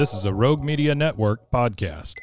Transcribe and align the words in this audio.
This 0.00 0.14
is 0.14 0.24
a 0.24 0.32
Rogue 0.32 0.64
Media 0.64 0.94
Network 0.94 1.50
podcast. 1.50 2.14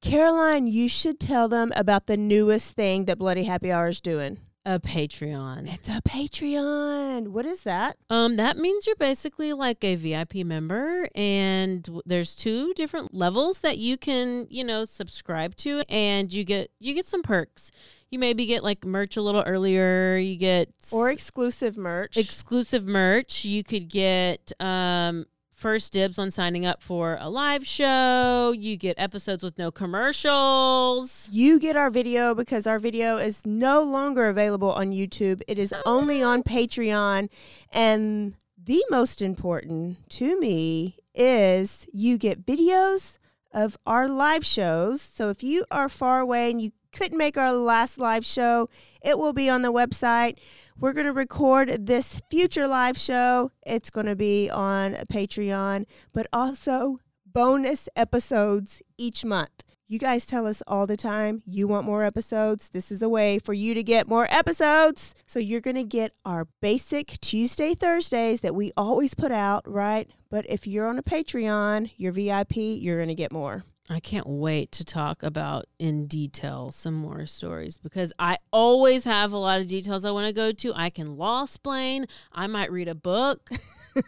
Caroline, 0.00 0.66
you 0.66 0.88
should 0.88 1.20
tell 1.20 1.46
them 1.46 1.70
about 1.76 2.06
the 2.06 2.16
newest 2.16 2.72
thing 2.72 3.04
that 3.04 3.18
Bloody 3.18 3.42
Happy 3.42 3.70
Hour 3.70 3.88
is 3.88 4.00
doing. 4.00 4.38
a 4.64 4.80
Patreon. 4.80 5.70
It's 5.70 5.90
a 5.90 6.00
Patreon. 6.00 7.28
What 7.28 7.44
is 7.44 7.64
that? 7.64 7.98
Um, 8.08 8.36
that 8.36 8.56
means 8.56 8.86
you're 8.86 8.96
basically 8.96 9.52
like 9.52 9.84
a 9.84 9.94
VIP 9.94 10.36
member, 10.36 11.06
and 11.14 11.86
there's 12.06 12.34
two 12.34 12.72
different 12.72 13.12
levels 13.12 13.58
that 13.60 13.76
you 13.76 13.98
can, 13.98 14.46
you 14.48 14.64
know, 14.64 14.86
subscribe 14.86 15.56
to, 15.56 15.82
and 15.90 16.32
you 16.32 16.44
get 16.44 16.70
you 16.80 16.94
get 16.94 17.04
some 17.04 17.22
perks. 17.22 17.70
You 18.10 18.18
maybe 18.18 18.46
get 18.46 18.64
like 18.64 18.86
merch 18.86 19.18
a 19.18 19.20
little 19.22 19.42
earlier. 19.46 20.16
You 20.16 20.36
get 20.36 20.70
Or 20.90 21.10
exclusive 21.10 21.76
merch. 21.76 22.16
exclusive 22.16 22.86
merch. 22.86 23.44
You 23.44 23.62
could 23.64 23.90
get 23.90 24.50
um 24.60 25.26
first 25.54 25.92
dibs 25.92 26.18
on 26.18 26.30
signing 26.30 26.66
up 26.66 26.82
for 26.82 27.16
a 27.20 27.30
live 27.30 27.66
show. 27.66 28.52
You 28.56 28.76
get 28.76 28.98
episodes 28.98 29.42
with 29.42 29.56
no 29.56 29.70
commercials. 29.70 31.28
you 31.32 31.58
get 31.58 31.76
our 31.76 31.90
video 31.90 32.34
because 32.34 32.66
our 32.66 32.78
video 32.78 33.16
is 33.16 33.40
no 33.46 33.82
longer 33.82 34.28
available 34.28 34.72
on 34.72 34.90
YouTube. 34.90 35.40
It 35.48 35.58
is 35.58 35.72
only 35.86 36.22
on 36.22 36.42
Patreon. 36.42 37.28
And 37.72 38.34
the 38.62 38.84
most 38.90 39.22
important 39.22 40.08
to 40.10 40.38
me 40.38 40.96
is 41.14 41.86
you 41.92 42.18
get 42.18 42.44
videos 42.44 43.18
of 43.52 43.78
our 43.86 44.08
live 44.08 44.44
shows. 44.44 45.00
So 45.00 45.30
if 45.30 45.42
you 45.42 45.64
are 45.70 45.88
far 45.88 46.20
away 46.20 46.50
and 46.50 46.60
you 46.60 46.72
couldn't 46.92 47.18
make 47.18 47.36
our 47.36 47.52
last 47.52 47.98
live 47.98 48.24
show, 48.24 48.68
it 49.02 49.18
will 49.18 49.32
be 49.32 49.48
on 49.48 49.62
the 49.62 49.72
website. 49.72 50.38
We're 50.78 50.92
going 50.92 51.06
to 51.06 51.12
record 51.12 51.86
this 51.86 52.20
future 52.30 52.66
live 52.66 52.98
show. 52.98 53.52
It's 53.64 53.90
going 53.90 54.06
to 54.06 54.16
be 54.16 54.50
on 54.50 54.94
Patreon, 55.12 55.86
but 56.12 56.26
also 56.32 56.98
bonus 57.24 57.88
episodes 57.94 58.82
each 58.98 59.24
month. 59.24 59.62
You 59.86 59.98
guys 60.00 60.26
tell 60.26 60.46
us 60.46 60.62
all 60.66 60.86
the 60.86 60.96
time 60.96 61.42
you 61.46 61.68
want 61.68 61.86
more 61.86 62.02
episodes. 62.02 62.70
This 62.70 62.90
is 62.90 63.02
a 63.02 63.08
way 63.08 63.38
for 63.38 63.52
you 63.52 63.74
to 63.74 63.82
get 63.82 64.08
more 64.08 64.26
episodes. 64.30 65.14
So 65.26 65.38
you're 65.38 65.60
going 65.60 65.76
to 65.76 65.84
get 65.84 66.12
our 66.24 66.48
basic 66.60 67.20
Tuesday, 67.20 67.74
Thursdays 67.74 68.40
that 68.40 68.54
we 68.54 68.72
always 68.76 69.14
put 69.14 69.30
out, 69.30 69.70
right? 69.70 70.10
But 70.28 70.44
if 70.48 70.66
you're 70.66 70.88
on 70.88 70.98
a 70.98 71.02
Patreon, 71.02 71.92
you're 71.96 72.12
VIP, 72.12 72.56
you're 72.56 72.96
going 72.96 73.08
to 73.08 73.14
get 73.14 73.30
more. 73.30 73.64
I 73.90 74.00
can't 74.00 74.26
wait 74.26 74.72
to 74.72 74.84
talk 74.84 75.22
about 75.22 75.66
in 75.78 76.06
detail 76.06 76.70
some 76.70 76.94
more 76.94 77.26
stories 77.26 77.76
because 77.76 78.12
I 78.18 78.38
always 78.50 79.04
have 79.04 79.32
a 79.32 79.38
lot 79.38 79.60
of 79.60 79.68
details 79.68 80.04
I 80.04 80.10
want 80.10 80.26
to 80.26 80.32
go 80.32 80.52
to. 80.52 80.72
I 80.74 80.88
can 80.88 81.16
law 81.16 81.44
explain. 81.44 82.06
I 82.32 82.46
might 82.46 82.72
read 82.72 82.88
a 82.88 82.94
book. 82.94 83.50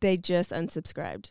They 0.00 0.16
just 0.16 0.50
unsubscribed. 0.50 1.30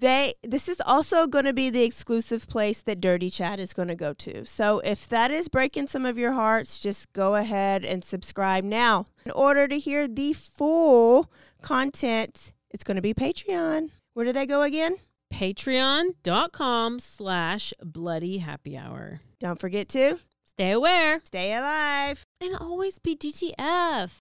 they 0.00 0.34
this 0.42 0.68
is 0.68 0.82
also 0.84 1.26
going 1.26 1.44
to 1.44 1.52
be 1.52 1.70
the 1.70 1.84
exclusive 1.84 2.48
place 2.48 2.80
that 2.82 3.00
Dirty 3.00 3.30
Chat 3.30 3.60
is 3.60 3.72
going 3.72 3.88
to 3.88 3.94
go 3.94 4.12
to. 4.14 4.44
So 4.44 4.80
if 4.80 5.08
that 5.08 5.30
is 5.30 5.48
breaking 5.48 5.86
some 5.86 6.04
of 6.04 6.18
your 6.18 6.32
hearts, 6.32 6.78
just 6.78 7.12
go 7.12 7.36
ahead 7.36 7.84
and 7.84 8.02
subscribe 8.02 8.64
now. 8.64 9.06
In 9.24 9.30
order 9.30 9.68
to 9.68 9.78
hear 9.78 10.08
the 10.08 10.32
full 10.32 11.30
content, 11.62 12.52
it's 12.70 12.84
going 12.84 12.96
to 12.96 13.02
be 13.02 13.14
Patreon. 13.14 13.90
Where 14.14 14.26
do 14.26 14.32
they 14.32 14.46
go 14.46 14.62
again? 14.62 14.96
Patreon.com 15.32 16.98
slash 17.00 17.72
bloody 17.82 18.38
happy 18.38 18.76
hour. 18.76 19.20
Don't 19.40 19.58
forget 19.58 19.88
to 19.90 20.18
Stay 20.44 20.70
aware 20.72 21.20
stay 21.24 21.54
alive. 21.54 22.24
and 22.40 22.54
always 22.56 22.98
be 22.98 23.16
DTF. 23.16 24.18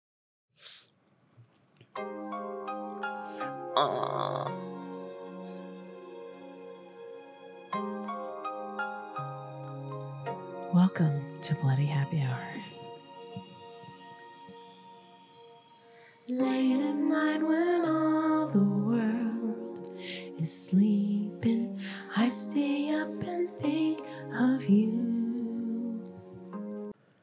Welcome 10.74 11.20
to 11.44 11.56
Bloody 11.56 11.86
Happy 11.86 12.22
Hour. 12.22 12.48
Late 16.30 16.82
at 16.82 16.96
night 16.96 17.42
when 17.42 17.86
all 17.86 18.48
the 18.48 18.60
world 18.60 18.91
is 20.42 20.68
sleeping, 20.70 21.80
I 22.18 22.30
stay 22.30 22.96
up 22.96 23.10
and 23.28 23.48
think 23.48 24.02
of 24.34 24.68
you. 24.68 26.02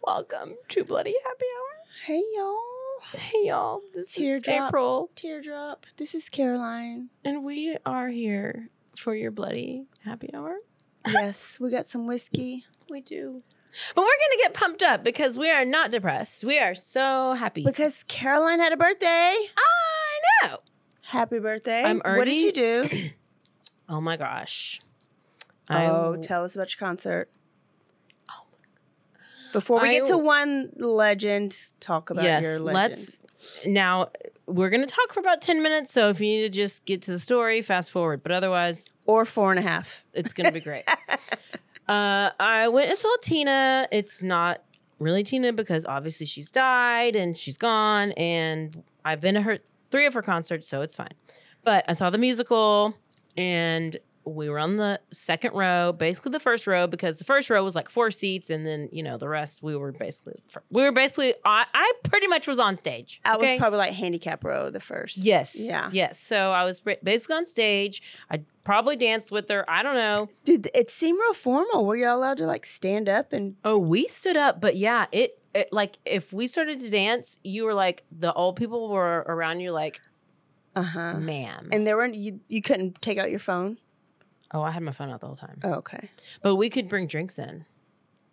Welcome 0.01 0.55
to 0.69 0.85
Bloody 0.85 1.17
Happy 1.25 1.47
Hour. 1.57 1.83
Hey 2.05 2.23
y'all. 2.37 3.19
Hey 3.19 3.47
y'all, 3.47 3.83
this 3.93 4.15
Teardrop. 4.15 4.55
is 4.55 4.69
April, 4.69 5.11
Teardrop. 5.17 5.87
This 5.97 6.15
is 6.15 6.29
Caroline. 6.29 7.09
and 7.25 7.43
we 7.43 7.77
are 7.85 8.09
here 8.09 8.71
for 8.97 9.17
your 9.17 9.33
Bloody 9.33 9.87
Happy 10.05 10.31
Hour. 10.33 10.57
yes, 11.09 11.59
we 11.59 11.73
got 11.73 11.89
some 11.89 12.07
whiskey. 12.07 12.67
We 12.89 13.01
do. 13.01 13.43
But 13.97 14.03
we're 14.03 14.07
going 14.07 14.39
to 14.39 14.43
get 14.43 14.55
pumped 14.55 14.83
up 14.85 15.03
because 15.03 15.37
we 15.37 15.51
are 15.51 15.65
not 15.65 15.91
depressed. 15.91 16.45
We 16.45 16.61
are 16.61 16.77
so 16.77 17.35
happy. 17.35 17.65
Because 17.65 18.05
Caroline 18.07 18.61
had 18.61 18.73
a 18.73 18.77
birthday. 18.77 19.35
I 19.57 20.47
know. 20.47 20.59
Happy 21.09 21.39
birthday. 21.39 21.83
I'm 21.85 22.01
What 22.05 22.27
did 22.27 22.39
you 22.39 22.53
do? 22.53 22.89
Oh 23.91 24.03
my 24.03 24.19
gosh. 24.19 24.83
Oh, 25.71 26.13
I- 26.13 26.17
tell 26.19 26.45
us 26.45 26.55
about 26.55 26.71
your 26.71 26.79
concert. 26.79 27.31
Before 29.55 29.81
we 29.81 29.89
I- 29.89 29.93
get 29.93 30.09
to 30.09 30.19
one 30.19 30.71
legend, 30.77 31.57
talk 31.81 32.11
about 32.11 32.25
yes, 32.25 32.43
your 32.43 32.59
legend. 32.61 32.75
let's. 32.75 33.17
Now, 33.65 34.11
we're 34.45 34.69
going 34.69 34.87
to 34.87 34.95
talk 34.95 35.15
for 35.15 35.21
about 35.21 35.41
10 35.41 35.63
minutes. 35.63 35.91
So 35.91 36.11
if 36.11 36.21
you 36.21 36.27
need 36.27 36.43
to 36.43 36.51
just 36.51 36.85
get 36.85 37.01
to 37.03 37.13
the 37.13 37.19
story, 37.19 37.63
fast 37.63 37.91
forward. 37.91 38.23
But 38.23 38.33
otherwise, 38.33 38.91
or 39.07 39.25
four 39.25 39.51
and 39.51 39.59
a 39.59 39.63
half. 39.63 40.05
it's 40.13 40.35
going 40.35 40.45
to 40.49 40.53
be 40.53 40.61
great. 40.61 40.85
uh, 41.89 42.31
I 42.39 42.69
went 42.69 42.91
and 42.91 42.99
saw 42.99 43.17
Tina. 43.23 43.89
It's 43.91 44.21
not 44.23 44.63
really 44.99 45.25
Tina 45.25 45.55
because 45.55 45.87
obviously 45.87 46.27
she's 46.27 46.51
died 46.51 47.17
and 47.17 47.39
she's 47.39 47.57
gone. 47.57 48.13
And 48.13 48.83
I've 49.03 49.23
been 49.23 49.37
to 49.37 49.41
her 49.41 49.61
three 49.91 50.07
of 50.07 50.15
her 50.15 50.23
concerts, 50.23 50.69
so 50.69 50.81
it's 50.83 50.97
fine. 50.97 51.15
But 51.65 51.85
I 51.89 51.93
saw 51.93 52.11
the 52.11 52.19
musical 52.19 52.95
and 53.37 53.97
we 54.25 54.51
were 54.51 54.59
on 54.59 54.77
the 54.77 55.01
second 55.11 55.55
row, 55.55 55.91
basically 55.93 56.33
the 56.33 56.41
first 56.41 56.67
row, 56.67 56.87
because 56.87 57.19
the 57.19 57.25
first 57.25 57.49
row 57.49 57.65
was 57.65 57.75
like 57.75 57.89
four 57.89 58.11
seats, 58.11 58.51
and 58.51 58.67
then 58.67 58.89
you 58.93 59.03
know 59.03 59.17
the 59.17 59.29
rest 59.29 59.63
we 59.63 59.75
were 59.75 59.91
basically 59.93 60.35
we 60.71 60.83
were 60.83 60.93
basically 60.93 61.35
I, 61.47 61.65
I 61.73 61.93
pretty 62.05 62.27
much 62.27 62.47
was 62.47 62.59
on 62.59 62.77
stage. 62.77 63.21
I 63.25 63.37
okay? 63.37 63.53
was 63.55 63.59
probably 63.59 63.79
like 63.79 63.95
handicap 63.95 64.45
row 64.45 64.71
the 64.71 64.81
first. 64.81 65.17
yes, 65.19 65.57
Yeah. 65.59 65.89
yes. 65.93 66.21
So 66.21 66.53
I 66.53 66.65
was 66.65 66.81
basically 67.03 67.37
on 67.37 67.47
stage. 67.47 68.03
I 68.31 68.43
probably 68.65 68.97
danced 68.97 69.33
with 69.33 69.49
her. 69.49 69.65
I 69.69 69.83
don't 69.83 69.95
know. 69.95 70.29
Did 70.45 70.69
it 70.75 70.91
seem 70.91 71.19
real 71.19 71.33
formal? 71.35 71.87
Were 71.87 71.97
y'all 71.97 72.19
allowed 72.19 72.37
to 72.39 72.47
like 72.47 72.67
stand 72.67 73.09
up 73.09 73.33
and 73.33 73.57
Oh, 73.65 73.79
we 73.79 74.09
stood 74.09 74.37
up, 74.37 74.61
but 74.61 74.77
yeah, 74.77 75.07
it, 75.11 75.38
it 75.55 75.73
like 75.73 75.99
if 76.05 76.33
we 76.33 76.47
started 76.47 76.81
to 76.81 76.91
dance, 76.91 77.39
you 77.43 77.65
were 77.65 77.75
like 77.75 78.05
the 78.11 78.33
old 78.33 78.57
people 78.57 78.89
were 78.89 79.25
around 79.27 79.61
you, 79.61 79.73
like, 79.73 80.01
uh 80.77 80.83
huh? 80.83 81.15
ma'am. 81.19 81.69
And 81.73 81.87
there 81.87 81.97
weren't 81.97 82.15
you. 82.15 82.41
You 82.49 82.63
couldn't 82.63 83.01
take 83.03 83.19
out 83.19 83.31
your 83.31 83.39
phone. 83.41 83.79
oh, 84.53 84.63
I 84.63 84.71
had 84.71 84.83
my 84.83 84.93
phone 84.93 85.11
out 85.11 85.21
the 85.21 85.27
whole 85.27 85.37
time, 85.37 85.61
Oh, 85.65 85.75
okay. 85.75 86.09
but 86.43 86.57
we 86.57 86.71
could 86.71 86.89
bring 86.89 87.07
drinks 87.07 87.39
in. 87.39 87.65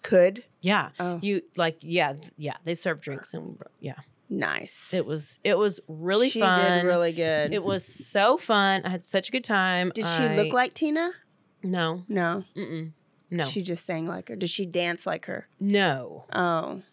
Could 0.04 0.44
Yeah, 0.62 0.90
Oh. 1.00 1.20
you 1.22 1.42
like 1.58 1.78
yeah 1.82 2.14
yeah 2.38 2.58
they 2.64 2.76
serve 2.76 3.02
drinks 3.02 3.34
and 3.34 3.58
yeah 3.80 3.96
nice. 4.30 4.94
it 4.94 5.06
was 5.06 5.40
it 5.44 5.58
was 5.58 5.80
really 5.88 6.30
she 6.30 6.40
fun. 6.42 6.60
did 6.82 6.88
really 6.88 7.12
good. 7.12 7.52
It 7.54 7.64
was 7.64 7.84
so 7.84 8.38
fun. 8.38 8.84
I 8.86 8.90
had 8.90 9.04
such 9.04 9.30
a 9.30 9.32
good 9.32 9.44
time. 9.44 9.92
did 9.96 10.06
she 10.08 10.28
look 10.30 10.54
like 10.54 10.74
Tina? 10.76 11.12
no 11.64 12.04
No. 12.08 12.44
mm-mm, 12.56 12.92
no 13.32 13.46
She 13.46 13.64
just 13.64 13.84
sang 13.86 14.06
like 14.06 14.30
her. 14.30 14.36
Did 14.36 14.52
she 14.52 14.68
dance 14.68 15.08
like 15.08 15.26
her? 15.26 15.48
no? 15.60 16.26
Oh. 16.32 16.84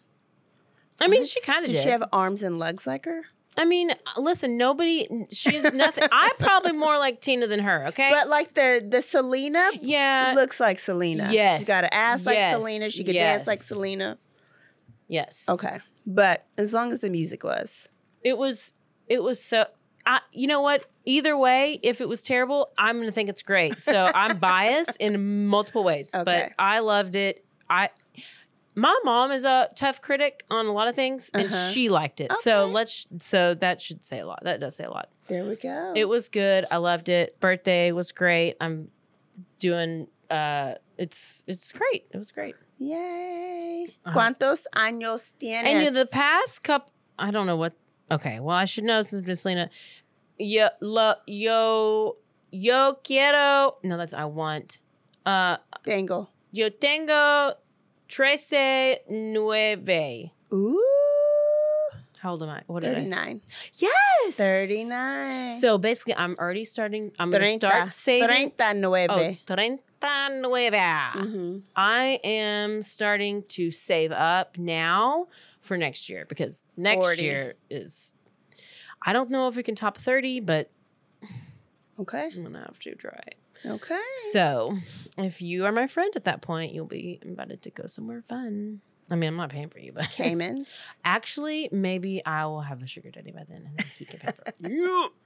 I 1.03 1.07
mean 1.07 1.25
she 1.25 1.41
kind 1.41 1.59
of 1.59 1.67
did. 1.67 1.73
did. 1.73 1.83
she 1.83 1.89
have 1.89 2.03
arms 2.13 2.43
and 2.43 2.59
legs 2.59 2.87
like 2.87 3.05
her? 3.05 3.23
I 3.55 3.65
mean, 3.65 3.91
listen, 4.17 4.57
nobody. 4.57 5.07
She's 5.31 5.63
nothing. 5.63 6.05
I'm 6.11 6.31
probably 6.39 6.71
more 6.71 6.97
like 6.97 7.21
Tina 7.21 7.45
than 7.45 7.59
her. 7.59 7.87
Okay. 7.89 8.09
But 8.11 8.27
like 8.27 8.55
the 8.55 8.83
the 8.87 9.01
Selena 9.01 9.69
yeah. 9.79 10.33
looks 10.35 10.59
like 10.59 10.79
Selena. 10.79 11.29
yes. 11.31 11.59
She 11.59 11.65
got 11.65 11.83
an 11.83 11.91
ass 11.93 12.25
like 12.25 12.35
Yes. 12.35 12.59
Selena. 12.59 12.89
She 12.89 13.03
could 13.03 13.13
dance 13.13 13.45
like 13.45 13.59
Selena. 13.59 14.17
yes. 15.07 15.45
Okay. 15.47 15.79
But 16.05 16.45
as 16.57 16.73
long 16.73 16.91
as 16.91 17.01
the 17.01 17.09
music 17.09 17.43
was. 17.43 17.87
It 18.23 18.37
was. 18.37 18.73
It 19.07 19.21
was 19.21 19.41
so. 19.43 19.65
I, 20.05 20.19
you 20.31 20.47
know 20.47 20.61
what? 20.61 20.85
Either 21.05 21.37
way, 21.37 21.79
if 21.83 22.01
it 22.01 22.09
was 22.09 22.23
terrible, 22.23 22.71
I'm 22.77 22.95
going 22.95 23.05
to 23.07 23.11
think 23.11 23.29
it's 23.29 23.43
great. 23.43 23.81
So 23.81 24.05
I'm 24.05 24.37
biased 24.39 24.97
in 24.99 25.45
multiple 25.47 25.83
ways, 25.83 26.13
Okay. 26.13 26.23
but 26.23 26.51
I 26.57 26.79
loved 26.79 27.15
it. 27.15 27.45
I. 27.69 27.89
My 28.75 28.97
mom 29.03 29.31
is 29.31 29.45
a 29.45 29.69
tough 29.75 30.01
critic 30.01 30.43
on 30.49 30.65
a 30.65 30.71
lot 30.73 30.87
of 30.87 30.95
things, 30.95 31.29
and 31.33 31.47
Uh-huh. 31.51 31.69
she 31.71 31.89
liked 31.89 32.19
it. 32.21 32.31
So 32.41 32.65
let's. 32.65 33.05
So 33.19 33.53
that 33.55 33.81
should 33.81 34.03
say 34.03 34.19
a 34.19 34.25
lot. 34.25 34.39
That 34.43 34.59
does 34.59 34.75
say 34.75 34.85
a 34.85 34.89
lot. 34.89 35.09
There 35.27 35.43
we 35.45 35.55
go. 35.55 35.93
It 35.95 36.05
was 36.05 36.27
good. 36.29 36.65
I 36.71 36.77
loved 36.77 37.07
it. 37.09 37.39
Birthday 37.39 37.91
was 37.91 38.11
great. 38.11 38.55
I'm 38.59 38.89
doing. 39.59 40.07
uh 40.29 40.73
It's 40.97 41.43
it's 41.47 41.71
great. 41.71 42.05
It 42.11 42.17
was 42.17 42.31
great. 42.31 42.55
Yay. 42.79 43.87
Uh-huh. 44.05 44.13
¿Cuántos 44.17 44.65
años 44.75 45.33
tienes? 45.39 45.65
And 45.65 45.83
you 45.83 45.91
the 45.91 46.05
past 46.05 46.63
couple, 46.63 46.91
I 47.17 47.31
don't 47.31 47.45
know 47.47 47.55
what. 47.57 47.73
Okay, 48.11 48.39
well 48.39 48.55
I 48.55 48.65
should 48.65 48.83
know 48.85 49.01
since 49.01 49.25
Miss 49.25 49.45
Lena. 49.45 49.69
Yo, 50.39 50.69
lo, 50.81 51.15
yo, 51.27 52.17
yo 52.51 52.97
quiero. 53.03 53.77
No, 53.83 53.97
that's 53.97 54.13
I 54.13 54.25
want. 54.25 54.79
Uh, 55.25 55.57
Tango. 55.85 56.27
yo 56.51 56.69
tengo 56.69 57.53
trece 58.13 58.99
nueve. 59.09 60.31
Ooh. 60.53 60.79
How 62.19 62.31
old 62.31 62.43
am 62.43 62.49
I? 62.49 62.61
What 62.67 62.83
did 62.83 62.91
I 62.97 63.05
say? 63.05 63.09
39. 63.09 63.41
Yes, 63.79 64.35
39. 64.37 65.49
So 65.49 65.77
basically, 65.77 66.15
I'm 66.15 66.35
already 66.39 66.63
starting. 66.63 67.11
I'm 67.19 67.29
going 67.31 67.43
to 67.43 67.51
start 67.67 67.91
saving. 67.91 68.27
Treinta 68.27 68.69
Oh, 68.69 68.73
nueve. 68.73 69.39
treinta 69.45 70.29
nueve. 70.41 70.73
Mhm. 70.73 71.61
I 71.75 72.19
am 72.23 72.81
starting 72.81 73.43
to 73.49 73.71
save 73.71 74.11
up 74.13 74.57
now 74.57 75.27
for 75.59 75.75
next 75.75 76.07
year 76.09 76.25
because 76.29 76.65
next 76.77 77.01
40. 77.05 77.23
year 77.23 77.55
is. 77.69 78.15
I 79.01 79.11
don't 79.11 79.29
know 79.29 79.49
if 79.49 79.57
we 79.57 79.63
can 79.63 79.75
top 79.75 79.97
30, 79.97 80.39
but 80.39 80.69
Okay. 81.99 82.29
I'm 82.33 82.41
going 82.41 82.53
to 82.53 82.59
have 82.59 82.79
to 82.79 82.95
try. 82.95 83.19
Okay. 83.65 83.99
So 84.31 84.77
if 85.17 85.41
you 85.41 85.65
are 85.65 85.71
my 85.71 85.87
friend 85.87 86.11
at 86.15 86.25
that 86.25 86.41
point, 86.41 86.73
you'll 86.73 86.85
be 86.85 87.19
invited 87.21 87.61
to 87.63 87.71
go 87.71 87.87
somewhere 87.87 88.23
fun. 88.27 88.81
I 89.11 89.15
mean, 89.15 89.29
I'm 89.29 89.35
not 89.35 89.49
paying 89.49 89.69
for 89.69 89.79
you, 89.79 89.91
but 89.91 90.09
Caymans. 90.11 90.81
actually, 91.05 91.69
maybe 91.71 92.25
I 92.25 92.45
will 92.45 92.61
have 92.61 92.81
a 92.81 92.87
sugar 92.87 93.11
daddy 93.11 93.31
by 93.31 93.43
then 93.47 93.63
and 93.67 93.77
then 93.77 93.85
he 93.97 94.05
can 94.05 94.19
pay 94.19 94.31
for 94.31 94.43
it. 94.47 95.11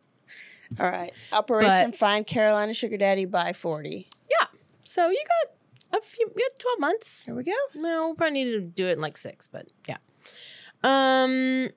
All 0.81 0.89
right. 0.89 1.13
Operation 1.31 1.93
Find 1.93 2.25
Carolina 2.27 2.73
Sugar 2.73 2.97
Daddy 2.97 3.25
by 3.25 3.53
40. 3.53 4.09
Yeah. 4.29 4.47
So 4.83 5.09
you 5.09 5.23
got 5.91 6.01
a 6.01 6.03
few, 6.03 6.29
you 6.35 6.49
got 6.49 6.59
12 6.59 6.79
months. 6.79 7.25
There 7.25 7.35
we 7.35 7.43
go. 7.43 7.53
No, 7.75 8.07
we'll 8.07 8.15
probably 8.15 8.43
need 8.43 8.51
to 8.51 8.61
do 8.61 8.87
it 8.87 8.93
in 8.93 9.01
like 9.01 9.17
six, 9.17 9.47
but 9.47 9.67
yeah. 9.87 9.97
Um, 10.83 11.69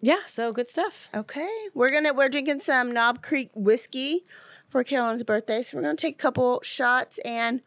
yeah. 0.00 0.20
So 0.26 0.52
good 0.52 0.68
stuff. 0.68 1.08
Okay. 1.14 1.50
We're 1.74 1.90
gonna 1.90 2.14
we're 2.14 2.28
drinking 2.28 2.60
some 2.60 2.92
Knob 2.92 3.22
Creek 3.22 3.50
whiskey 3.54 4.24
for 4.70 4.82
Caroline's 4.84 5.22
birthday. 5.24 5.62
So 5.62 5.76
we're 5.76 5.82
gonna 5.82 5.96
take 5.96 6.14
a 6.14 6.22
couple 6.22 6.60
shots 6.62 7.18
and 7.24 7.60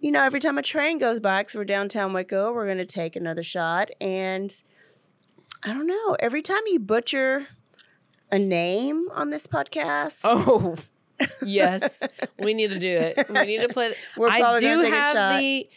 you 0.00 0.12
know, 0.12 0.22
every 0.22 0.38
time 0.38 0.58
a 0.58 0.62
train 0.62 0.98
goes 0.98 1.18
by, 1.18 1.40
because 1.40 1.56
we're 1.56 1.64
downtown 1.64 2.12
Waco, 2.12 2.52
we're 2.52 2.68
gonna 2.68 2.84
take 2.84 3.16
another 3.16 3.42
shot. 3.42 3.90
And 4.00 4.54
I 5.64 5.72
don't 5.72 5.86
know, 5.88 6.16
every 6.20 6.42
time 6.42 6.60
you 6.66 6.78
butcher 6.78 7.48
a 8.30 8.38
name 8.38 9.06
on 9.12 9.30
this 9.30 9.46
podcast, 9.46 10.20
Oh, 10.24 10.76
yes. 11.42 12.02
we 12.38 12.54
need 12.54 12.70
to 12.70 12.78
do 12.78 12.96
it. 12.96 13.26
We 13.28 13.44
need 13.44 13.62
to 13.62 13.68
play. 13.68 13.94
We're 14.16 14.28
I 14.30 14.58
do 14.60 14.82
have 14.82 15.40
the. 15.40 15.68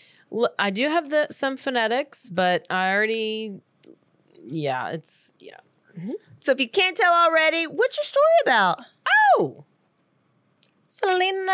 I 0.60 0.69
do 0.69 0.88
have 0.88 1.10
the 1.10 1.27
some 1.31 1.57
phonetics, 1.57 2.30
but 2.30 2.66
I 2.69 2.92
already. 2.94 3.60
Yeah, 4.44 4.89
it's 4.89 5.34
yeah. 5.39 5.57
Mm-hmm. 5.98 6.12
so 6.39 6.51
if 6.54 6.60
you 6.62 6.69
can't 6.69 6.95
tell 6.95 7.13
already, 7.13 7.66
what's 7.66 7.98
your 7.98 8.06
story 8.06 8.24
about? 8.44 8.80
Oh, 9.38 9.66
Selena. 11.03 11.51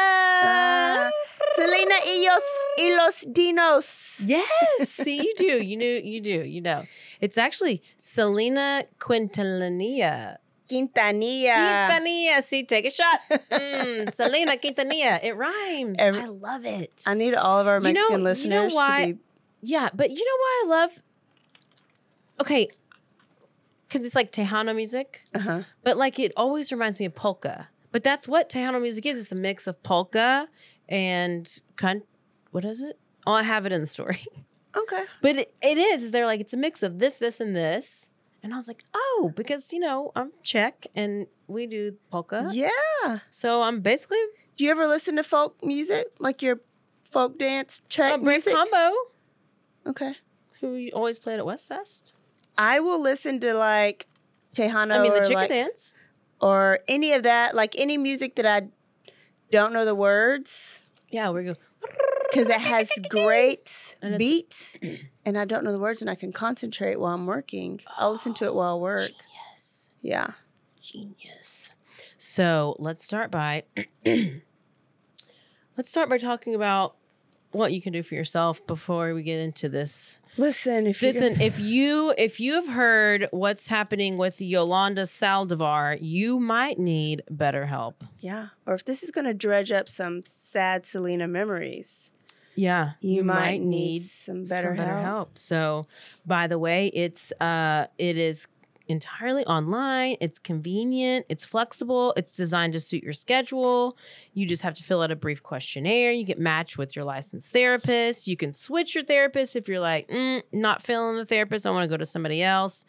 Uh, 1.07 1.11
Selena 1.55 1.95
y 2.05 2.25
los, 2.27 2.44
y 2.77 2.95
los 2.95 3.25
Dinos. 3.33 4.21
Yes, 4.25 4.47
see, 4.89 5.17
you 5.17 5.33
do. 5.38 5.63
You 5.63 5.77
knew. 5.77 6.01
You 6.03 6.21
do. 6.21 6.31
You 6.44 6.61
know. 6.61 6.83
It's 7.21 7.38
actually 7.38 7.81
Selena 7.97 8.83
Quintanilla. 8.99 10.38
Quintanilla. 10.69 11.89
Quintanilla. 11.89 12.44
See, 12.44 12.63
take 12.63 12.85
a 12.85 12.91
shot. 12.91 13.19
Mm, 13.51 14.13
Selena 14.13 14.57
Quintanilla. 14.57 15.23
It 15.23 15.33
rhymes. 15.33 15.95
Every- 15.99 16.21
I 16.21 16.25
love 16.25 16.65
it. 16.65 17.03
I 17.07 17.13
need 17.13 17.33
all 17.33 17.59
of 17.59 17.67
our 17.67 17.77
You 17.81 17.94
know- 17.94 18.09
Mexican 18.09 18.11
you 18.11 18.17
know 18.17 18.23
listeners 18.23 18.73
why- 18.73 19.05
to 19.07 19.13
be. 19.13 19.19
Yeah, 19.61 19.89
but 19.94 20.11
you 20.11 20.17
know 20.17 20.38
why 20.39 20.63
I 20.63 20.69
love? 20.81 20.91
Okay, 22.39 22.69
because 23.88 24.05
it's 24.05 24.15
like 24.15 24.31
Tejano 24.31 24.75
music, 24.75 25.23
Uh-huh. 25.33 25.63
but 25.83 25.97
like 25.97 26.19
it 26.19 26.31
always 26.38 26.71
reminds 26.71 26.99
me 26.99 27.07
of 27.07 27.15
polka. 27.15 27.69
But 27.97 28.03
that's 28.03 28.27
what 28.27 28.47
Tejano 28.47 28.79
music 28.79 29.07
is. 29.07 29.19
It's 29.19 29.31
a 29.31 29.35
mix 29.35 29.65
of 29.65 29.81
polka 29.81 30.47
and 30.88 31.59
con- 31.77 32.03
what 32.51 32.63
is 32.63 32.83
it? 32.83 32.99
Oh, 33.25 33.33
I 33.33 33.41
have 33.41 33.65
it 33.65 33.71
in 33.71 33.81
the 33.81 33.88
story. 33.88 34.23
Okay. 34.77 35.05
But 35.23 35.38
it, 35.38 35.55
it 35.63 35.79
is. 35.79 36.11
They're 36.11 36.27
like 36.27 36.39
it's 36.39 36.53
a 36.53 36.57
mix 36.57 36.83
of 36.83 36.99
this, 36.99 37.17
this, 37.17 37.39
and 37.39 37.55
this. 37.55 38.11
And 38.44 38.53
I 38.53 38.57
was 38.57 38.67
like, 38.67 38.83
oh, 38.94 39.33
because 39.35 39.73
you 39.73 39.79
know 39.79 40.11
I'm 40.15 40.31
Czech 40.44 40.85
and 40.94 41.25
we 41.47 41.65
do 41.65 41.95
polka. 42.11 42.51
Yeah. 42.53 43.19
So 43.31 43.63
I'm 43.63 43.81
basically 43.81 44.19
Do 44.55 44.63
you 44.65 44.69
ever 44.69 44.85
listen 44.85 45.15
to 45.15 45.23
folk 45.23 45.55
music, 45.63 46.05
like 46.19 46.44
your 46.44 46.59
folk 47.09 47.39
dance 47.39 47.81
Czech 47.89 48.13
a 48.13 48.17
brave 48.19 48.45
music? 48.45 48.53
combo 48.53 48.95
Okay. 49.88 50.13
who 50.61 50.75
you 50.75 50.91
always 50.94 51.17
played 51.17 51.39
at 51.39 51.45
Westfest. 51.45 52.11
I 52.55 52.80
will 52.80 53.01
listen 53.01 53.39
to 53.39 53.56
like 53.56 54.06
Tejano 54.54 54.92
I 54.99 55.01
mean, 55.01 55.13
the 55.13 55.21
chicken 55.21 55.35
like, 55.37 55.49
dance. 55.49 55.95
Or 56.41 56.79
any 56.87 57.13
of 57.13 57.23
that, 57.23 57.56
like 57.56 57.75
any 57.77 57.97
music 57.97 58.35
that 58.35 58.45
I 58.45 58.67
don't 59.51 59.71
know 59.73 59.85
the 59.85 59.95
words 59.95 60.79
Yeah, 61.09 61.29
we're 61.29 61.44
going. 61.44 61.56
because 62.29 62.49
it 62.49 62.59
has 62.59 62.89
great 63.09 63.95
And 64.01 64.17
beat 64.17 64.77
and 65.25 65.37
I 65.37 65.45
don't 65.45 65.63
know 65.63 65.71
the 65.71 65.79
words 65.79 66.01
and 66.01 66.09
I 66.09 66.15
can 66.15 66.31
concentrate 66.33 66.99
while 66.99 67.13
I'm 67.13 67.25
working. 67.25 67.79
I'll 67.97 68.11
listen 68.11 68.33
to 68.35 68.45
it 68.45 68.53
while 68.53 68.75
I 68.75 68.79
work. 68.79 69.11
Yes. 69.51 69.89
Yeah. 70.01 70.31
Genius. 70.83 71.71
So 72.17 72.75
let's 72.77 73.03
start 73.03 73.31
by 73.31 73.63
let's 75.77 75.89
start 75.89 76.09
by 76.09 76.17
talking 76.17 76.53
about 76.53 76.95
what 77.51 77.73
you 77.73 77.81
can 77.81 77.94
do 77.94 78.04
for 78.04 78.16
yourself 78.16 78.66
before 78.68 79.13
we 79.13 79.23
get 79.23 79.39
into 79.39 79.69
this. 79.69 80.19
Listen, 80.37 80.85
if 80.85 81.01
you 81.01 81.07
Listen, 81.07 81.42
if 81.42 81.59
you 81.59 82.13
if 82.18 82.39
you 82.39 82.54
have 82.54 82.68
heard 82.68 83.27
what's 83.31 83.68
happening 83.68 84.18
with 84.18 84.39
Yolanda 84.42 85.04
Saldivar, 85.04 85.97
you 86.01 86.39
might 86.39 86.77
need 86.77 87.23
better 87.30 87.66
help. 87.66 88.04
yeah, 88.19 88.47
or 88.66 88.73
if 88.73 88.85
this 88.85 89.04
is 89.04 89.11
going 89.11 89.25
to 89.25 89.33
dredge 89.33 89.71
up 89.71 89.89
some 89.89 90.23
sad 90.25 90.85
Selena 90.85 91.27
memories, 91.27 92.11
Yeah, 92.56 92.92
you, 93.01 93.23
might, 93.23 93.61
need 93.61 94.04
some 94.04 94.45
better, 94.45 94.75
some 94.75 94.85
help. 94.85 95.37
So, 95.37 95.85
by 96.25 96.47
the 96.47 96.59
way, 96.59 96.87
it's 96.87 97.31
uh, 97.39 97.87
it 97.97 98.18
is 98.18 98.47
entirely 98.87 99.45
online. 99.45 100.17
It's 100.19 100.39
convenient. 100.39 101.25
It's 101.29 101.45
flexible. 101.45 102.13
It's 102.17 102.35
designed 102.35 102.73
to 102.73 102.79
suit 102.79 103.03
your 103.03 103.13
schedule. 103.13 103.97
You 104.33 104.45
just 104.45 104.63
have 104.63 104.73
to 104.75 104.83
fill 104.83 105.01
out 105.01 105.11
a 105.11 105.15
brief 105.15 105.44
questionnaire. 105.44 106.11
You 106.11 106.23
get 106.23 106.39
matched 106.39 106.77
with 106.77 106.95
your 106.95 107.06
licensed 107.06 107.51
therapist. 107.51 108.27
You 108.27 108.37
can 108.37 108.53
switch 108.53 108.95
your 108.95 109.03
therapist 109.03 109.56
if 109.56 109.67
you're 109.67 109.79
like, 109.79 110.07
mm, 110.09 110.41
not 110.51 110.81
feeling 110.81 111.17
the 111.17 111.25
therapist. 111.25 111.65
I 111.65 111.71
want 111.71 111.83
to 111.83 111.87
go 111.87 111.97
to 111.97 112.06
somebody 112.06 112.44
else. 112.44 112.85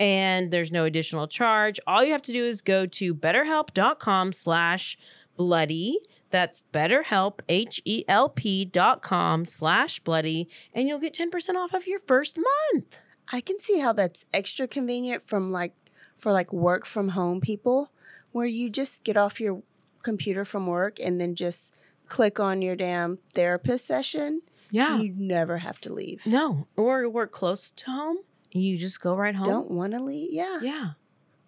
And 0.00 0.50
there's 0.50 0.72
no 0.72 0.84
additional 0.84 1.28
charge. 1.28 1.78
All 1.86 2.02
you 2.02 2.12
have 2.12 2.22
to 2.22 2.32
do 2.32 2.44
is 2.44 2.62
go 2.62 2.86
to 2.86 3.14
betterhelp.com 3.14 4.32
slash 4.32 4.98
bloody. 5.36 5.98
That's 6.30 6.62
betterhelp, 6.72 7.40
H-E-L-P 7.48 8.64
dot 8.64 9.02
com 9.02 9.44
slash 9.44 10.00
bloody. 10.00 10.48
And 10.72 10.88
you'll 10.88 10.98
get 10.98 11.14
10% 11.14 11.54
off 11.54 11.72
of 11.72 11.86
your 11.86 12.00
first 12.00 12.38
month. 12.38 12.98
I 13.32 13.40
can 13.40 13.58
see 13.58 13.78
how 13.78 13.92
that's 13.92 14.26
extra 14.32 14.68
convenient 14.68 15.22
from 15.22 15.52
like 15.52 15.74
for 16.16 16.32
like 16.32 16.52
work 16.52 16.86
from 16.86 17.10
home 17.10 17.40
people 17.40 17.90
where 18.32 18.46
you 18.46 18.70
just 18.70 19.04
get 19.04 19.16
off 19.16 19.40
your 19.40 19.62
computer 20.02 20.44
from 20.44 20.66
work 20.66 20.98
and 21.00 21.20
then 21.20 21.34
just 21.34 21.72
click 22.08 22.38
on 22.38 22.62
your 22.62 22.76
damn 22.76 23.18
therapist 23.34 23.86
session 23.86 24.42
Yeah. 24.70 24.98
You 24.98 25.14
never 25.16 25.58
have 25.58 25.80
to 25.82 25.92
leave. 25.92 26.26
no, 26.26 26.66
or 26.76 27.08
work 27.08 27.32
close 27.32 27.70
to 27.70 27.84
home. 27.86 28.18
You 28.50 28.76
just 28.76 29.00
go 29.00 29.14
right 29.14 29.34
home. 29.34 29.44
Don't 29.44 29.70
want 29.70 29.92
to 29.92 30.00
leave. 30.00 30.32
Yeah. 30.32 30.60
Yeah. 30.60 30.90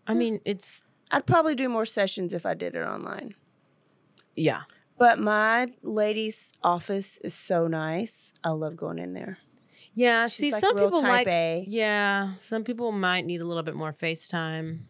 I 0.07 0.13
hmm. 0.13 0.19
mean, 0.19 0.41
it's 0.45 0.83
I'd 1.11 1.27
probably 1.27 1.55
do 1.55 1.69
more 1.69 1.85
sessions 1.85 2.33
if 2.33 2.47
I 2.47 2.55
did 2.55 2.75
it 2.75 2.83
online. 2.83 3.35
yeah. 4.35 4.63
But 4.99 5.19
my 5.19 5.75
lady's 5.83 6.53
office 6.63 7.19
is 7.19 7.35
so 7.35 7.67
nice. 7.67 8.33
I 8.43 8.51
love 8.51 8.77
going 8.77 8.99
in 8.99 9.13
there. 9.13 9.39
Yeah. 9.97 10.25
She's 10.25 10.35
see, 10.35 10.53
like 10.53 10.61
some 10.61 10.77
people 10.77 11.03
like 11.03 11.27
A. 11.27 11.65
Yeah, 11.67 12.35
some 12.41 12.63
people 12.63 12.93
might 12.93 13.27
need 13.27 13.41
a 13.41 13.45
little 13.45 13.65
bit 13.65 13.75
more 13.75 13.93
FaceTime. 13.93 14.81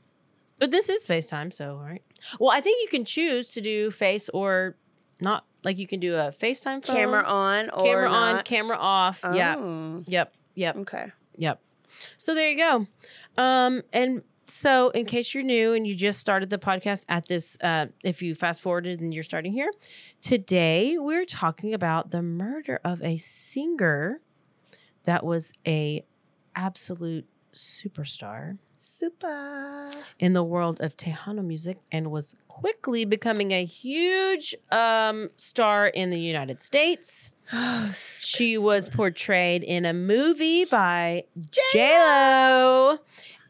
But 0.58 0.70
this 0.70 0.88
is 0.88 1.06
FaceTime, 1.06 1.52
so 1.52 1.76
right. 1.76 2.02
Well, 2.40 2.50
I 2.50 2.60
think 2.60 2.82
you 2.82 2.88
can 2.88 3.04
choose 3.04 3.48
to 3.48 3.60
do 3.60 3.90
face 3.90 4.28
or 4.30 4.76
not. 5.20 5.44
Like 5.62 5.78
you 5.78 5.86
can 5.86 6.00
do 6.00 6.14
a 6.14 6.32
FaceTime 6.32 6.84
phone, 6.84 6.96
Camera 6.96 7.22
on 7.24 7.70
or 7.70 7.84
camera 7.84 8.10
on, 8.10 8.42
camera 8.42 8.76
off. 8.76 9.20
Yeah. 9.22 9.56
Oh, 9.58 10.02
Yep. 10.06 10.34
Yep. 10.54 10.76
Okay. 10.78 11.12
Yep. 11.36 11.60
So 12.16 12.34
there 12.34 12.50
you 12.50 12.56
go. 12.56 12.86
Um, 13.40 13.82
and 13.92 14.22
so 14.46 14.90
in 14.90 15.06
case 15.06 15.34
you're 15.34 15.42
new 15.42 15.72
and 15.72 15.86
you 15.86 15.94
just 15.94 16.20
started 16.20 16.50
the 16.50 16.58
podcast 16.58 17.04
at 17.08 17.26
this, 17.26 17.56
uh, 17.60 17.86
if 18.04 18.22
you 18.22 18.34
fast 18.34 18.62
forwarded 18.62 19.00
and 19.00 19.12
you're 19.12 19.22
starting 19.22 19.52
here, 19.52 19.70
today 20.20 20.96
we're 20.98 21.24
talking 21.24 21.74
about 21.74 22.10
the 22.10 22.22
murder 22.22 22.80
of 22.84 23.02
a 23.02 23.16
singer 23.16 24.20
that 25.06 25.24
was 25.24 25.52
a 25.66 26.04
absolute 26.54 27.26
superstar 27.54 28.58
Super. 28.76 29.90
in 30.18 30.34
the 30.34 30.44
world 30.44 30.80
of 30.80 30.96
Tejano 30.96 31.42
music 31.42 31.78
and 31.90 32.10
was 32.10 32.36
quickly 32.48 33.04
becoming 33.04 33.52
a 33.52 33.64
huge 33.64 34.54
um, 34.70 35.30
star 35.36 35.86
in 35.86 36.10
the 36.10 36.20
United 36.20 36.62
States. 36.62 37.30
She 38.20 38.58
was 38.58 38.88
portrayed 38.88 39.62
in 39.62 39.86
a 39.86 39.94
movie 39.94 40.64
by 40.64 41.24
J-Lo 41.72 42.98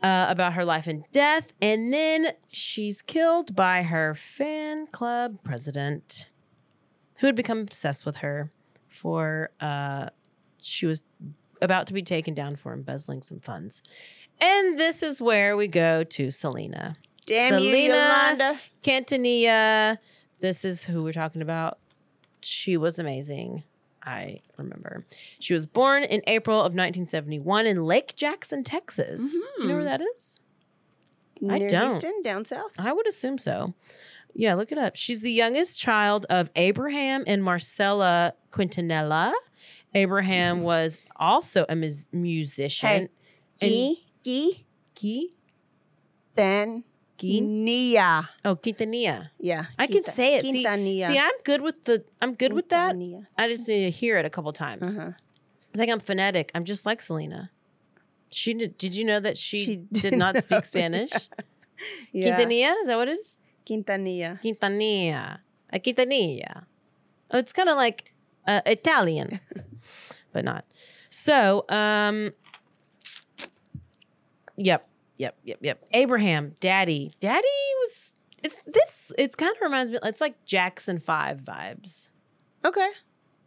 uh, 0.02 0.26
about 0.28 0.52
her 0.52 0.64
life 0.64 0.86
and 0.86 1.04
death, 1.10 1.54
and 1.62 1.92
then 1.92 2.32
she's 2.52 3.00
killed 3.00 3.56
by 3.56 3.82
her 3.82 4.14
fan 4.14 4.86
club 4.86 5.38
president, 5.42 6.26
who 7.16 7.26
had 7.26 7.34
become 7.34 7.60
obsessed 7.60 8.04
with 8.04 8.16
her 8.16 8.50
for 8.90 9.50
uh, 9.60 10.10
she 10.60 10.86
was 10.86 11.02
about 11.60 11.86
to 11.88 11.94
be 11.94 12.02
taken 12.02 12.34
down 12.34 12.56
for 12.56 12.72
embezzling 12.72 13.22
some 13.22 13.40
funds. 13.40 13.82
And 14.40 14.78
this 14.78 15.02
is 15.02 15.20
where 15.20 15.56
we 15.56 15.68
go 15.68 16.04
to 16.04 16.30
Selena. 16.30 16.96
Damn 17.26 17.54
you, 17.54 17.70
Selena. 17.70 17.94
Yolanda. 17.94 18.60
Quintanilla. 18.82 19.98
This 20.40 20.64
is 20.64 20.84
who 20.84 21.02
we're 21.02 21.12
talking 21.12 21.42
about. 21.42 21.78
She 22.40 22.76
was 22.76 22.98
amazing. 22.98 23.64
I 24.02 24.40
remember. 24.56 25.04
She 25.40 25.52
was 25.52 25.66
born 25.66 26.04
in 26.04 26.22
April 26.28 26.58
of 26.58 26.74
1971 26.74 27.66
in 27.66 27.84
Lake 27.84 28.14
Jackson, 28.14 28.62
Texas. 28.62 29.32
Do 29.32 29.38
you 29.38 29.66
know 29.66 29.74
where 29.74 29.84
mm-hmm. 29.84 29.84
that 29.84 30.02
is? 30.16 30.40
I 31.50 31.58
don't. 31.58 31.90
Houston, 31.90 32.22
down 32.22 32.44
south. 32.44 32.70
I 32.78 32.92
would 32.92 33.08
assume 33.08 33.38
so. 33.38 33.74
Yeah, 34.32 34.54
look 34.54 34.70
it 34.70 34.78
up. 34.78 34.96
She's 34.96 35.22
the 35.22 35.32
youngest 35.32 35.78
child 35.78 36.26
of 36.30 36.50
Abraham 36.56 37.24
and 37.26 37.42
Marcella 37.42 38.34
Quintanilla. 38.52 39.32
Abraham 39.96 40.62
was 40.62 41.00
also 41.16 41.64
a 41.68 41.74
mus- 41.74 42.06
musician. 42.12 43.08
Hey, 43.60 43.96
And- 44.24 44.66
Gi, 44.94 45.30
then 46.34 46.84
Qui? 47.18 47.40
Nia. 47.40 48.28
Oh, 48.44 48.56
Quintanilla. 48.56 49.30
Yeah. 49.38 49.66
I 49.78 49.86
can 49.86 50.04
say 50.04 50.34
it. 50.36 50.42
See, 50.42 50.64
Quintanilla. 50.64 51.06
see, 51.06 51.18
I'm 51.18 51.32
good 51.44 51.62
with 51.62 51.84
the. 51.84 52.04
I'm 52.20 52.34
good 52.34 52.52
with 52.52 52.68
that. 52.70 52.94
I 53.38 53.48
just 53.48 53.68
need 53.68 53.84
to 53.84 53.90
hear 53.90 54.18
it 54.18 54.24
a 54.26 54.30
couple 54.30 54.52
times. 54.52 54.96
Uh-huh. 54.96 55.12
I 55.74 55.78
think 55.78 55.90
I'm 55.90 56.00
phonetic. 56.00 56.50
I'm 56.54 56.64
just 56.64 56.84
like 56.86 57.00
Selena. 57.00 57.50
She 58.30 58.52
did. 58.54 58.76
Did 58.76 58.94
you 58.94 59.04
know 59.04 59.20
that 59.20 59.38
she, 59.38 59.64
She 59.64 59.76
did 59.92 60.16
not 60.16 60.36
speak 60.42 60.64
Spanish? 60.64 61.12
Yeah. 62.12 62.36
Quintanilla 62.38 62.74
is 62.82 62.86
that 62.88 62.96
what 62.96 63.08
it 63.08 63.18
is? 63.18 63.36
Quintanilla. 63.66 64.40
Quintanilla. 64.42 65.38
A 65.72 65.78
Quintanilla. 65.78 66.64
Oh, 67.30 67.38
it's 67.38 67.52
kind 67.52 67.68
of 67.68 67.76
like 67.76 68.12
uh, 68.46 68.60
Italian, 68.66 69.40
but 70.36 70.44
not. 70.44 70.66
So, 71.08 71.64
um, 71.70 72.34
yep, 74.54 74.86
yep, 75.16 75.34
yep, 75.42 75.58
yep. 75.62 75.82
Abraham, 75.92 76.56
Daddy, 76.60 77.14
Daddy 77.20 77.48
was. 77.80 78.12
It's 78.42 78.62
this. 78.66 79.12
It's 79.16 79.34
kind 79.34 79.50
of 79.56 79.62
reminds 79.62 79.90
me. 79.90 79.98
It's 80.02 80.20
like 80.20 80.44
Jackson 80.44 81.00
Five 81.00 81.38
vibes. 81.38 82.08
Okay. 82.62 82.90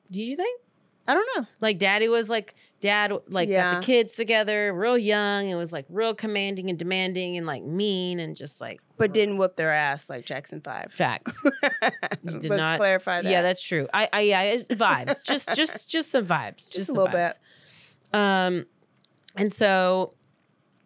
Do 0.10 0.24
you 0.24 0.36
think? 0.36 0.62
I 1.08 1.14
don't 1.14 1.28
know. 1.38 1.46
Like 1.62 1.78
Daddy 1.78 2.08
was 2.08 2.28
like 2.28 2.56
Dad, 2.80 3.12
like 3.28 3.50
got 3.50 3.82
the 3.82 3.86
kids 3.86 4.16
together, 4.16 4.74
real 4.74 4.98
young, 4.98 5.50
and 5.50 5.58
was 5.58 5.74
like 5.74 5.86
real 5.90 6.14
commanding 6.14 6.70
and 6.70 6.80
demanding 6.80 7.36
and 7.36 7.46
like 7.46 7.64
mean 7.64 8.20
and 8.20 8.38
just 8.38 8.62
like 8.62 8.80
But 8.98 9.14
didn't 9.14 9.38
whoop 9.38 9.58
their 9.58 9.74
ass 9.74 10.10
like 10.10 10.26
Jackson 10.26 10.62
5. 10.62 10.94
facts. 10.94 11.44
Let's 12.24 12.36
did 12.38 12.52
not- 12.52 12.78
clarify 12.78 13.22
that. 13.22 13.30
Yeah, 13.30 13.42
that's 13.42 13.62
true. 13.62 13.88
I, 13.94 14.08
I, 14.14 14.22
yeah, 14.22 14.42
it's 14.44 14.64
vibes. 14.64 15.26
just, 15.26 15.50
just, 15.56 15.90
just 15.90 16.10
some 16.12 16.26
vibes. 16.26 16.72
Just, 16.72 16.78
a 16.78 16.86
some 16.86 16.96
little 16.96 17.14
vibes. 17.14 17.38
Um, 18.14 18.66
and 19.36 19.54
so, 19.54 20.14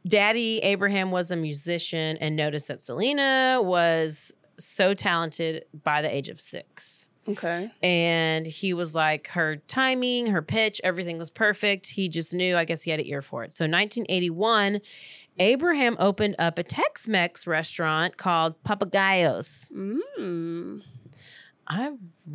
Daddy 0.08 0.60
Abraham 0.60 1.12
was 1.12 1.32
a 1.32 1.36
musician 1.36 2.18
and 2.18 2.36
noticed 2.36 2.68
that 2.68 2.82
Selena 2.82 3.60
was 3.62 4.34
so 4.58 4.94
talented 4.94 5.66
by 5.84 6.02
the 6.02 6.14
age 6.14 6.28
of 6.30 6.42
six. 6.42 7.08
Okay. 7.28 7.72
And 7.82 8.46
he 8.46 8.74
was 8.74 8.96
like, 8.96 9.28
her 9.30 9.58
timing, 9.68 10.28
her 10.28 10.42
pitch, 10.42 10.82
everything 10.84 11.18
was 11.18 11.30
perfect. 11.30 11.88
He 11.88 12.10
just 12.10 12.34
knew, 12.34 12.58
I 12.58 12.66
guess 12.66 12.84
he 12.84 12.92
had 12.92 13.00
an 13.00 13.06
ear 13.06 13.22
for 13.22 13.44
it. 13.44 13.54
So, 13.54 13.64
1981, 13.64 14.82
Abraham 15.40 15.96
opened 16.00 16.36
up 16.38 16.58
a 16.58 16.64
Tex 16.64 17.08
Mex 17.08 17.48
restaurant 17.48 18.18
called 18.18 18.62
Papagayos. 18.64 19.72
Mm. 19.72 20.82
I 21.66 21.92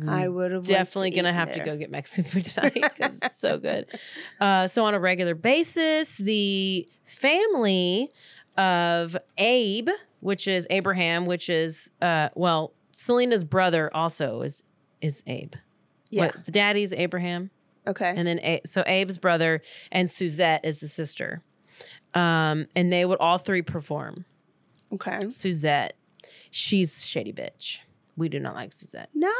I 0.07 0.27
would 0.27 0.51
have 0.51 0.65
definitely 0.65 1.11
gonna 1.11 1.33
have 1.33 1.53
to 1.53 1.63
go 1.63 1.77
get 1.77 1.91
Mexican 1.91 2.23
food 2.23 2.45
tonight 2.45 2.73
because 2.73 3.19
it's 3.21 3.39
so 3.39 3.57
good. 3.57 3.85
Uh, 4.39 4.65
so 4.65 4.85
on 4.85 4.93
a 4.93 4.99
regular 4.99 5.35
basis, 5.35 6.15
the 6.15 6.87
family 7.05 8.09
of 8.57 9.17
Abe, 9.37 9.89
which 10.21 10.47
is 10.47 10.65
Abraham, 10.69 11.25
which 11.25 11.49
is 11.49 11.91
uh, 12.01 12.29
well, 12.35 12.73
Selena's 12.91 13.43
brother 13.43 13.89
also 13.93 14.41
is 14.41 14.63
is 15.01 15.23
Abe. 15.27 15.53
Yeah. 16.09 16.25
What, 16.27 16.45
the 16.45 16.51
daddy's 16.51 16.91
Abraham, 16.93 17.51
Okay. 17.87 18.13
and 18.15 18.27
then 18.27 18.39
A- 18.39 18.61
so 18.65 18.81
Abe's 18.81 19.17
brother 19.17 19.61
and 19.91 20.09
Suzette 20.09 20.65
is 20.65 20.79
the 20.79 20.87
sister. 20.87 21.41
Um, 22.13 22.67
and 22.75 22.91
they 22.91 23.05
would 23.05 23.19
all 23.19 23.37
three 23.37 23.61
perform. 23.61 24.25
okay. 24.93 25.29
Suzette, 25.29 25.93
she's 26.51 27.05
shady 27.05 27.31
bitch. 27.31 27.79
We 28.17 28.27
do 28.29 28.39
not 28.39 28.55
like 28.55 28.73
Suzette. 28.73 29.09
No. 29.13 29.31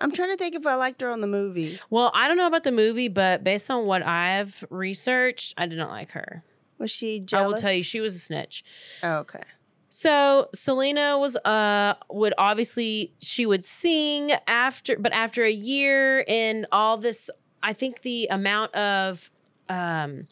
I'm 0.00 0.12
trying 0.12 0.30
to 0.30 0.36
think 0.36 0.54
if 0.54 0.66
I 0.66 0.76
liked 0.76 1.02
her 1.02 1.10
on 1.10 1.20
the 1.20 1.26
movie. 1.26 1.78
Well, 1.90 2.10
I 2.14 2.26
don't 2.28 2.38
know 2.38 2.46
about 2.46 2.64
the 2.64 2.72
movie, 2.72 3.08
but 3.08 3.44
based 3.44 3.70
on 3.70 3.84
what 3.84 4.02
I've 4.06 4.64
researched, 4.70 5.52
I 5.58 5.66
did 5.66 5.76
not 5.76 5.90
like 5.90 6.12
her. 6.12 6.42
Was 6.78 6.90
she 6.90 7.22
I 7.34 7.46
will 7.46 7.54
tell 7.56 7.72
you, 7.72 7.82
she 7.82 8.00
was 8.00 8.14
a 8.14 8.18
snitch. 8.18 8.64
Oh, 9.02 9.16
okay. 9.18 9.42
So 9.90 10.48
Selena 10.54 11.18
was 11.18 11.36
uh 11.36 11.94
would 12.08 12.32
obviously 12.38 13.12
she 13.20 13.44
would 13.44 13.64
sing 13.64 14.32
after, 14.46 14.96
but 14.98 15.12
after 15.12 15.44
a 15.44 15.50
year 15.50 16.20
in 16.26 16.66
all 16.72 16.96
this, 16.96 17.28
I 17.62 17.72
think 17.72 18.02
the 18.02 18.28
amount 18.30 18.74
of 18.74 19.30
um 19.68 20.28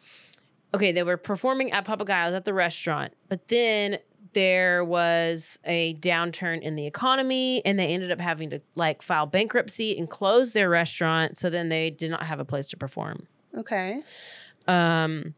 okay, 0.75 0.93
they 0.93 1.03
were 1.03 1.17
performing 1.17 1.73
at 1.73 1.85
Papagayos 1.85 2.35
at 2.35 2.45
the 2.45 2.55
restaurant, 2.55 3.15
but 3.29 3.49
then 3.49 3.99
there 4.33 4.85
was 4.85 5.59
a 5.65 5.95
downturn 5.95 6.61
in 6.63 6.77
the 6.77 6.87
economy 6.87 7.65
and 7.65 7.79
they 7.79 7.87
ended 7.87 8.13
up 8.13 8.21
having 8.21 8.51
to 8.51 8.61
like 8.77 9.03
file 9.03 9.27
bankruptcy 9.27 9.99
and 9.99 10.09
close 10.09 10.53
their 10.53 10.71
restaurant. 10.71 11.37
So 11.37 11.51
then 11.51 11.69
they 11.69 11.91
did 11.91 12.11
not 12.11 12.23
have 12.23 12.39
a 12.39 12.45
place 12.45 12.69
to 12.69 12.77
perform. 12.77 13.27
Okay. 13.57 14.03
Um, 14.69 15.35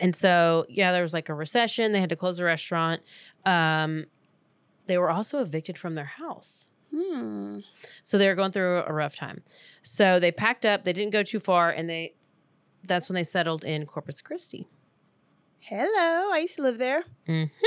and 0.00 0.16
so 0.16 0.66
yeah, 0.68 0.90
there 0.90 1.02
was 1.02 1.14
like 1.14 1.28
a 1.28 1.34
recession. 1.34 1.92
They 1.92 2.00
had 2.00 2.10
to 2.10 2.16
close 2.16 2.38
the 2.38 2.44
restaurant. 2.44 3.02
Um, 3.46 4.06
they 4.86 4.98
were 4.98 5.10
also 5.10 5.40
evicted 5.40 5.78
from 5.78 5.94
their 5.94 6.04
house. 6.04 6.68
Hmm. 6.94 7.60
So 8.02 8.18
they 8.18 8.28
were 8.28 8.34
going 8.34 8.52
through 8.52 8.84
a 8.86 8.92
rough 8.92 9.16
time. 9.16 9.42
So 9.82 10.20
they 10.20 10.30
packed 10.30 10.64
up. 10.64 10.84
They 10.84 10.92
didn't 10.92 11.12
go 11.12 11.22
too 11.22 11.40
far, 11.40 11.70
and 11.70 11.88
they 11.88 12.14
that's 12.84 13.08
when 13.08 13.14
they 13.14 13.24
settled 13.24 13.64
in 13.64 13.86
Corpus 13.86 14.20
Christi. 14.20 14.68
Hello. 15.60 16.30
I 16.32 16.38
used 16.42 16.56
to 16.56 16.62
live 16.62 16.78
there. 16.78 17.04
Mm-hmm. 17.26 17.66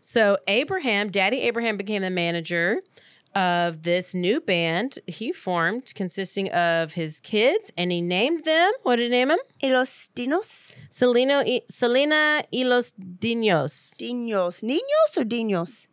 So 0.00 0.38
Abraham, 0.48 1.10
Daddy 1.10 1.42
Abraham, 1.42 1.76
became 1.76 2.02
the 2.02 2.10
manager 2.10 2.80
of 3.34 3.82
this 3.82 4.14
new 4.14 4.40
band 4.40 4.98
he 5.06 5.32
formed, 5.32 5.92
consisting 5.94 6.50
of 6.50 6.94
his 6.94 7.20
kids, 7.20 7.72
and 7.76 7.92
he 7.92 8.00
named 8.00 8.44
them. 8.44 8.72
What 8.82 8.96
did 8.96 9.04
he 9.04 9.08
name 9.10 9.28
them? 9.28 9.38
Los 9.62 10.08
dinos? 10.14 10.74
Selena, 10.90 11.44
y, 11.46 11.62
Selena 11.68 12.42
y 12.52 12.64
los 12.64 12.92
Dinos. 12.92 13.96
Dinos. 13.98 14.62
Niños 14.62 15.16
or 15.16 15.24
dinos? 15.24 15.86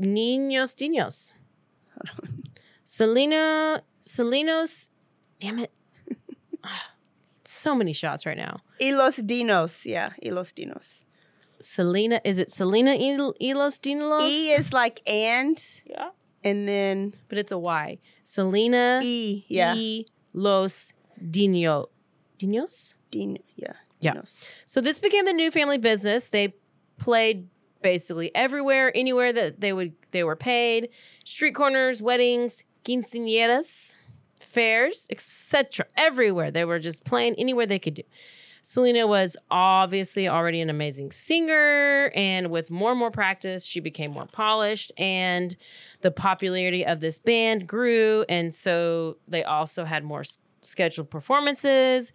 Niños 0.00 0.74
Dinos. 0.74 1.32
Selena, 2.84 3.82
Selenos, 4.00 4.88
damn 5.38 5.58
it. 5.58 5.70
Ah, 6.64 6.90
so 7.44 7.74
many 7.74 7.92
shots 7.92 8.26
right 8.26 8.36
now. 8.36 8.60
Y 8.80 8.90
los 8.90 9.16
dinos. 9.18 9.84
Yeah, 9.84 10.10
y 10.22 10.30
los 10.30 10.52
dinos. 10.52 11.04
Selena, 11.60 12.20
is 12.24 12.38
it 12.38 12.50
Selena 12.50 12.94
Il- 12.94 13.34
Ilos 13.40 13.78
Dinos? 13.80 14.22
E 14.22 14.52
is 14.52 14.72
like 14.72 15.02
and, 15.06 15.62
yeah. 15.86 16.10
and 16.44 16.66
then 16.68 17.14
But 17.28 17.38
it's 17.38 17.52
a 17.52 17.58
Y. 17.58 17.98
Selena 18.24 19.00
E. 19.02 19.44
Yeah. 19.48 19.74
y 19.74 20.04
Los 20.32 20.92
Dino. 21.30 21.86
Dinos? 22.38 22.94
Din, 23.10 23.38
yeah. 23.56 23.72
Yeah. 24.00 24.14
Dinos. 24.14 24.46
So 24.66 24.80
this 24.80 24.98
became 24.98 25.24
the 25.24 25.32
new 25.32 25.50
family 25.50 25.78
business. 25.78 26.28
They 26.28 26.54
played 26.98 27.48
basically 27.82 28.34
everywhere, 28.34 28.92
anywhere 28.94 29.32
that 29.32 29.60
they 29.60 29.72
would 29.72 29.94
they 30.12 30.22
were 30.24 30.36
paid. 30.36 30.90
Street 31.24 31.54
corners, 31.54 32.00
weddings, 32.00 32.64
quinceañeras, 32.84 33.94
fairs, 34.40 35.06
etc. 35.10 35.86
Everywhere. 35.96 36.50
They 36.50 36.64
were 36.64 36.78
just 36.78 37.04
playing 37.04 37.34
anywhere 37.38 37.66
they 37.66 37.78
could 37.78 37.94
do. 37.94 38.02
Selena 38.62 39.06
was 39.06 39.36
obviously 39.50 40.28
already 40.28 40.60
an 40.60 40.70
amazing 40.70 41.12
singer, 41.12 42.10
and 42.14 42.50
with 42.50 42.70
more 42.70 42.90
and 42.90 42.98
more 42.98 43.10
practice, 43.10 43.64
she 43.64 43.80
became 43.80 44.10
more 44.10 44.26
polished, 44.26 44.92
and 44.98 45.56
the 46.00 46.10
popularity 46.10 46.84
of 46.84 47.00
this 47.00 47.18
band 47.18 47.66
grew. 47.66 48.24
And 48.28 48.54
so 48.54 49.18
they 49.26 49.44
also 49.44 49.84
had 49.84 50.04
more 50.04 50.20
s- 50.20 50.38
scheduled 50.62 51.10
performances 51.10 52.12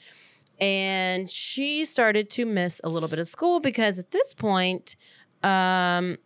and 0.60 1.32
she 1.32 1.84
started 1.84 2.30
to 2.30 2.46
miss 2.46 2.80
a 2.84 2.90
little 2.90 3.10
bit 3.10 3.18
of 3.20 3.28
school 3.28 3.60
because 3.60 3.98
at 3.98 4.12
this 4.12 4.34
point 4.34 4.96
um 5.42 6.18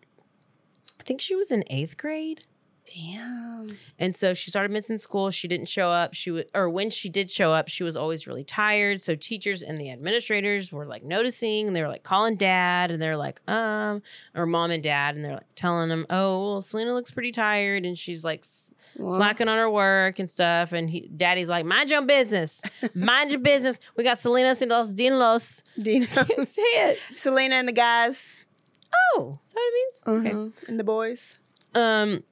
i 0.99 1.03
think 1.05 1.21
she 1.21 1.33
was 1.35 1.51
in 1.51 1.63
eighth 1.69 1.95
grade 1.97 2.45
Damn. 2.95 3.77
and 3.99 4.15
so 4.15 4.33
she 4.33 4.49
started 4.49 4.71
missing 4.71 4.97
school 4.97 5.29
she 5.29 5.47
didn't 5.47 5.67
show 5.67 5.91
up 5.91 6.13
she 6.13 6.31
would 6.31 6.47
or 6.55 6.69
when 6.69 6.89
she 6.89 7.09
did 7.09 7.29
show 7.29 7.51
up 7.51 7.67
she 7.67 7.83
was 7.83 7.97
always 7.97 8.25
really 8.27 8.43
tired 8.45 9.01
so 9.01 9.13
teachers 9.15 9.61
and 9.61 9.79
the 9.79 9.89
administrators 9.91 10.71
were 10.71 10.85
like 10.85 11.03
noticing 11.03 11.67
and 11.67 11.75
they 11.75 11.81
were 11.81 11.87
like 11.89 12.03
calling 12.03 12.35
dad 12.37 12.89
and 12.91 13.01
they're 13.01 13.17
like 13.17 13.41
um 13.49 14.01
or 14.35 14.45
mom 14.45 14.71
and 14.71 14.83
dad 14.83 15.15
and 15.15 15.25
they're 15.25 15.33
like 15.33 15.53
telling 15.55 15.89
them 15.89 16.05
oh 16.09 16.51
well 16.51 16.61
selena 16.61 16.93
looks 16.93 17.11
pretty 17.11 17.31
tired 17.31 17.85
and 17.85 17.97
she's 17.97 18.23
like 18.23 18.39
s- 18.39 18.73
slacking 19.05 19.47
on 19.47 19.57
her 19.57 19.69
work 19.69 20.17
and 20.17 20.27
stuff. 20.27 20.71
And 20.71 20.89
he, 20.89 21.01
daddy's 21.15 21.49
like, 21.51 21.65
mind 21.65 21.91
your 21.91 21.99
own 21.99 22.07
business. 22.07 22.63
Mind 22.95 23.29
your 23.29 23.39
business. 23.39 23.77
We 23.95 24.03
got 24.03 24.17
Selena 24.17 24.55
and 24.59 24.71
los 24.71 24.91
Dinos. 24.95 25.61
Dinos. 25.77 26.47
Say 26.47 26.61
it. 26.63 26.97
Selena 27.15 27.55
and 27.57 27.67
the 27.67 27.73
guys. 27.73 28.35
Oh, 29.15 29.37
is 29.45 29.53
that 29.53 29.59
what 29.59 29.67
it 29.67 29.73
means? 29.75 30.03
Okay. 30.25 30.35
Mhm. 30.35 30.67
And 30.69 30.79
the 30.79 30.83
boys. 30.83 31.37
Um, 31.75 32.23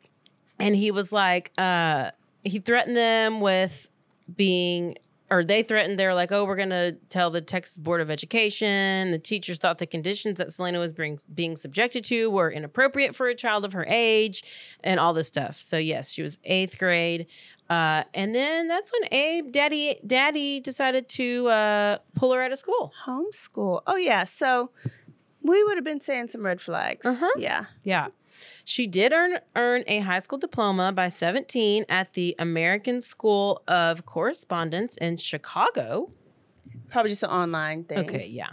and 0.59 0.75
he 0.75 0.91
was 0.91 1.11
like, 1.11 1.51
uh, 1.57 2.11
he 2.43 2.59
threatened 2.59 2.95
them 2.95 3.41
with 3.41 3.89
being, 4.35 4.97
or 5.31 5.43
they 5.43 5.63
threatened. 5.63 5.97
they're 5.97 6.13
like, 6.13 6.31
"Oh, 6.31 6.45
we're 6.45 6.55
gonna 6.55 6.93
tell 7.09 7.31
the 7.31 7.41
Texas 7.41 7.77
Board 7.77 8.01
of 8.01 8.11
Education." 8.11 9.11
The 9.11 9.17
teachers 9.19 9.57
thought 9.57 9.79
the 9.79 9.87
conditions 9.87 10.37
that 10.37 10.51
Selena 10.51 10.79
was 10.79 10.93
being 10.93 11.19
being 11.33 11.55
subjected 11.55 12.03
to 12.05 12.29
were 12.29 12.51
inappropriate 12.51 13.15
for 13.15 13.27
a 13.27 13.35
child 13.35 13.65
of 13.65 13.73
her 13.73 13.85
age, 13.87 14.43
and 14.83 14.99
all 14.99 15.13
this 15.13 15.27
stuff. 15.27 15.61
So 15.61 15.77
yes, 15.77 16.11
she 16.11 16.21
was 16.21 16.37
eighth 16.43 16.77
grade. 16.77 17.27
Uh, 17.69 18.03
and 18.13 18.35
then 18.35 18.67
that's 18.67 18.91
when 18.91 19.11
Abe, 19.11 19.51
daddy, 19.51 19.99
daddy 20.05 20.59
decided 20.59 21.09
to 21.09 21.47
uh, 21.47 21.97
pull 22.13 22.31
her 22.31 22.43
out 22.43 22.51
of 22.51 22.59
school. 22.59 22.93
Homeschool. 23.07 23.81
Oh, 23.87 23.95
yeah. 23.95 24.23
So 24.23 24.69
we 25.47 25.63
would 25.63 25.77
have 25.77 25.83
been 25.83 26.01
saying 26.01 26.27
some 26.29 26.45
red 26.45 26.59
flags. 26.61 27.05
Uh-huh. 27.05 27.29
Yeah. 27.37 27.65
Yeah. 27.83 28.07
She 28.63 28.87
did 28.87 29.13
earn 29.13 29.39
earn 29.55 29.83
a 29.87 29.99
high 29.99 30.19
school 30.19 30.37
diploma 30.39 30.91
by 30.91 31.07
17 31.07 31.85
at 31.87 32.13
the 32.13 32.35
American 32.39 32.99
School 32.99 33.61
of 33.67 34.05
Correspondence 34.05 34.97
in 34.97 35.17
Chicago. 35.17 36.09
Probably 36.89 37.11
just 37.11 37.23
an 37.23 37.29
online 37.29 37.83
thing. 37.85 37.99
Okay, 37.99 38.27
yeah. 38.27 38.49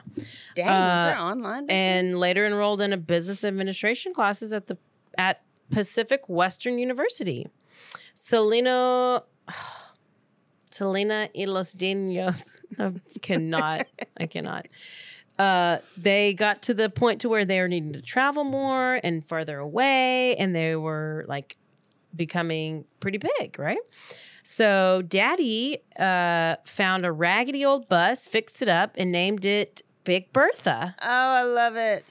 Dang, 0.54 0.66
was 0.66 1.00
Uh, 1.00 1.04
there 1.06 1.18
online? 1.18 1.66
back? 1.66 1.74
And 1.74 2.18
later 2.18 2.46
enrolled 2.46 2.80
in 2.80 2.92
a 2.92 2.96
business 2.96 3.42
administration 3.44 4.14
classes 4.14 4.52
at 4.52 4.66
the 4.68 4.76
at 5.18 5.42
Pacific 5.70 6.28
Western 6.28 6.78
University. 6.78 7.48
Selena 8.14 9.22
Selena 10.70 11.28
y 11.34 11.44
los 11.46 11.74
Dinos. 11.74 12.58
I 12.78 12.92
cannot. 13.20 13.86
I 14.18 14.26
cannot. 14.26 14.66
Uh, 15.38 15.78
they 15.96 16.34
got 16.34 16.62
to 16.62 16.74
the 16.74 16.88
point 16.90 17.20
to 17.22 17.28
where 17.28 17.44
they 17.44 17.58
were 17.58 17.68
needing 17.68 17.92
to 17.94 18.02
travel 18.02 18.44
more 18.44 19.00
and 19.02 19.26
farther 19.26 19.58
away, 19.58 20.36
and 20.36 20.54
they 20.54 20.76
were 20.76 21.24
like 21.28 21.56
becoming 22.14 22.84
pretty 23.00 23.18
big, 23.18 23.58
right? 23.58 23.78
So 24.42 25.02
Daddy 25.06 25.78
uh, 25.98 26.56
found 26.64 27.06
a 27.06 27.12
raggedy 27.12 27.64
old 27.64 27.88
bus, 27.88 28.28
fixed 28.28 28.60
it 28.62 28.68
up, 28.68 28.94
and 28.96 29.10
named 29.12 29.44
it 29.44 29.82
Big 30.04 30.32
Bertha. 30.32 30.94
oh, 31.00 31.06
I 31.08 31.42
love 31.44 31.76
it. 31.76 32.04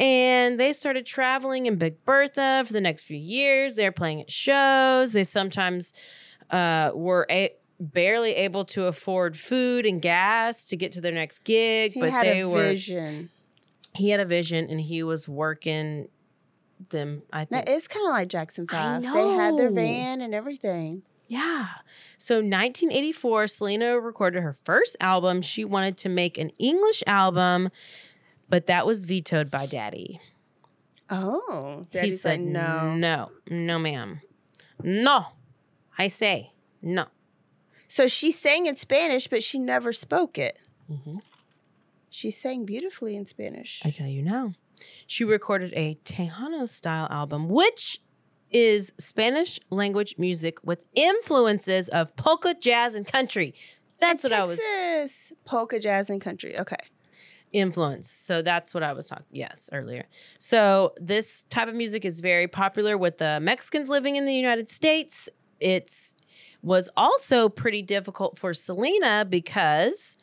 And 0.00 0.60
they 0.60 0.72
started 0.72 1.06
traveling 1.06 1.66
in 1.66 1.76
Big 1.76 2.04
Bertha 2.04 2.62
for 2.66 2.72
the 2.72 2.80
next 2.80 3.04
few 3.04 3.16
years. 3.16 3.74
They're 3.74 3.90
playing 3.92 4.20
at 4.20 4.30
shows. 4.30 5.12
They 5.12 5.24
sometimes 5.24 5.92
uh, 6.50 6.92
were 6.94 7.26
a- 7.30 7.54
barely 7.80 8.32
able 8.34 8.64
to 8.66 8.86
afford 8.86 9.36
food 9.36 9.86
and 9.86 10.02
gas 10.02 10.64
to 10.64 10.76
get 10.76 10.92
to 10.92 11.00
their 11.00 11.12
next 11.12 11.40
gig, 11.44 11.94
He 11.94 12.00
but 12.00 12.10
had 12.10 12.26
they 12.26 12.40
a 12.40 12.48
were. 12.48 12.62
vision. 12.62 13.30
He 13.94 14.10
had 14.10 14.20
a 14.20 14.24
vision, 14.24 14.68
and 14.68 14.80
he 14.80 15.02
was 15.02 15.28
working 15.28 16.08
them. 16.90 17.22
I 17.32 17.44
think 17.44 17.68
it's 17.68 17.88
kind 17.88 18.06
of 18.06 18.12
like 18.12 18.28
Jackson 18.28 18.66
I 18.70 19.00
5. 19.00 19.12
They 19.12 19.28
had 19.30 19.56
their 19.56 19.70
van 19.70 20.20
and 20.20 20.34
everything. 20.34 21.02
Yeah. 21.26 21.66
So 22.16 22.36
1984, 22.36 23.48
Selena 23.48 24.00
recorded 24.00 24.42
her 24.42 24.52
first 24.52 24.96
album. 25.00 25.42
She 25.42 25.64
wanted 25.64 25.96
to 25.98 26.08
make 26.08 26.38
an 26.38 26.50
English 26.58 27.02
album, 27.06 27.70
but 28.48 28.66
that 28.66 28.86
was 28.86 29.04
vetoed 29.04 29.50
by 29.50 29.66
Daddy. 29.66 30.20
Oh. 31.10 31.86
he 31.90 31.98
Daddy 31.98 32.10
said, 32.12 32.40
no. 32.40 32.94
no, 32.94 33.30
no, 33.50 33.78
ma'am. 33.78 34.20
No. 34.82 35.26
I 35.98 36.06
say 36.08 36.52
no. 36.80 37.06
So 37.88 38.06
she 38.06 38.30
sang 38.30 38.66
in 38.66 38.76
Spanish, 38.76 39.28
but 39.28 39.42
she 39.42 39.58
never 39.58 39.92
spoke 39.92 40.38
it. 40.38 40.58
Mhm. 40.90 41.20
She 42.10 42.30
sang 42.30 42.64
beautifully 42.64 43.16
in 43.16 43.24
Spanish. 43.26 43.80
I 43.84 43.90
tell 43.90 44.06
you 44.06 44.22
now. 44.22 44.54
She 45.06 45.24
recorded 45.24 45.72
a 45.74 45.96
Tejano 46.04 46.68
style 46.68 47.08
album, 47.10 47.48
which 47.48 48.00
is 48.50 48.92
Spanish 48.98 49.58
language 49.70 50.14
music 50.18 50.58
with 50.64 50.84
influences 50.94 51.88
of 51.88 52.14
polka, 52.16 52.54
jazz, 52.54 52.94
and 52.94 53.06
country. 53.06 53.54
That's 54.00 54.22
what 54.22 54.32
I 54.32 54.44
was 54.44 54.58
Texas. 54.58 55.32
Polka, 55.44 55.80
jazz, 55.80 56.08
and 56.08 56.20
country. 56.20 56.58
Okay. 56.60 56.76
influence. 57.50 58.10
So 58.10 58.42
that's 58.42 58.74
what 58.74 58.82
I 58.82 58.92
was 58.92 59.08
talking. 59.08 59.24
Yes, 59.32 59.70
earlier. 59.72 60.06
So 60.38 60.92
this 61.00 61.44
type 61.44 61.66
of 61.66 61.74
music 61.74 62.04
is 62.04 62.20
very 62.20 62.46
popular 62.46 62.98
with 62.98 63.16
the 63.18 63.40
Mexicans 63.40 63.88
living 63.88 64.16
in 64.16 64.26
the 64.26 64.34
United 64.34 64.70
States. 64.70 65.30
It's 65.58 66.14
was 66.62 66.88
also 66.96 67.48
pretty 67.48 67.82
difficult 67.82 68.38
for 68.38 68.52
Selena 68.52 69.24
because 69.28 70.16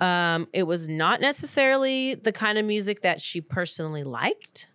um, 0.00 0.48
it 0.52 0.64
was 0.64 0.88
not 0.88 1.20
necessarily 1.20 2.14
the 2.14 2.32
kind 2.32 2.58
of 2.58 2.64
music 2.64 3.02
that 3.02 3.20
she 3.20 3.40
personally 3.40 4.02
liked. 4.02 4.68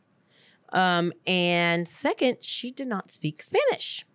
Um, 0.72 1.14
and 1.26 1.88
second, 1.88 2.38
she 2.42 2.72
did 2.72 2.88
not 2.88 3.12
speak 3.12 3.42
Spanish. 3.42 4.06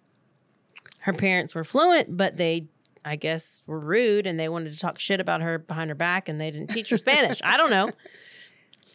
Her 1.00 1.12
parents 1.12 1.54
were 1.54 1.64
fluent, 1.64 2.16
but 2.16 2.36
they, 2.36 2.68
I 3.04 3.16
guess, 3.16 3.62
were 3.66 3.78
rude 3.78 4.26
and 4.26 4.38
they 4.38 4.48
wanted 4.48 4.72
to 4.72 4.78
talk 4.78 4.98
shit 4.98 5.20
about 5.20 5.42
her 5.42 5.58
behind 5.58 5.90
her 5.90 5.94
back 5.94 6.28
and 6.28 6.40
they 6.40 6.50
didn't 6.50 6.70
teach 6.70 6.90
her 6.90 6.98
Spanish. 6.98 7.40
I 7.44 7.56
don't 7.56 7.70
know. 7.70 7.90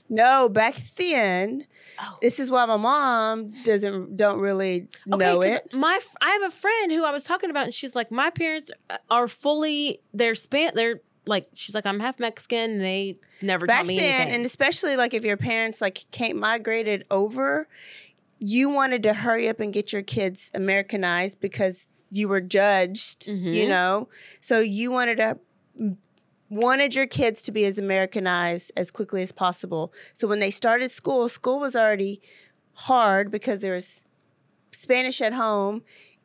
No, 0.09 0.49
back 0.49 0.75
then, 0.97 1.65
Oh. 2.01 2.17
this 2.21 2.39
is 2.39 2.49
why 2.49 2.65
my 2.65 2.77
mom 2.77 3.51
doesn't 3.63 4.17
don't 4.17 4.39
really 4.39 4.87
know 5.05 5.41
'cause 5.41 5.51
it. 5.55 5.73
My 5.73 5.99
I 6.21 6.29
have 6.31 6.43
a 6.43 6.51
friend 6.51 6.91
who 6.91 7.03
I 7.05 7.11
was 7.11 7.23
talking 7.23 7.49
about, 7.49 7.65
and 7.65 7.73
she's 7.73 7.95
like, 7.95 8.09
my 8.11 8.29
parents 8.29 8.71
are 9.09 9.27
fully 9.27 9.99
they're 10.13 10.35
span 10.35 10.71
they're 10.75 11.01
like 11.25 11.47
she's 11.53 11.75
like 11.75 11.85
I'm 11.85 11.99
half 11.99 12.19
Mexican. 12.19 12.71
And 12.71 12.81
they 12.81 13.17
never 13.41 13.65
Back 13.67 13.79
taught 13.81 13.87
me 13.87 13.97
then, 13.99 14.13
anything. 14.21 14.35
and 14.35 14.45
especially 14.45 14.95
like 14.95 15.13
if 15.13 15.23
your 15.23 15.37
parents 15.37 15.79
like 15.81 16.05
came 16.11 16.39
migrated 16.39 17.05
over, 17.11 17.67
you 18.39 18.69
wanted 18.69 19.03
to 19.03 19.13
hurry 19.13 19.47
up 19.47 19.59
and 19.59 19.71
get 19.73 19.93
your 19.93 20.01
kids 20.01 20.49
Americanized 20.53 21.39
because 21.39 21.87
you 22.09 22.27
were 22.27 22.41
judged, 22.41 23.27
you 23.27 23.65
Mhm. 23.65 23.67
know. 23.67 24.09
So 24.41 24.59
you 24.61 24.89
wanted 24.91 25.17
to 25.17 25.37
wanted 26.49 26.95
your 26.95 27.07
kids 27.07 27.41
to 27.43 27.51
be 27.51 27.65
as 27.65 27.77
Americanized 27.77 28.71
as 28.75 28.91
quickly 28.91 29.21
as 29.21 29.31
possible. 29.31 29.93
So 30.13 30.27
when 30.27 30.39
they 30.39 30.51
started 30.51 30.91
school, 30.91 31.29
school 31.29 31.59
was 31.59 31.75
already 31.75 32.21
hard 32.73 33.31
because 33.31 33.61
there 33.61 33.73
was 33.73 34.01
Spanish 34.71 35.21
at 35.21 35.33
home, 35.33 35.83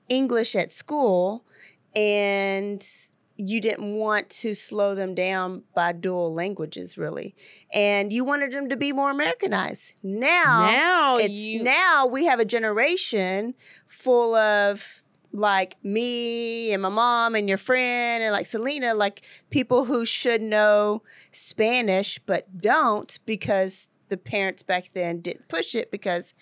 English 0.09 0.55
at 0.57 0.71
school, 0.71 1.45
and 1.95 2.87
you 3.37 3.61
didn't 3.61 3.97
want 3.97 4.31
to 4.31 4.55
slow 4.55 4.95
them 4.95 5.15
down 5.15 5.65
by 5.75 5.93
dual 5.93 6.33
languages 6.33 6.97
really. 6.97 7.35
And 7.73 8.13
you 8.13 8.25
wanted 8.25 8.53
them 8.53 8.69
to 8.69 8.77
be 8.77 8.93
more 8.93 9.11
Americanized. 9.11 9.93
Now, 10.03 10.71
now 10.71 11.17
it's 11.17 11.35
you 11.35 11.65
now 11.65 12.07
we 12.07 12.27
have 12.27 12.39
a 12.39 12.45
generation 12.45 13.55
full 13.87 14.35
of 14.35 15.03
like 15.35 15.77
me 15.83 16.73
and 16.73 16.81
my 16.81 16.89
mom 16.89 17.35
and 17.35 17.49
your 17.49 17.59
friend 17.59 18.23
and 18.23 18.33
like 18.33 18.47
Selena, 18.47 18.95
like 18.95 19.23
people 19.51 19.85
who 19.87 20.07
should 20.07 20.41
know 20.41 21.03
Spanish 21.33 22.21
but 22.25 22.61
don't 22.61 23.19
because 23.27 23.89
the 24.11 24.17
parents 24.17 24.63
back 24.63 24.93
then 24.93 25.21
didn't 25.21 25.49
push 25.49 25.75
it 25.75 25.91
because 25.91 26.35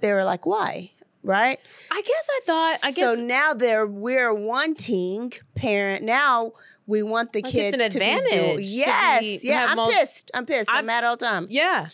they 0.00 0.12
were 0.12 0.24
like, 0.24 0.44
why? 0.46 0.90
Right? 1.22 1.60
I 1.92 2.02
guess 2.02 2.28
I 2.30 2.40
thought. 2.44 2.78
I 2.82 2.90
guess 2.90 3.16
so 3.16 3.22
now 3.24 3.54
they're 3.54 3.86
we're 3.86 4.34
wanting 4.34 5.32
parent 5.54 6.02
now 6.02 6.52
we 6.86 7.02
want 7.02 7.32
the 7.32 7.40
Like, 7.40 7.52
kids 7.52 7.74
it's 7.74 7.82
an 7.82 7.90
to 7.90 7.98
be 7.98 8.04
advantage 8.04 8.56
to 8.56 8.62
Yes, 8.62 9.20
be- 9.20 9.40
yeah. 9.44 9.66
I'm 9.70 9.76
mul- 9.76 9.90
pissed. 9.90 10.30
I'm 10.34 10.44
pissed. 10.44 10.68
I'm, 10.68 10.76
I'm- 10.76 10.86
mad 10.86 11.04
all 11.04 11.16
the 11.16 11.24
time. 11.24 11.46
Yeah. 11.50 11.88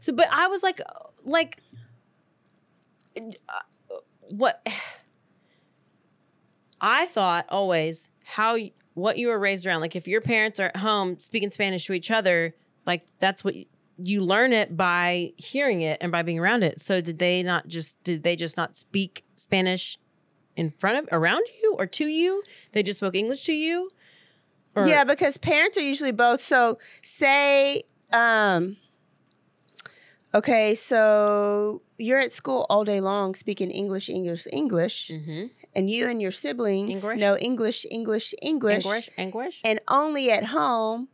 So, 0.00 0.12
but 0.12 0.28
I 0.30 0.48
was 0.48 0.62
like, 0.62 0.80
like, 1.24 1.60
uh, 3.16 3.30
what? 4.30 4.66
I 6.86 7.06
thought 7.06 7.46
always 7.48 8.08
how 8.24 8.56
what 8.94 9.18
you 9.18 9.26
were 9.26 9.38
raised 9.40 9.66
around. 9.66 9.80
Like, 9.80 9.96
if 9.96 10.06
your 10.06 10.20
parents 10.20 10.60
are 10.60 10.68
at 10.68 10.76
home 10.76 11.18
speaking 11.18 11.50
Spanish 11.50 11.84
to 11.86 11.92
each 11.92 12.12
other, 12.12 12.54
like 12.86 13.04
that's 13.18 13.42
what 13.42 13.54
you 13.98 14.20
learn 14.20 14.52
it 14.52 14.76
by 14.76 15.32
hearing 15.36 15.80
it 15.82 15.98
and 16.00 16.12
by 16.12 16.22
being 16.22 16.38
around 16.38 16.62
it. 16.62 16.80
So, 16.80 17.00
did 17.00 17.18
they 17.18 17.42
not 17.42 17.66
just 17.66 18.02
did 18.04 18.22
they 18.22 18.36
just 18.36 18.56
not 18.56 18.76
speak 18.76 19.24
Spanish 19.34 19.98
in 20.54 20.70
front 20.78 20.98
of 20.98 21.08
around 21.10 21.42
you 21.60 21.74
or 21.76 21.86
to 21.86 22.06
you? 22.06 22.44
They 22.70 22.84
just 22.84 23.00
spoke 23.00 23.16
English 23.16 23.44
to 23.46 23.52
you. 23.52 23.90
Or- 24.76 24.86
yeah, 24.86 25.02
because 25.02 25.38
parents 25.38 25.76
are 25.76 25.82
usually 25.82 26.12
both. 26.12 26.40
So 26.40 26.78
say, 27.02 27.82
um, 28.12 28.76
okay, 30.32 30.74
so 30.74 31.82
you're 31.98 32.20
at 32.20 32.32
school 32.32 32.66
all 32.70 32.84
day 32.84 33.00
long 33.00 33.34
speaking 33.34 33.70
English, 33.70 34.08
English, 34.08 34.46
English, 34.52 35.10
Mhm. 35.10 35.50
And 35.76 35.88
you 35.90 36.08
and 36.08 36.20
your 36.20 36.32
siblings 36.32 36.90
English? 36.90 37.20
know 37.20 37.36
English, 37.36 37.86
English, 37.90 38.34
English, 38.42 38.84
English, 38.84 39.10
English. 39.16 39.60
and 39.64 39.78
only 39.88 40.30
at 40.30 40.46
home. 40.46 41.08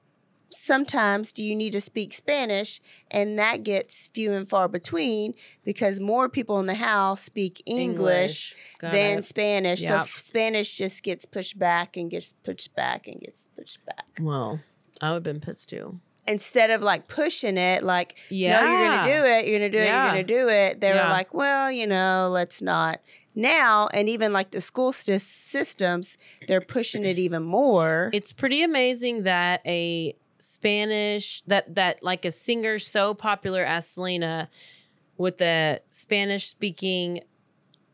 Sometimes 0.54 1.32
do 1.32 1.42
you 1.42 1.56
need 1.56 1.72
to 1.72 1.80
speak 1.80 2.12
Spanish, 2.12 2.80
and 3.10 3.38
that 3.38 3.62
gets 3.62 4.08
few 4.12 4.34
and 4.34 4.46
far 4.46 4.68
between 4.68 5.32
because 5.64 5.98
more 5.98 6.28
people 6.28 6.60
in 6.60 6.66
the 6.66 6.74
house 6.74 7.22
speak 7.22 7.62
English, 7.64 8.54
Got 8.78 8.92
than 8.92 9.18
it. 9.20 9.24
Spanish. 9.24 9.80
So 9.80 9.94
Yep. 9.94 10.00
f- 10.02 10.18
Spanish 10.18 10.74
just 10.74 11.02
gets 11.02 11.24
pushed 11.24 11.58
back 11.58 11.96
and 11.96 12.10
gets 12.10 12.34
pushed 12.44 12.74
back 12.74 13.08
and 13.08 13.18
gets 13.18 13.48
pushed 13.56 13.78
back. 13.86 14.04
Well, 14.20 14.60
I 15.00 15.08
would 15.08 15.14
have 15.16 15.22
been 15.22 15.40
pissed 15.40 15.70
too. 15.70 16.00
Instead 16.28 16.70
of 16.70 16.82
like 16.82 17.08
pushing 17.08 17.56
it, 17.56 17.82
like, 17.82 18.14
no, 18.30 18.36
you're 18.36 18.88
going 18.88 19.02
to 19.04 19.08
do 19.08 19.24
it, 19.26 19.46
you're 19.48 19.58
going 19.58 19.72
to 19.72 19.78
do 19.78 19.82
it, 19.82 19.86
you're 19.86 20.04
going 20.04 20.26
to 20.26 20.34
do 20.34 20.48
it. 20.50 20.80
They 20.82 20.88
Yeah. 20.88 21.04
were 21.06 21.10
like, 21.10 21.32
well, 21.32 21.72
you 21.72 21.86
know, 21.86 22.28
let's 22.30 22.60
not. 22.60 23.00
Now, 23.34 23.88
and 23.94 24.08
even 24.08 24.32
like 24.32 24.50
the 24.50 24.60
school 24.60 24.92
sys- 24.92 25.20
systems, 25.22 26.18
they're 26.46 26.60
pushing 26.60 27.04
it 27.04 27.18
even 27.18 27.42
more. 27.42 28.10
It's 28.12 28.32
pretty 28.32 28.62
amazing 28.62 29.22
that 29.22 29.62
a 29.66 30.14
Spanish 30.38 31.42
that 31.46 31.74
that 31.76 32.02
like 32.02 32.24
a 32.24 32.30
singer 32.30 32.78
so 32.78 33.14
popular 33.14 33.64
as 33.64 33.86
Selena 33.86 34.50
with 35.16 35.38
the 35.38 35.80
Spanish 35.86 36.48
speaking 36.48 37.20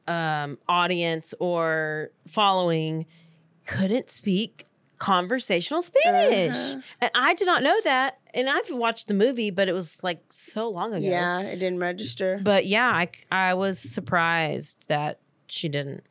um 0.07 0.57
audience 0.66 1.35
or 1.38 2.11
following 2.27 3.05
couldn't 3.66 4.09
speak 4.09 4.64
conversational 4.98 5.83
Spanish. 5.83 6.57
Uh-huh. 6.57 6.81
And 7.03 7.11
I 7.14 7.35
did 7.35 7.46
not 7.46 7.62
know 7.62 7.79
that. 7.85 8.18
And 8.35 8.48
I've 8.48 8.70
watched 8.70 9.09
the 9.09 9.14
movie, 9.14 9.51
but 9.51 9.68
it 9.68 9.72
was 9.72 10.03
like 10.03 10.20
so 10.31 10.68
long 10.68 10.94
ago. 10.94 11.07
yeah, 11.07 11.40
it 11.40 11.57
didn't 11.57 11.79
register. 11.81 12.40
But 12.42 12.66
yeah, 12.66 12.88
I 12.88 13.09
I 13.31 13.55
was 13.55 13.79
surprised 13.79 14.87
that 14.88 15.20
she 15.49 15.69
didn't. 15.69 16.03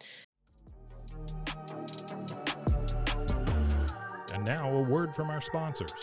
And 4.34 4.43
now 4.43 4.71
a 4.71 4.82
word 4.82 5.15
from 5.15 5.30
our 5.30 5.41
sponsors. 5.41 5.93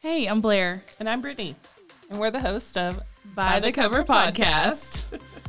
Hey, 0.00 0.26
I'm 0.26 0.40
Blair. 0.40 0.82
And 0.98 1.08
I'm 1.08 1.20
Brittany. 1.20 1.54
And 2.10 2.18
we're 2.18 2.30
the 2.30 2.40
host 2.40 2.78
of 2.78 3.00
By, 3.34 3.60
the, 3.60 3.72
Cover, 3.72 4.04
Podcast. 4.04 5.02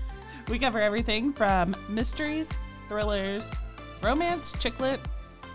we 0.49 0.59
cover 0.59 0.81
everything 0.81 1.31
from 1.31 1.75
mysteries, 1.87 2.49
thrillers, 2.87 3.49
romance, 4.01 4.51
chick 4.59 4.79
lit, 4.79 4.99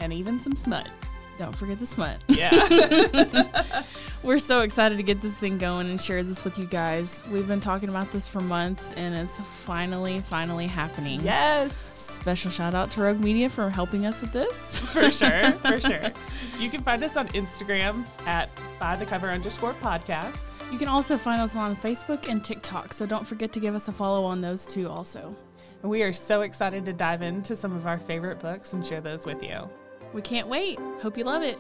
and 0.01 0.13
even 0.13 0.41
some 0.41 0.57
smut. 0.57 0.89
Don't 1.39 1.55
forget 1.55 1.79
the 1.79 1.87
smut. 1.87 2.19
Yeah. 2.29 3.83
We're 4.23 4.39
so 4.39 4.61
excited 4.61 4.97
to 4.97 5.03
get 5.03 5.21
this 5.21 5.35
thing 5.37 5.59
going 5.59 5.89
and 5.91 6.01
share 6.01 6.23
this 6.23 6.45
with 6.45 6.59
you 6.59 6.65
guys. 6.67 7.23
We've 7.31 7.47
been 7.49 7.61
talking 7.61 7.89
about 7.89 8.11
this 8.13 8.27
for 8.27 8.41
months 8.41 8.93
and 8.95 9.15
it's 9.15 9.37
finally, 9.39 10.21
finally 10.21 10.67
happening. 10.67 11.21
yes. 11.21 11.77
Special 12.05 12.51
shout 12.51 12.75
out 12.75 12.91
to 12.93 13.01
Rogue 13.03 13.21
Media 13.21 13.49
for 13.49 13.71
helping 13.71 14.05
us 14.07 14.21
with 14.21 14.31
this. 14.33 14.79
For 14.79 15.11
sure. 15.11 15.51
For 15.53 15.81
sure. 15.89 16.13
You 16.61 16.69
can 16.71 16.83
find 16.83 17.03
us 17.03 17.17
on 17.17 17.29
Instagram 17.29 18.07
at 18.27 18.51
by 18.79 18.95
the 18.95 19.07
cover 19.07 19.31
underscore 19.31 19.73
podcast. 19.75 20.53
You 20.71 20.79
can 20.79 20.89
also 20.89 21.17
find 21.17 21.41
us 21.41 21.57
on 21.57 21.75
Facebook 21.77 22.29
and 22.29 22.45
TikTok, 22.45 22.93
so 22.93 23.07
don't 23.07 23.27
forget 23.27 23.53
to 23.53 23.61
give 23.61 23.75
us 23.75 23.89
a 23.89 23.93
follow 23.93 24.25
on 24.25 24.41
those 24.43 24.67
two 24.67 24.89
also. 24.89 25.35
We 25.83 26.03
are 26.03 26.13
so 26.13 26.43
excited 26.43 26.85
to 26.87 26.93
dive 26.93 27.23
into 27.23 27.57
some 27.57 27.75
of 27.75 27.87
our 27.87 27.99
favorite 27.99 28.39
books 28.41 28.73
and 28.75 28.85
share 28.85 29.01
those 29.01 29.25
with 29.27 29.43
you. 29.43 29.69
We 30.15 30.23
can't 30.23 30.47
wait. 30.47 30.79
Hope 31.03 31.19
you 31.19 31.25
love 31.25 31.43
it. 31.43 31.59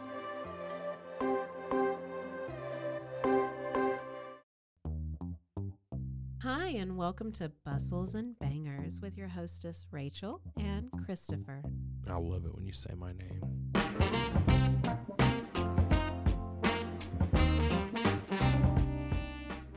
Hi, 6.40 6.68
and 6.68 6.96
welcome 6.96 7.32
to 7.32 7.50
Bustles 7.64 8.14
and 8.14 8.38
Bangers 8.38 9.00
with 9.00 9.18
your 9.18 9.26
hostess, 9.26 9.86
Rachel 9.90 10.40
and 10.56 10.88
Christopher. 11.04 11.64
I 12.08 12.16
love 12.16 12.44
it 12.44 12.54
when 12.54 12.64
you 12.64 12.72
say 12.72 12.94
my 12.96 13.10
name. 13.12 13.42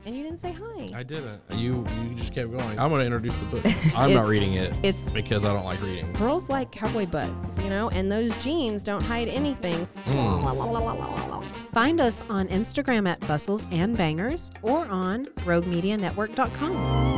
And 0.08 0.16
you 0.16 0.22
didn't 0.22 0.40
say 0.40 0.52
hi. 0.52 0.88
I 0.94 1.02
didn't. 1.02 1.42
You 1.52 1.84
you 2.02 2.14
just 2.14 2.32
kept 2.32 2.50
going. 2.50 2.78
I'm 2.80 2.88
going 2.88 3.00
to 3.00 3.04
introduce 3.04 3.40
the 3.40 3.44
book. 3.44 3.62
I'm 3.94 4.14
not 4.14 4.20
It's- 4.22 4.26
reading 4.28 4.54
it 4.54 4.74
It's 4.82 5.10
because 5.10 5.44
I 5.44 5.52
don't 5.52 5.66
like 5.66 5.82
reading. 5.82 6.10
girls 6.14 6.48
like 6.48 6.72
cowboy 6.72 7.04
butts, 7.04 7.58
you 7.62 7.68
know, 7.68 7.90
and 7.90 8.10
those 8.10 8.34
jeans 8.42 8.82
don't 8.82 9.02
hide 9.02 9.28
anything. 9.28 9.86
Mm. 10.06 11.44
Find 11.74 12.00
us 12.00 12.22
on 12.30 12.48
Instagram 12.48 13.06
at 13.06 13.20
Bustles 13.28 13.66
and 13.70 13.98
Bangers 13.98 14.50
or 14.62 14.86
on 14.86 15.26
RogueMediaNetwork.com. 15.44 17.17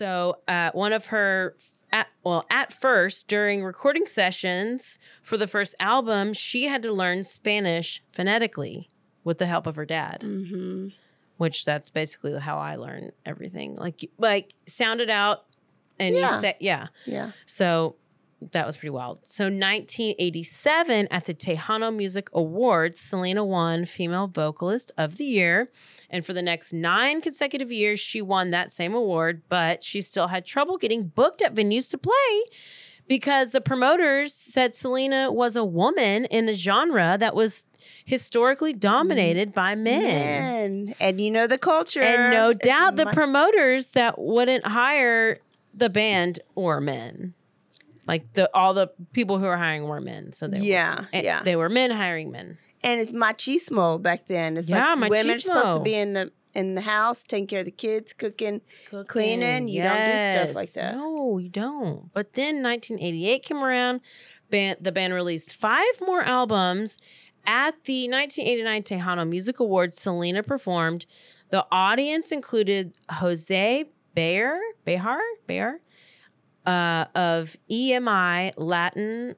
So, 0.00 0.38
uh, 0.48 0.70
one 0.72 0.94
of 0.94 1.06
her, 1.06 1.56
at, 1.92 2.06
well, 2.24 2.46
at 2.48 2.72
first 2.72 3.28
during 3.28 3.62
recording 3.62 4.06
sessions 4.06 4.98
for 5.22 5.36
the 5.36 5.46
first 5.46 5.74
album, 5.78 6.32
she 6.32 6.68
had 6.68 6.82
to 6.84 6.90
learn 6.90 7.22
Spanish 7.22 8.02
phonetically 8.10 8.88
with 9.24 9.36
the 9.36 9.44
help 9.44 9.66
of 9.66 9.76
her 9.76 9.84
dad. 9.84 10.22
Mm-hmm. 10.24 10.88
Which 11.36 11.66
that's 11.66 11.90
basically 11.90 12.38
how 12.38 12.56
I 12.56 12.76
learned 12.76 13.12
everything. 13.26 13.74
Like, 13.76 14.08
like 14.16 14.54
sound 14.64 15.02
it 15.02 15.10
out, 15.10 15.44
and 15.98 16.14
Yeah. 16.14 16.34
you 16.36 16.40
say, 16.40 16.56
yeah. 16.60 16.84
Yeah. 17.04 17.32
So 17.44 17.96
that 18.52 18.66
was 18.66 18.76
pretty 18.76 18.90
wild. 18.90 19.18
So 19.22 19.44
1987 19.44 21.08
at 21.10 21.26
the 21.26 21.34
Tejano 21.34 21.94
Music 21.94 22.28
Awards, 22.32 23.00
Selena 23.00 23.44
won 23.44 23.84
Female 23.84 24.26
Vocalist 24.26 24.92
of 24.96 25.16
the 25.16 25.24
Year. 25.24 25.68
And 26.08 26.24
for 26.24 26.32
the 26.32 26.42
next 26.42 26.72
nine 26.72 27.20
consecutive 27.20 27.70
years, 27.70 28.00
she 28.00 28.22
won 28.22 28.50
that 28.50 28.70
same 28.70 28.94
award, 28.94 29.42
but 29.48 29.84
she 29.84 30.00
still 30.00 30.28
had 30.28 30.44
trouble 30.44 30.78
getting 30.78 31.04
booked 31.04 31.42
at 31.42 31.54
venues 31.54 31.90
to 31.90 31.98
play 31.98 32.42
because 33.06 33.52
the 33.52 33.60
promoters 33.60 34.32
said 34.32 34.76
Selena 34.76 35.32
was 35.32 35.56
a 35.56 35.64
woman 35.64 36.24
in 36.26 36.48
a 36.48 36.54
genre 36.54 37.16
that 37.18 37.34
was 37.34 37.66
historically 38.04 38.72
dominated 38.72 39.50
mm. 39.50 39.54
by 39.54 39.74
men. 39.74 40.86
Men. 40.86 40.94
And 41.00 41.20
you 41.20 41.30
know 41.30 41.46
the 41.46 41.58
culture. 41.58 42.02
And 42.02 42.32
no 42.32 42.52
doubt 42.52 42.96
the 42.96 43.06
promoters 43.06 43.90
that 43.90 44.18
wouldn't 44.18 44.66
hire 44.66 45.40
the 45.74 45.90
band 45.90 46.40
or 46.54 46.80
men. 46.80 47.34
Like 48.10 48.32
the 48.34 48.50
all 48.54 48.74
the 48.74 48.90
people 49.12 49.38
who 49.38 49.46
were 49.46 49.56
hiring 49.56 49.84
were 49.84 50.00
men. 50.00 50.32
So 50.32 50.48
they 50.48 50.58
Yeah, 50.58 51.00
were, 51.12 51.18
yeah. 51.20 51.42
they 51.42 51.54
were 51.56 51.68
men 51.68 51.90
hiring 51.92 52.30
men. 52.30 52.58
And 52.82 53.00
it's 53.00 53.12
machismo 53.12 54.00
back 54.02 54.26
then. 54.26 54.56
It's 54.56 54.68
Yeah, 54.68 54.94
like 54.94 55.10
women 55.10 55.36
are 55.36 55.38
supposed 55.40 55.78
to 55.78 55.82
be 55.82 55.94
in 55.94 56.14
the 56.14 56.32
in 56.52 56.74
the 56.74 56.80
house, 56.80 57.22
taking 57.22 57.46
care 57.46 57.60
of 57.60 57.66
the 57.66 57.70
kids, 57.86 58.12
cooking, 58.12 58.60
cleaning. 59.06 59.68
You 59.68 59.82
don't 59.82 60.04
do 60.04 60.16
stuff 60.16 60.56
like 60.56 60.72
that. 60.72 60.96
No, 60.96 61.38
you 61.38 61.48
don't. 61.48 62.12
But 62.12 62.32
then 62.34 62.62
1988 62.62 63.42
came 63.44 63.62
around. 63.62 64.00
Band, 64.50 64.78
the 64.80 64.90
band 64.90 65.14
released 65.14 65.54
five 65.54 66.00
more 66.00 66.22
albums. 66.22 66.98
At 67.46 67.84
the 67.84 68.08
1989 68.10 68.82
Tejano 68.82 69.28
Music 69.28 69.60
Awards, 69.60 69.96
Selena 70.00 70.42
performed. 70.42 71.06
The 71.50 71.64
audience 71.70 72.32
included 72.32 72.92
Jose 73.10 73.84
Bayer, 74.14 74.58
Behar, 74.84 75.20
Bayer, 75.46 75.80
uh, 76.66 77.06
of 77.14 77.56
EMI 77.70 78.52
Latin 78.56 79.36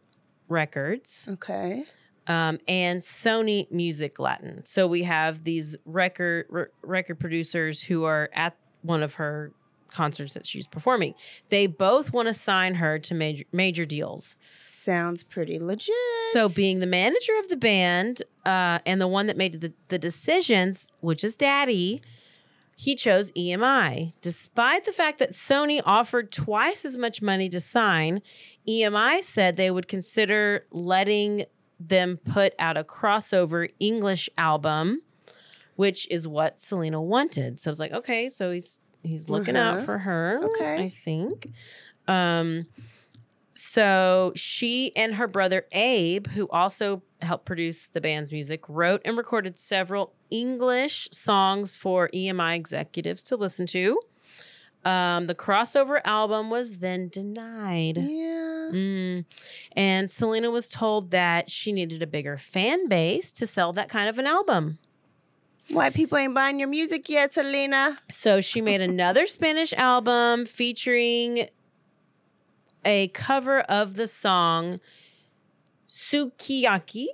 Records. 0.48 1.28
Okay. 1.32 1.84
Um, 2.26 2.60
and 2.68 3.00
Sony 3.00 3.70
Music 3.70 4.18
Latin. 4.18 4.64
So 4.64 4.86
we 4.86 5.02
have 5.02 5.42
these 5.44 5.76
record 5.84 6.46
r- 6.52 6.70
record 6.82 7.18
producers 7.18 7.82
who 7.82 8.04
are 8.04 8.30
at 8.32 8.56
one 8.82 9.02
of 9.02 9.14
her 9.14 9.52
concerts 9.92 10.34
that 10.34 10.46
she's 10.46 10.66
performing. 10.66 11.14
They 11.50 11.66
both 11.66 12.12
want 12.12 12.28
to 12.28 12.34
sign 12.34 12.76
her 12.76 12.98
to 13.00 13.14
major 13.14 13.44
major 13.52 13.84
deals. 13.84 14.36
Sounds 14.42 15.22
pretty 15.22 15.58
legit. 15.58 15.94
So 16.32 16.48
being 16.48 16.80
the 16.80 16.86
manager 16.86 17.32
of 17.38 17.48
the 17.48 17.56
band 17.56 18.22
uh, 18.44 18.78
and 18.86 19.00
the 19.00 19.08
one 19.08 19.26
that 19.26 19.36
made 19.36 19.60
the, 19.60 19.72
the 19.88 19.98
decisions, 19.98 20.88
which 21.00 21.22
is 21.22 21.36
Daddy, 21.36 22.00
he 22.76 22.94
chose 22.94 23.30
EMI. 23.32 24.12
Despite 24.20 24.84
the 24.84 24.92
fact 24.92 25.18
that 25.18 25.30
Sony 25.32 25.80
offered 25.84 26.32
twice 26.32 26.84
as 26.84 26.96
much 26.96 27.22
money 27.22 27.48
to 27.50 27.60
sign, 27.60 28.22
EMI 28.68 29.22
said 29.22 29.56
they 29.56 29.70
would 29.70 29.88
consider 29.88 30.66
letting 30.70 31.44
them 31.78 32.16
put 32.24 32.54
out 32.58 32.76
a 32.76 32.84
crossover 32.84 33.68
English 33.80 34.28
album, 34.38 35.02
which 35.76 36.08
is 36.10 36.26
what 36.28 36.58
Selena 36.60 37.00
wanted. 37.02 37.58
So 37.60 37.70
it's 37.70 37.80
like, 37.80 37.92
okay, 37.92 38.28
so 38.28 38.50
he's 38.52 38.80
he's 39.02 39.28
looking 39.28 39.56
Uh-huh. 39.56 39.80
out 39.80 39.84
for 39.84 39.98
her. 39.98 40.40
Okay. 40.44 40.84
I 40.84 40.88
think. 40.88 41.48
Um 42.08 42.66
so 43.50 44.32
she 44.34 44.94
and 44.96 45.16
her 45.16 45.26
brother 45.28 45.66
Abe, 45.72 46.26
who 46.28 46.48
also 46.48 47.02
helped 47.22 47.44
produce 47.44 47.86
the 47.86 48.00
band's 48.00 48.32
music, 48.32 48.68
wrote 48.68 49.02
and 49.04 49.16
recorded 49.16 49.58
several 49.58 50.14
English 50.30 51.08
songs 51.12 51.76
for 51.76 52.08
EMI 52.08 52.56
executives 52.56 53.22
to 53.24 53.36
listen 53.36 53.66
to. 53.68 53.98
Um, 54.84 55.26
the 55.26 55.34
crossover 55.34 56.00
album 56.04 56.50
was 56.50 56.78
then 56.78 57.08
denied. 57.08 57.98
Yeah. 57.98 58.70
Mm. 58.72 59.24
And 59.76 60.10
Selena 60.10 60.50
was 60.50 60.68
told 60.68 61.12
that 61.12 61.50
she 61.50 61.72
needed 61.72 62.02
a 62.02 62.06
bigger 62.06 62.36
fan 62.36 62.88
base 62.88 63.30
to 63.32 63.46
sell 63.46 63.72
that 63.74 63.88
kind 63.88 64.08
of 64.08 64.18
an 64.18 64.26
album. 64.26 64.78
Why 65.70 65.90
people 65.90 66.18
ain't 66.18 66.34
buying 66.34 66.58
your 66.58 66.68
music 66.68 67.08
yet, 67.08 67.34
Selena. 67.34 67.96
So 68.10 68.40
she 68.40 68.60
made 68.60 68.80
another 68.90 69.26
Spanish 69.26 69.72
album 69.74 70.46
featuring 70.46 71.48
a 72.84 73.08
cover 73.08 73.60
of 73.60 73.94
the 73.94 74.08
song 74.08 74.80
Sukiyaki, 75.92 77.08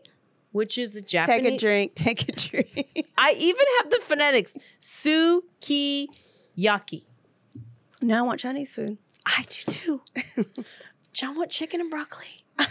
which 0.53 0.79
is 0.79 0.95
a 0.95 1.03
Japanese. 1.03 1.43
Take 1.43 1.53
a 1.53 1.59
drink. 1.59 1.95
Take 1.97 2.29
a 2.29 2.33
drink. 2.33 3.09
I 3.19 3.35
even 3.37 3.67
have 3.79 3.91
the 3.91 3.99
phonetics 4.01 4.57
Sukiyaki. 4.81 6.13
now 8.01 8.19
I 8.19 8.23
want 8.23 8.39
Chinese 8.39 8.73
food. 8.77 8.99
I 9.27 9.45
do 9.49 9.73
too. 9.73 10.01
John 11.13 11.37
want 11.37 11.51
chicken 11.51 11.81
and 11.81 11.91
broccoli 11.91 12.45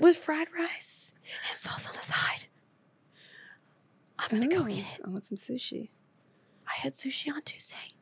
with 0.00 0.18
fried 0.18 0.46
rice 0.56 1.12
and 1.50 1.58
sauce 1.58 1.88
on 1.88 1.94
the 1.96 2.04
side. 2.04 2.44
I'm 4.20 4.28
gonna 4.30 4.46
go 4.46 4.62
get 4.62 4.78
it. 4.78 5.00
I 5.04 5.08
want 5.08 5.26
some 5.26 5.36
sushi. 5.36 5.88
I 6.68 6.74
had 6.76 6.94
sushi 6.94 7.28
on 7.34 7.42
Tuesday. 7.42 7.94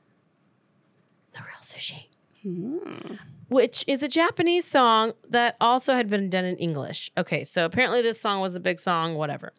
The 1.32 1.38
real 1.38 1.62
sushi. 1.62 2.08
Hmm. 2.54 3.14
Which 3.48 3.82
is 3.86 4.02
a 4.02 4.08
Japanese 4.08 4.66
song 4.66 5.14
that 5.30 5.56
also 5.60 5.94
had 5.94 6.10
been 6.10 6.28
done 6.28 6.44
in 6.44 6.56
English. 6.56 7.10
Okay, 7.16 7.44
so 7.44 7.64
apparently 7.64 8.02
this 8.02 8.20
song 8.20 8.40
was 8.40 8.54
a 8.54 8.60
big 8.60 8.78
song, 8.78 9.14
whatever. 9.14 9.52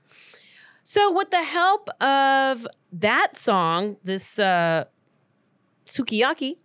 So, 0.84 1.12
with 1.12 1.32
the 1.32 1.43
help 1.43 1.89
of 2.02 2.67
that 2.91 3.38
song, 3.38 3.97
this 4.04 4.39
uh, 4.39 4.86
Sukiyaki, 5.88 6.58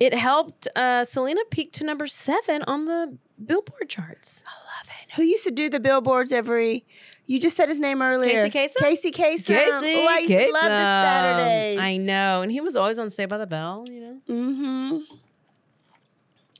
it 0.00 0.14
helped 0.14 0.68
uh, 0.76 1.04
Selena 1.04 1.40
peak 1.50 1.72
to 1.74 1.84
number 1.84 2.06
seven 2.06 2.62
on 2.66 2.84
the 2.86 3.18
Billboard 3.44 3.88
charts. 3.88 4.42
I 4.46 4.50
love 4.50 4.88
it. 4.88 5.14
Who 5.14 5.22
used 5.22 5.44
to 5.44 5.50
do 5.52 5.68
the 5.68 5.78
billboards 5.80 6.32
every? 6.32 6.84
You 7.26 7.38
just 7.38 7.56
said 7.56 7.68
his 7.68 7.78
name 7.78 8.02
earlier. 8.02 8.48
Casey 8.48 8.78
Kasem? 8.80 8.82
Casey 8.82 9.10
Kasem. 9.12 9.46
Casey 9.46 9.94
Oh, 9.96 10.06
I 10.10 10.18
used 10.18 10.32
to 10.32 10.52
love 10.52 10.62
the 10.64 10.68
Kasem. 10.70 11.04
Saturdays. 11.04 11.78
I 11.78 11.96
know. 11.98 12.42
And 12.42 12.50
he 12.50 12.60
was 12.60 12.74
always 12.74 12.98
on 12.98 13.10
Saved 13.10 13.30
by 13.30 13.38
the 13.38 13.46
Bell, 13.46 13.84
you 13.88 14.00
know? 14.00 14.20
Mm-hmm. 14.28 14.98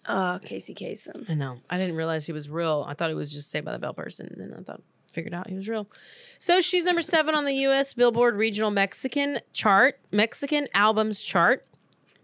Oh, 0.08 0.38
Casey 0.42 0.74
Kasem. 0.74 1.28
I 1.28 1.34
know. 1.34 1.58
I 1.68 1.76
didn't 1.76 1.96
realize 1.96 2.24
he 2.26 2.32
was 2.32 2.48
real. 2.48 2.84
I 2.88 2.94
thought 2.94 3.10
he 3.10 3.14
was 3.14 3.32
just 3.32 3.50
Saved 3.50 3.66
by 3.66 3.72
the 3.72 3.78
Bell 3.78 3.92
person. 3.92 4.26
And 4.32 4.40
then 4.52 4.58
I 4.58 4.62
thought, 4.62 4.80
figured 5.12 5.34
out 5.34 5.48
he 5.48 5.54
was 5.54 5.68
real. 5.68 5.86
So 6.38 6.60
she's 6.60 6.84
number 6.84 7.02
seven 7.02 7.34
on 7.34 7.44
the 7.44 7.54
U.S. 7.54 7.92
Billboard 7.92 8.34
Regional 8.36 8.70
Mexican 8.70 9.40
chart, 9.52 9.98
Mexican 10.10 10.66
albums 10.74 11.22
chart. 11.22 11.64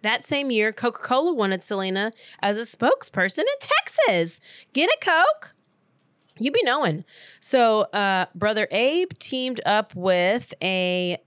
That 0.03 0.25
same 0.25 0.51
year, 0.51 0.73
Coca 0.73 1.01
Cola 1.03 1.33
wanted 1.33 1.63
Selena 1.63 2.13
as 2.41 2.59
a 2.59 2.63
spokesperson 2.63 3.39
in 3.41 3.45
Texas. 3.61 4.41
Get 4.73 4.91
a 4.91 4.99
Coke? 5.01 5.55
You 6.39 6.51
be 6.51 6.63
knowing. 6.63 7.05
So, 7.41 7.83
uh, 7.93 8.27
brother 8.35 8.67
Abe 8.71 9.11
teamed 9.19 9.61
up 9.65 9.95
with 9.95 10.53
a 10.63 11.19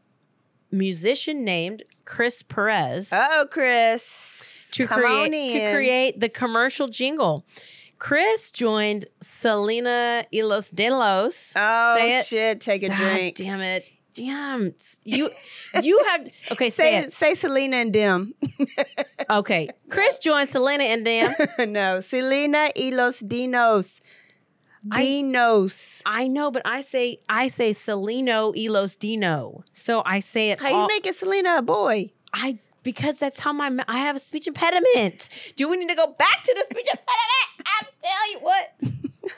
musician 0.71 1.43
named 1.45 1.83
Chris 2.05 2.41
Perez 2.43 3.11
Oh, 3.13 3.47
Chris. 3.49 4.56
To 4.71 4.87
Come 4.87 5.01
create 5.01 5.51
to 5.51 5.73
create 5.73 6.19
the 6.19 6.29
commercial 6.29 6.87
jingle. 6.87 7.45
Chris 7.99 8.51
joined 8.51 9.05
Selena 9.21 10.25
y 10.31 10.41
los 10.43 10.69
Delos. 10.71 11.53
Oh 11.55 12.21
shit! 12.23 12.61
Take 12.61 12.83
a 12.83 12.89
God 12.89 12.97
drink. 12.97 13.35
Damn 13.37 13.61
it! 13.61 13.85
Damn 14.13 14.73
you! 15.03 15.29
You 15.81 16.03
have 16.09 16.27
okay. 16.51 16.69
Say, 16.69 17.03
Say 17.03 17.09
say 17.09 17.33
Selena 17.35 17.77
and 17.77 17.93
Dim. 17.93 18.33
Okay. 19.29 19.67
Chris 19.89 20.19
joined 20.19 20.47
Selena 20.47 20.85
and 20.85 21.03
Dan. 21.03 21.35
no, 21.67 21.99
Selena 21.99 22.69
y 22.77 22.91
los 22.93 23.21
Dinos. 23.21 23.99
Dinos. 24.87 26.01
I 26.05 26.29
know, 26.29 26.49
but 26.49 26.61
I 26.63 26.79
say 26.79 27.19
I 27.27 27.47
say 27.47 27.71
Seleno 27.71 28.53
y 28.55 28.71
los 28.71 28.95
Dino. 28.95 29.65
So 29.73 30.01
I 30.05 30.19
say 30.19 30.51
it. 30.51 30.61
How 30.61 30.81
you 30.81 30.87
make 30.87 31.05
it 31.05 31.15
Selena 31.15 31.57
a 31.57 31.61
boy? 31.61 32.11
I 32.33 32.57
because 32.87 33.19
that's 33.19 33.39
how 33.41 33.51
my 33.51 33.69
I 33.89 33.97
have 33.97 34.15
a 34.15 34.19
speech 34.19 34.47
impediment. 34.47 35.27
Do 35.57 35.67
we 35.67 35.75
need 35.75 35.89
to 35.89 35.95
go 35.95 36.07
back 36.07 36.41
to 36.41 36.53
the 36.57 36.63
speech 36.71 36.87
impediment? 36.89 37.49
I 37.65 37.85
tell 37.99 38.31
you 38.31 38.39
what. 38.39 39.33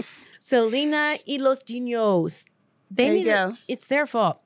Selena 0.40 1.16
y 1.24 1.36
los 1.38 1.62
Dinos. 1.62 2.44
They 2.90 3.04
There 3.04 3.12
you 3.12 3.18
need 3.20 3.24
to- 3.26 3.30
go. 3.30 3.56
it's 3.68 3.86
their 3.86 4.04
fault. 4.04 4.40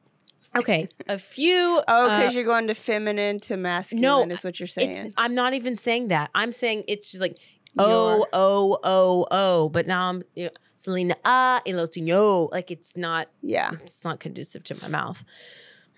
Okay, 0.54 0.86
a 1.08 1.18
few. 1.18 1.82
Oh, 1.88 2.10
uh, 2.10 2.18
because 2.18 2.34
you're 2.34 2.44
going 2.44 2.66
to 2.66 2.74
feminine 2.74 3.40
to 3.40 3.56
masculine 3.56 4.28
no, 4.28 4.34
is 4.34 4.44
what 4.44 4.60
you're 4.60 4.66
it's. 4.66 4.74
saying. 4.74 5.14
I'm 5.16 5.34
not 5.34 5.54
even 5.54 5.78
saying 5.78 6.08
that. 6.08 6.28
I'm 6.34 6.52
saying 6.52 6.84
it's 6.88 7.10
just 7.10 7.22
like 7.22 7.38
oh 7.78 8.26
oh 8.34 8.78
oh 8.84 9.26
oh. 9.30 9.68
But 9.70 9.86
now 9.86 10.10
I'm 10.10 10.24
you 10.34 10.44
know, 10.46 10.50
Selena 10.76 11.16
ah 11.24 11.62
y 11.64 11.72
los 11.72 11.88
Dinos. 11.88 12.52
Like 12.52 12.70
it's 12.70 12.98
not. 12.98 13.28
yeah. 13.40 13.70
It's 13.82 14.04
not 14.04 14.20
conducive 14.20 14.62
to 14.64 14.74
my 14.82 14.88
mouth. 14.88 15.24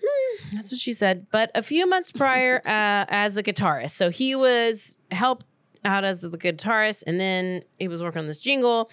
Hmm, 0.07 0.55
That's 0.55 0.71
what 0.71 0.79
she 0.79 0.93
said. 0.93 1.27
But 1.31 1.51
a 1.55 1.63
few 1.63 1.87
months 1.89 2.11
prior, 2.11 2.57
uh, 2.65 3.05
as 3.09 3.37
a 3.37 3.43
guitarist, 3.43 3.91
so 3.91 4.09
he 4.09 4.35
was 4.35 4.97
helped 5.11 5.45
out 5.83 6.03
as 6.03 6.21
the 6.21 6.29
guitarist, 6.29 7.03
and 7.07 7.19
then 7.19 7.63
he 7.79 7.87
was 7.87 8.01
working 8.01 8.19
on 8.19 8.27
this 8.27 8.37
jingle. 8.37 8.89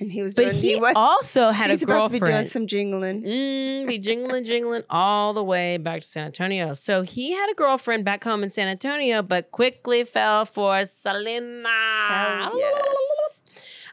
And 0.00 0.10
he 0.10 0.20
was 0.20 0.34
But 0.34 0.44
doing 0.50 0.54
he 0.56 0.74
was, 0.76 0.94
also 0.96 1.50
had 1.50 1.70
a 1.70 1.74
she's 1.74 1.84
about 1.84 2.06
to 2.06 2.12
be 2.12 2.18
doing 2.18 2.48
some 2.48 2.66
jingling. 2.66 3.22
Mm, 3.22 3.86
be 3.86 3.98
jingling, 3.98 4.44
jingling 4.44 4.82
all 4.90 5.32
the 5.32 5.44
way 5.44 5.76
back 5.76 6.00
to 6.00 6.06
San 6.06 6.24
Antonio. 6.26 6.74
So 6.74 7.02
he 7.02 7.30
had 7.32 7.48
a 7.50 7.54
girlfriend 7.54 8.04
back 8.04 8.24
home 8.24 8.42
in 8.42 8.50
San 8.50 8.66
Antonio, 8.66 9.22
but 9.22 9.52
quickly 9.52 10.02
fell 10.02 10.44
for 10.44 10.84
Selena. 10.84 11.68
Hell 12.08 12.58
yes. 12.58 13.38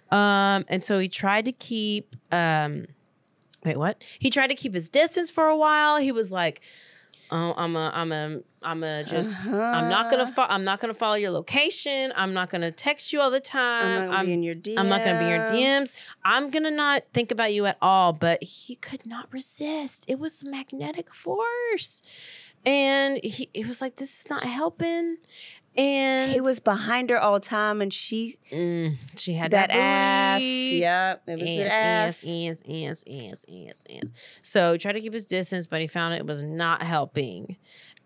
Um, 0.10 0.65
and 0.67 0.84
so 0.84 0.98
he 0.98 1.08
tried 1.10 1.45
to 1.45 1.52
keep 1.52 2.15
um 2.32 2.86
wait, 3.63 3.78
what? 3.78 4.04
He 4.19 4.30
tried 4.30 4.48
to 4.48 4.56
keep 4.56 4.74
his 4.74 4.89
distance 4.89 5.30
for 5.30 5.45
a 5.45 5.58
while. 5.58 5.98
He 5.98 6.12
was 6.12 6.32
like, 6.32 6.62
Oh, 7.32 7.54
I'm 7.56 7.76
a 7.76 7.91
I'm 7.93 8.12
a 8.12 8.39
I'm 8.63 8.84
a 8.84 9.04
just 9.04 9.45
I'm 9.45 9.88
not 9.89 10.10
gonna 10.10 10.24
uh-huh. 10.24 10.32
fo- 10.32 10.48
I'm 10.50 10.63
not 10.63 10.80
gonna 10.80 10.95
follow 10.95 11.13
your 11.15 11.30
location. 11.30 12.12
I'm 12.15 12.34
not 12.34 12.50
gonna 12.50 12.72
text 12.72 13.13
you 13.13 13.22
all 13.22 13.30
the 13.30 13.39
time. 13.39 14.12
I'm 14.12 14.26
be 14.26 14.34
in 14.34 14.41
your 14.41 14.56
DMs. 14.56 14.80
I'm 14.80 14.89
not 14.89 15.04
gonna 15.04 15.19
be 15.19 15.26
in 15.26 15.32
your 15.32 15.45
DMs. 15.45 15.95
I'm 16.26 16.50
gonna 16.50 16.72
not 16.72 17.04
think 17.13 17.32
about 17.32 17.54
you 17.54 17.67
at 17.67 17.78
all. 17.84 18.13
But 18.13 18.41
he 18.41 18.76
could 18.76 19.06
not 19.06 19.32
resist. 19.32 20.06
It 20.08 20.17
was 20.17 20.43
magnetic 20.43 21.13
force. 21.13 22.02
And 22.65 23.19
he 23.24 23.50
it 23.54 23.67
was 23.67 23.82
like, 23.82 23.95
this 23.95 24.22
is 24.22 24.30
not 24.30 24.43
helping. 24.43 25.17
And 25.78 26.32
he 26.32 26.41
was 26.41 26.60
behind 26.60 27.10
her 27.10 27.17
all 27.17 27.36
the 27.36 27.39
time, 27.45 27.80
and 27.82 27.93
she 27.93 28.38
Mm, 28.52 28.95
she 29.15 29.34
had 29.34 29.52
that, 29.52 29.69
that, 29.69 29.76
ass. 29.76 30.41
Yep, 30.43 31.24
it 31.28 31.39
was 31.39 31.50
ass. 31.72 32.24
ass, 32.24 32.26
ass, 32.26 32.62
ass, 32.67 33.04
ass, 33.08 33.45
ass, 33.48 33.84
ass. 33.89 34.12
So 34.41 34.74
he 34.74 34.78
tried 34.80 34.93
to 34.93 35.02
keep 35.02 35.13
his 35.13 35.26
distance, 35.26 35.67
but 35.67 35.80
he 35.80 35.88
found 35.88 36.15
it 36.15 36.26
was 36.26 36.43
not 36.43 36.82
helping. 36.82 37.56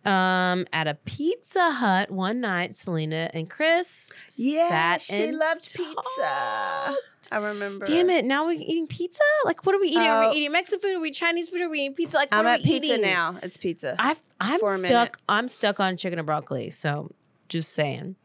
Um, 0.06 0.66
at 0.74 0.88
a 0.88 0.96
Pizza 1.06 1.72
Hut 1.72 2.12
one 2.12 2.42
night, 2.42 2.76
Selena 2.76 3.30
and 3.34 3.50
Chris 3.50 4.12
Yeah, 4.36 4.68
sat 4.68 5.02
she 5.02 5.28
and 5.30 5.38
loved 5.38 5.74
pizza. 5.74 6.96
I 7.32 7.38
remember. 7.40 7.86
Damn 7.86 8.10
it! 8.10 8.26
Now 8.26 8.46
we're 8.46 8.60
eating 8.60 8.86
pizza. 8.88 9.22
Like, 9.46 9.66
what 9.66 9.74
are 9.76 9.80
we 9.80 9.88
eating? 9.88 10.02
are 10.02 10.26
Oh. 10.26 10.30
we 10.30 10.36
eating 10.36 10.52
Mexican 10.52 10.82
food? 10.82 10.98
Are 10.98 11.00
we 11.00 11.12
Chinese 11.12 11.48
food? 11.48 11.62
Are 11.62 11.70
we 11.70 11.80
eating 11.80 11.96
pizza? 11.96 12.18
Like, 12.18 12.32
what 12.32 12.40
I'm 12.40 12.46
are 12.48 12.50
at 12.50 12.60
we 12.60 12.66
pizza 12.66 12.94
eating? 12.96 13.02
now. 13.02 13.38
It's 13.42 13.56
pizza. 13.56 13.96
I've, 13.98 14.20
I'm 14.42 14.60
For 14.60 14.72
minute. 14.76 14.88
stuck. 14.90 15.20
I'm 15.30 15.48
stuck 15.48 15.80
on 15.80 15.96
chicken 15.96 16.20
and 16.20 16.26
broccoli. 16.26 16.70
So 16.70 17.12
just 17.48 17.72
saying. 17.74 18.18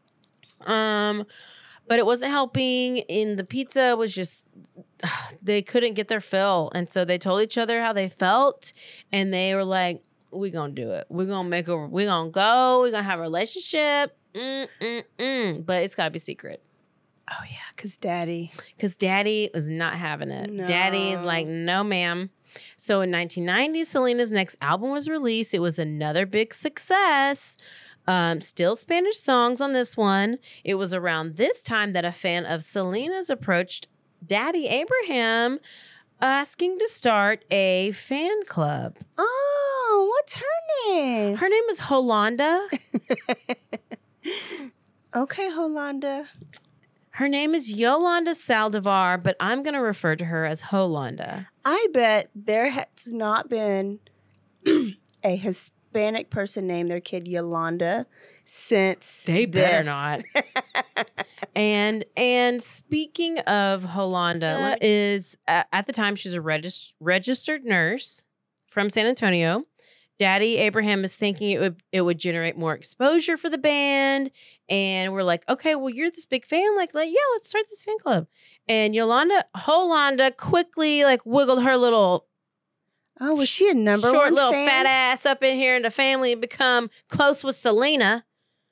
Um, 0.65 1.25
but 1.87 1.97
it 1.97 2.05
wasn't 2.05 2.31
helping. 2.31 2.97
In 2.97 3.37
the 3.37 3.45
pizza 3.45 3.95
was 3.95 4.13
just 4.13 4.43
they 5.41 5.61
couldn't 5.61 5.93
get 5.93 6.09
their 6.09 6.19
fill, 6.19 6.71
and 6.75 6.89
so 6.89 7.05
they 7.05 7.17
told 7.17 7.41
each 7.41 7.57
other 7.57 7.81
how 7.81 7.93
they 7.93 8.09
felt, 8.09 8.73
and 9.13 9.33
they 9.33 9.55
were 9.55 9.63
like, 9.63 10.03
"We 10.31 10.51
gonna 10.51 10.73
do 10.73 10.91
it. 10.91 11.07
We're 11.09 11.25
gonna 11.25 11.49
make 11.49 11.67
a. 11.67 11.77
We 11.77 12.05
gonna 12.05 12.29
go. 12.29 12.81
We 12.83 12.91
gonna 12.91 13.03
have 13.03 13.19
a 13.19 13.23
relationship." 13.23 14.15
Mm, 14.33 14.67
mm, 14.81 15.03
mm. 15.17 15.65
But 15.65 15.83
it's 15.83 15.95
gotta 15.95 16.11
be 16.11 16.19
secret. 16.19 16.61
Oh 17.31 17.43
yeah, 17.49 17.57
cause 17.77 17.97
daddy. 17.97 18.51
Because 18.75 18.95
daddy 18.95 19.49
was 19.53 19.69
not 19.69 19.95
having 19.95 20.29
it. 20.29 20.65
Daddy 20.67 21.11
is 21.11 21.23
like, 21.23 21.45
no, 21.45 21.83
ma'am. 21.83 22.31
So 22.77 23.01
in 23.01 23.11
1990, 23.11 23.83
Selena's 23.83 24.31
next 24.31 24.57
album 24.61 24.91
was 24.91 25.07
released. 25.07 25.53
It 25.53 25.59
was 25.59 25.77
another 25.77 26.25
big 26.25 26.53
success. 26.53 27.57
Um, 28.07 28.41
still 28.41 28.75
Spanish 28.75 29.17
songs 29.17 29.61
on 29.61 29.73
this 29.73 29.95
one. 29.95 30.37
It 30.63 30.75
was 30.75 30.93
around 30.93 31.35
this 31.35 31.61
time 31.61 31.93
that 31.93 32.05
a 32.05 32.11
fan 32.11 32.45
of 32.45 32.63
Selena's 32.63 33.29
approached 33.29 33.87
Daddy 34.25 34.67
Abraham 34.67 35.59
asking 36.21 36.79
to 36.79 36.87
start 36.87 37.45
a 37.51 37.91
fan 37.91 38.45
club. 38.45 38.97
Oh, 39.17 40.11
what's 40.11 40.35
her 40.35 40.91
name? 40.93 41.37
Her 41.37 41.49
name 41.49 41.63
is 41.69 41.79
Holanda. 41.81 42.67
Okay, 45.15 45.49
Holanda. 45.49 46.27
Her 47.11 47.27
name 47.27 47.55
is 47.55 47.71
Yolanda 47.71 48.31
Saldivar, 48.31 49.21
but 49.21 49.35
I'm 49.39 49.63
going 49.63 49.73
to 49.73 49.81
refer 49.81 50.15
to 50.15 50.25
her 50.25 50.45
as 50.45 50.61
Holanda. 50.63 51.47
I 51.65 51.87
bet 51.91 52.29
there 52.35 52.69
has 52.69 53.07
not 53.07 53.49
been 53.49 53.99
a 55.23 55.35
Hispanic 55.91 56.29
person 56.29 56.67
named 56.67 56.91
their 56.91 56.99
kid 56.99 57.27
Yolanda 57.27 58.05
since 58.45 59.23
They 59.25 59.45
better 59.45 59.77
this. 59.79 59.85
not. 59.85 61.15
and 61.55 62.05
and 62.15 62.61
speaking 62.61 63.39
of 63.39 63.83
Holanda, 63.83 64.77
is 64.81 65.37
uh, 65.47 65.63
at 65.73 65.87
the 65.87 65.93
time 65.93 66.15
she's 66.15 66.33
a 66.33 66.41
regis- 66.41 66.93
registered 66.99 67.65
nurse 67.65 68.21
from 68.67 68.89
San 68.89 69.05
Antonio. 69.05 69.63
Daddy 70.19 70.57
Abraham 70.57 71.03
is 71.05 71.15
thinking 71.15 71.51
it 71.51 71.59
would 71.59 71.81
it 71.91 72.01
would 72.01 72.19
generate 72.19 72.57
more 72.57 72.73
exposure 72.73 73.37
for 73.37 73.49
the 73.49 73.57
band, 73.57 74.31
and 74.67 75.13
we're 75.13 75.23
like, 75.23 75.47
okay, 75.49 75.75
well 75.75 75.89
you're 75.89 76.11
this 76.11 76.25
big 76.25 76.45
fan, 76.45 76.75
like, 76.75 76.93
like 76.93 77.09
yeah, 77.09 77.15
let's 77.33 77.49
start 77.49 77.65
this 77.69 77.83
fan 77.83 77.97
club. 77.99 78.27
And 78.67 78.93
Yolanda 78.93 79.45
Holanda 79.55 80.35
quickly 80.35 81.03
like 81.03 81.25
wiggled 81.25 81.63
her 81.63 81.77
little 81.77 82.27
Oh, 83.19 83.35
was 83.35 83.49
she 83.49 83.69
a 83.69 83.73
number 83.73 84.07
one? 84.07 84.13
short 84.13 84.25
one 84.25 84.35
little 84.35 84.51
fan? 84.53 84.67
fat 84.67 84.85
ass 84.85 85.25
up 85.25 85.43
in 85.43 85.57
here 85.57 85.75
in 85.75 85.81
the 85.81 85.89
family 85.89 86.31
and 86.31 86.41
become 86.41 86.89
close 87.09 87.43
with 87.43 87.55
Selena. 87.55 88.23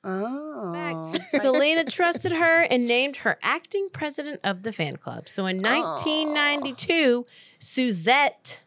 Oh, 0.04 1.14
Selena 1.30 1.84
trusted 1.84 2.32
her 2.32 2.62
and 2.62 2.86
named 2.86 3.18
her 3.18 3.38
acting 3.42 3.88
president 3.92 4.40
of 4.44 4.62
the 4.62 4.72
fan 4.72 4.96
club. 4.96 5.28
So 5.28 5.46
in 5.46 5.60
1992, 5.60 7.26
Suzette, 7.58 8.60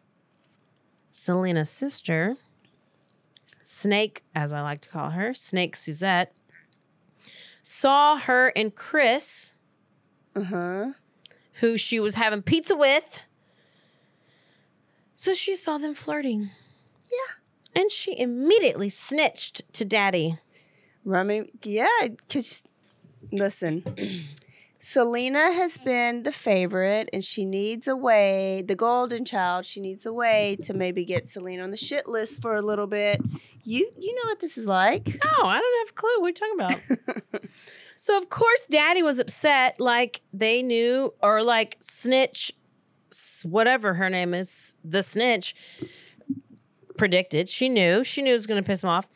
Selena's 1.09 1.69
sister, 1.69 2.35
Snake, 3.61 4.23
as 4.35 4.51
I 4.53 4.61
like 4.61 4.81
to 4.81 4.89
call 4.89 5.11
her, 5.11 5.33
Snake 5.33 5.75
Suzette, 5.75 6.33
saw 7.63 8.17
her 8.17 8.49
and 8.55 8.75
Chris, 8.75 9.53
uh-huh. 10.35 10.91
who 11.53 11.77
she 11.77 11.99
was 11.99 12.15
having 12.15 12.41
pizza 12.41 12.75
with. 12.75 13.21
So 15.21 15.35
she 15.35 15.55
saw 15.55 15.77
them 15.77 15.93
flirting. 15.93 16.49
Yeah. 17.11 17.79
And 17.79 17.91
she 17.91 18.17
immediately 18.17 18.89
snitched 18.89 19.61
to 19.73 19.85
daddy. 19.85 20.39
Rummy, 21.05 21.43
yeah, 21.61 22.07
because 22.07 22.63
listen, 23.31 23.83
Selena 24.79 25.53
has 25.53 25.77
been 25.77 26.23
the 26.23 26.31
favorite, 26.31 27.07
and 27.13 27.23
she 27.23 27.45
needs 27.45 27.87
a 27.87 27.95
way. 27.95 28.63
The 28.67 28.73
golden 28.73 29.23
child. 29.23 29.67
She 29.67 29.79
needs 29.79 30.07
a 30.07 30.11
way 30.11 30.57
to 30.63 30.73
maybe 30.73 31.05
get 31.05 31.29
Selena 31.29 31.61
on 31.61 31.69
the 31.69 31.77
shit 31.77 32.07
list 32.07 32.41
for 32.41 32.55
a 32.55 32.61
little 32.63 32.87
bit. 32.87 33.21
You, 33.63 33.91
you 33.99 34.15
know 34.15 34.27
what 34.27 34.39
this 34.39 34.57
is 34.57 34.65
like. 34.65 35.05
No, 35.05 35.45
I 35.45 35.59
don't 35.59 35.87
have 35.87 35.91
a 35.91 35.93
clue. 35.93 36.19
What 36.19 36.41
are 36.41 36.47
you 36.47 36.57
talking 36.57 36.97
about? 37.29 37.43
so 37.95 38.17
of 38.17 38.29
course 38.29 38.65
daddy 38.71 39.03
was 39.03 39.19
upset, 39.19 39.79
like 39.79 40.23
they 40.33 40.63
knew, 40.63 41.13
or 41.21 41.43
like 41.43 41.77
snitch, 41.79 42.51
whatever 43.43 43.93
her 43.95 44.09
name 44.09 44.33
is, 44.33 44.75
the 44.83 45.03
snitch 45.03 45.55
predicted. 46.97 47.49
She 47.49 47.69
knew. 47.69 48.03
She 48.03 48.21
knew 48.21 48.31
it 48.31 48.33
was 48.33 48.47
gonna 48.47 48.63
piss 48.63 48.83
him 48.83 48.89
off. 48.89 49.07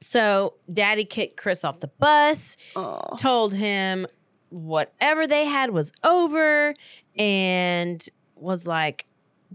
So 0.00 0.54
daddy 0.72 1.04
kicked 1.04 1.36
Chris 1.36 1.64
off 1.64 1.80
the 1.80 1.88
bus, 1.88 2.56
told 3.18 3.54
him 3.54 4.06
whatever 4.48 5.26
they 5.26 5.44
had 5.44 5.70
was 5.70 5.92
over, 6.02 6.72
and 7.16 8.06
was 8.36 8.66
like, 8.66 9.04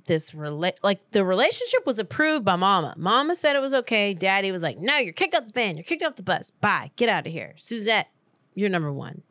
this 0.08 0.32
rela- 0.32 0.78
like 0.84 1.00
the 1.12 1.24
relationship 1.26 1.86
was 1.86 1.98
approved 2.00 2.46
by 2.46 2.56
mama. 2.58 2.94
Mama 2.98 3.34
said 3.34 3.56
it 3.56 3.60
was 3.60 3.74
okay. 3.74 4.14
Daddy 4.14 4.52
was 4.52 4.62
like, 4.62 4.78
no, 4.78 4.98
you're 4.98 5.14
kicked 5.14 5.34
off 5.34 5.48
the 5.48 5.54
band. 5.54 5.78
You're 5.78 5.84
kicked 5.84 6.04
off 6.04 6.16
the 6.16 6.22
bus. 6.24 6.52
Bye. 6.52 6.92
Get 6.96 7.10
out 7.10 7.26
of 7.26 7.32
here. 7.34 7.54
Suzette, 7.56 8.08
you're 8.54 8.70
number 8.70 8.92
one. 8.92 9.24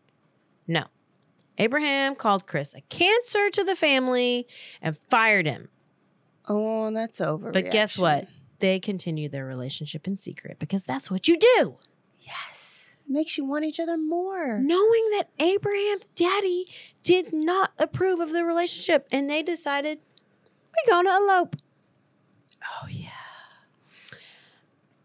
No. 0.67 0.85
Abraham 1.59 2.15
called 2.15 2.47
Chris 2.47 2.75
a 2.75 2.81
cancer 2.83 3.51
to 3.51 3.65
the 3.65 3.77
family 3.77 4.47
and 4.83 4.99
fired 5.09 5.47
him. 5.47 5.69
Oh, 6.49 6.93
that's 6.93 7.21
over. 7.21 7.51
But 7.51 7.71
guess 7.71 7.99
what? 7.99 8.27
They 8.59 8.81
continued 8.81 9.33
their 9.33 9.45
relationship 9.45 10.07
in 10.07 10.19
secret 10.19 10.59
because 10.59 10.85
that's 10.85 11.11
what 11.11 11.29
you 11.29 11.39
do. 11.39 11.77
Yes. 12.19 12.85
Makes 13.07 13.37
you 13.37 13.45
want 13.45 13.65
each 13.65 13.79
other 13.79 13.97
more. 13.97 14.59
Knowing 14.59 15.11
that 15.13 15.29
Abraham 15.39 15.99
daddy 16.15 16.67
did 17.03 17.35
not 17.35 17.73
approve 17.79 18.21
of 18.21 18.33
the 18.33 18.45
relationship 18.45 19.07
and 19.11 19.29
they 19.29 19.43
decided 19.43 20.01
we're 20.87 20.93
going 20.93 21.07
to 21.07 21.17
elope. 21.17 21.57
Oh 22.83 22.89
yeah. 22.89 23.09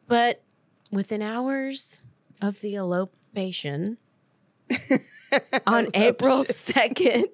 But 0.08 0.42
within 0.92 1.22
hours 1.22 2.02
of 2.42 2.62
the 2.62 2.76
elopation 2.76 3.98
on 5.68 5.88
April 5.94 6.44
2nd, 6.44 7.26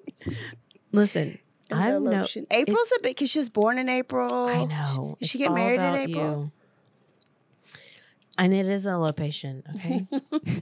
listen, 0.92 1.38
I'm 1.70 2.04
no. 2.04 2.26
April's 2.50 2.92
a 2.98 3.02
bit 3.02 3.16
because 3.16 3.30
she 3.30 3.38
was 3.38 3.48
born 3.48 3.78
in 3.78 3.88
April. 3.88 4.46
I 4.46 4.64
know. 4.64 5.16
Did 5.20 5.28
she 5.28 5.38
get 5.38 5.52
married 5.52 5.80
in 5.80 5.94
April? 5.94 6.40
you. 6.42 6.52
And 8.38 8.52
it 8.52 8.66
is 8.66 8.86
elopation, 8.86 9.62
okay? 9.76 10.06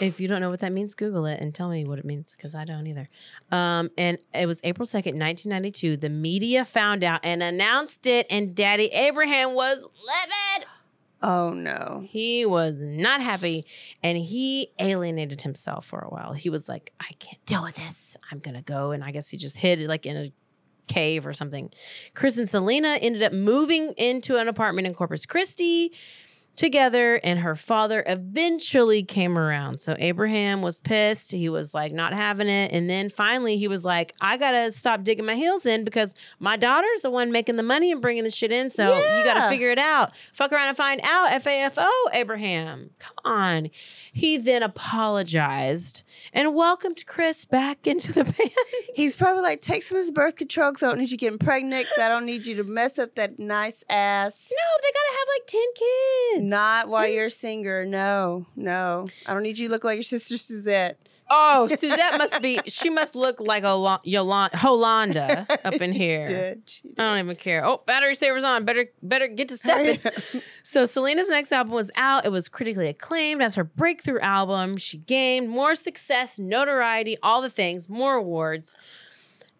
if 0.00 0.20
you 0.20 0.28
don't 0.28 0.40
know 0.40 0.50
what 0.50 0.60
that 0.60 0.72
means, 0.72 0.94
Google 0.94 1.26
it 1.26 1.40
and 1.40 1.54
tell 1.54 1.68
me 1.68 1.84
what 1.84 1.98
it 1.98 2.04
means 2.04 2.34
because 2.36 2.54
I 2.54 2.64
don't 2.64 2.86
either. 2.86 3.06
Um, 3.50 3.90
and 3.98 4.18
it 4.32 4.46
was 4.46 4.60
April 4.62 4.86
2nd, 4.86 5.18
1992. 5.18 5.96
The 5.96 6.10
media 6.10 6.64
found 6.64 7.02
out 7.02 7.20
and 7.24 7.42
announced 7.42 8.06
it, 8.06 8.26
and 8.30 8.54
Daddy 8.54 8.86
Abraham 8.86 9.54
was 9.54 9.82
livid. 9.82 10.68
Oh 11.26 11.54
no. 11.54 12.04
He 12.06 12.44
was 12.44 12.82
not 12.82 13.22
happy 13.22 13.64
and 14.02 14.18
he 14.18 14.72
alienated 14.78 15.40
himself 15.40 15.86
for 15.86 16.00
a 16.00 16.08
while. 16.08 16.34
He 16.34 16.50
was 16.50 16.68
like, 16.68 16.92
I 17.00 17.14
can't 17.18 17.44
deal 17.46 17.62
with 17.62 17.76
this. 17.76 18.14
I'm 18.30 18.40
going 18.40 18.56
to 18.56 18.62
go. 18.62 18.90
And 18.90 19.02
I 19.02 19.10
guess 19.10 19.30
he 19.30 19.38
just 19.38 19.56
hid 19.56 19.80
like 19.88 20.04
in 20.04 20.18
a 20.18 20.32
cave 20.86 21.26
or 21.26 21.32
something. 21.32 21.70
Chris 22.12 22.36
and 22.36 22.46
Selena 22.46 22.98
ended 23.00 23.22
up 23.22 23.32
moving 23.32 23.92
into 23.92 24.36
an 24.36 24.48
apartment 24.48 24.86
in 24.86 24.92
Corpus 24.92 25.24
Christi 25.24 25.92
together 26.56 27.16
and 27.24 27.40
her 27.40 27.54
father 27.56 28.02
eventually 28.06 29.02
came 29.02 29.36
around. 29.38 29.80
So 29.80 29.96
Abraham 29.98 30.62
was 30.62 30.78
pissed. 30.78 31.32
He 31.32 31.48
was 31.48 31.74
like 31.74 31.92
not 31.92 32.12
having 32.12 32.48
it 32.48 32.72
and 32.72 32.88
then 32.88 33.10
finally 33.10 33.56
he 33.56 33.68
was 33.68 33.84
like 33.84 34.14
I 34.20 34.36
got 34.36 34.52
to 34.52 34.70
stop 34.72 35.02
digging 35.04 35.24
my 35.26 35.34
heels 35.34 35.66
in 35.66 35.84
because 35.84 36.14
my 36.38 36.56
daughter's 36.56 37.02
the 37.02 37.10
one 37.10 37.32
making 37.32 37.56
the 37.56 37.62
money 37.62 37.90
and 37.92 38.00
bringing 38.00 38.24
the 38.24 38.30
shit 38.30 38.52
in. 38.52 38.70
So 38.70 38.96
you 38.96 39.24
got 39.24 39.42
to 39.44 39.48
figure 39.48 39.70
it 39.70 39.78
out. 39.78 40.12
Fuck 40.32 40.52
around 40.52 40.68
and 40.68 40.76
find 40.76 41.00
out. 41.02 41.30
FAFO 41.42 41.88
Abraham. 42.12 42.90
Come 42.98 43.14
on. 43.24 43.70
He 44.12 44.36
then 44.36 44.62
apologized 44.62 46.02
and 46.32 46.54
welcomed 46.54 47.04
Chris 47.06 47.44
back 47.44 47.86
into 47.86 48.12
the 48.12 48.24
band. 48.24 48.50
He's 48.94 49.16
probably 49.16 49.42
like, 49.42 49.62
take 49.62 49.82
some 49.82 49.98
of 49.98 50.02
his 50.04 50.10
birth 50.10 50.36
control 50.36 50.70
because 50.72 50.82
I 50.82 50.88
don't 50.88 50.98
need 50.98 51.10
you 51.10 51.18
getting 51.18 51.38
pregnant 51.38 51.86
'cause 51.86 52.02
I 52.02 52.08
don't 52.08 52.26
need 52.26 52.46
you 52.46 52.54
to 52.56 52.64
mess 52.64 52.98
up 52.98 53.14
that 53.16 53.38
nice 53.38 53.82
ass. 53.88 54.48
No, 54.50 54.82
they 54.82 54.88
got 54.92 55.00
to 55.10 55.18
have 55.18 55.28
like 55.36 55.46
10 55.46 55.62
kids. 55.74 56.43
Not 56.48 56.88
while 56.88 57.06
you're 57.08 57.26
a 57.26 57.30
singer. 57.30 57.84
No, 57.84 58.46
no. 58.56 59.06
I 59.26 59.32
don't 59.34 59.42
need 59.42 59.58
you 59.58 59.68
to 59.68 59.72
look 59.72 59.84
like 59.84 59.96
your 59.96 60.02
sister 60.04 60.38
Suzette. 60.38 60.98
Oh, 61.30 61.66
Suzette 61.68 62.18
must 62.18 62.42
be. 62.42 62.60
She 62.66 62.90
must 62.90 63.16
look 63.16 63.40
like 63.40 63.64
a 63.64 63.98
Yolanda, 64.04 64.56
Holanda 64.58 65.46
up 65.64 65.74
in 65.80 65.92
here. 66.04 66.26
Did 66.26 66.62
she 66.66 66.82
I 66.98 67.02
don't 67.02 67.18
even 67.18 67.36
care. 67.36 67.64
Oh, 67.64 67.80
battery 67.86 68.14
saver's 68.14 68.44
on. 68.44 68.64
Better, 68.66 68.86
better 69.02 69.26
get 69.26 69.48
to 69.48 69.56
stepping. 69.56 70.00
so 70.62 70.84
Selena's 70.84 71.30
next 71.30 71.50
album 71.50 71.72
was 71.72 71.90
out. 71.96 72.26
It 72.26 72.28
was 72.32 72.48
critically 72.48 72.88
acclaimed 72.88 73.42
as 73.42 73.54
her 73.54 73.64
breakthrough 73.64 74.20
album. 74.20 74.76
She 74.76 74.98
gained 74.98 75.48
more 75.48 75.74
success, 75.74 76.38
notoriety, 76.38 77.16
all 77.22 77.40
the 77.40 77.50
things, 77.50 77.88
more 77.88 78.16
awards. 78.16 78.76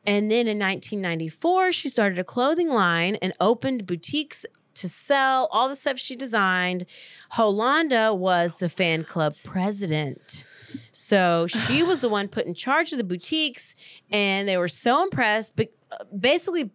And 0.07 0.31
then 0.31 0.47
in 0.47 0.59
1994, 0.59 1.73
she 1.73 1.89
started 1.89 2.19
a 2.19 2.25
clothing 2.25 2.69
line 2.69 3.17
and 3.23 3.33
opened 3.41 3.87
boutiques 3.87 4.45
to 4.75 4.89
sell 4.89 5.49
all 5.53 5.69
the 5.69 5.77
stuff 5.77 5.99
she 5.99 6.17
designed. 6.17 6.87
Holanda 7.35 8.17
was 8.17 8.59
the 8.59 8.69
fan 8.69 9.05
club 9.05 9.35
president. 9.45 10.45
So 10.93 11.47
she 11.47 11.83
was 11.83 12.01
the 12.01 12.09
one 12.09 12.29
put 12.29 12.47
in 12.47 12.55
charge 12.55 12.93
of 12.93 12.99
the 12.99 13.05
boutiques, 13.05 13.75
and 14.11 14.49
they 14.49 14.57
were 14.57 14.69
so 14.69 15.03
impressed. 15.03 15.55
But 15.57 15.69
basically, 16.19 16.71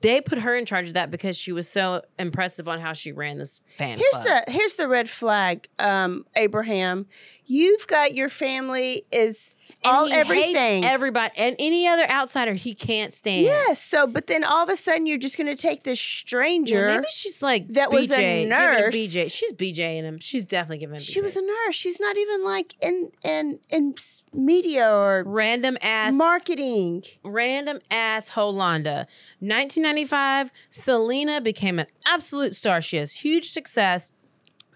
they 0.00 0.20
put 0.20 0.38
her 0.38 0.54
in 0.54 0.64
charge 0.64 0.88
of 0.88 0.94
that 0.94 1.10
because 1.10 1.36
she 1.36 1.52
was 1.52 1.68
so 1.68 2.02
impressive 2.18 2.68
on 2.68 2.80
how 2.80 2.92
she 2.92 3.12
ran 3.12 3.36
this 3.36 3.60
fan 3.76 3.98
Here's 3.98 4.10
club. 4.12 4.44
the 4.46 4.52
here's 4.52 4.74
the 4.74 4.88
red 4.88 5.10
flag, 5.10 5.68
um, 5.78 6.24
Abraham. 6.36 7.06
You've 7.44 7.86
got 7.88 8.14
your 8.14 8.28
family 8.28 9.04
is 9.10 9.54
And 9.84 9.96
all 9.96 10.12
everything. 10.12 10.84
everybody, 10.84 11.32
and 11.36 11.56
any 11.58 11.86
other 11.86 12.08
outsider 12.08 12.54
he 12.54 12.74
can't 12.74 13.12
stand. 13.12 13.44
Yes. 13.44 13.82
So, 13.82 14.06
but 14.06 14.26
then 14.26 14.44
all 14.44 14.62
of 14.62 14.68
a 14.68 14.76
sudden, 14.76 15.06
you're 15.06 15.18
just 15.18 15.36
going 15.36 15.54
to 15.54 15.60
take 15.60 15.84
this 15.84 16.00
stranger. 16.00 16.88
Yeah, 16.88 16.96
maybe 16.96 17.06
she's 17.10 17.42
like 17.42 17.68
that 17.68 17.90
BJ, 17.90 17.92
was 17.92 18.10
a 18.12 18.46
nurse. 18.46 18.94
BJ. 18.94 19.32
She's 19.32 19.52
BJing 19.52 20.02
him. 20.02 20.18
She's 20.18 20.44
definitely 20.44 20.78
giving 20.78 20.96
him. 20.96 21.00
She 21.00 21.20
was 21.20 21.36
a 21.36 21.42
nurse. 21.42 21.74
She's 21.74 22.00
not 22.00 22.16
even 22.16 22.44
like 22.44 22.74
in 22.80 23.10
in 23.22 23.58
in 23.70 23.94
media 24.32 24.88
or 24.90 25.22
random 25.26 25.76
ass 25.80 26.14
marketing. 26.14 27.02
Random 27.24 27.80
ass 27.90 28.30
Holanda. 28.30 29.06
1995, 29.40 30.50
Selena 30.70 31.40
became 31.40 31.78
an 31.78 31.86
absolute 32.06 32.54
star. 32.56 32.80
She 32.80 32.96
has 32.96 33.12
huge 33.12 33.50
success, 33.50 34.12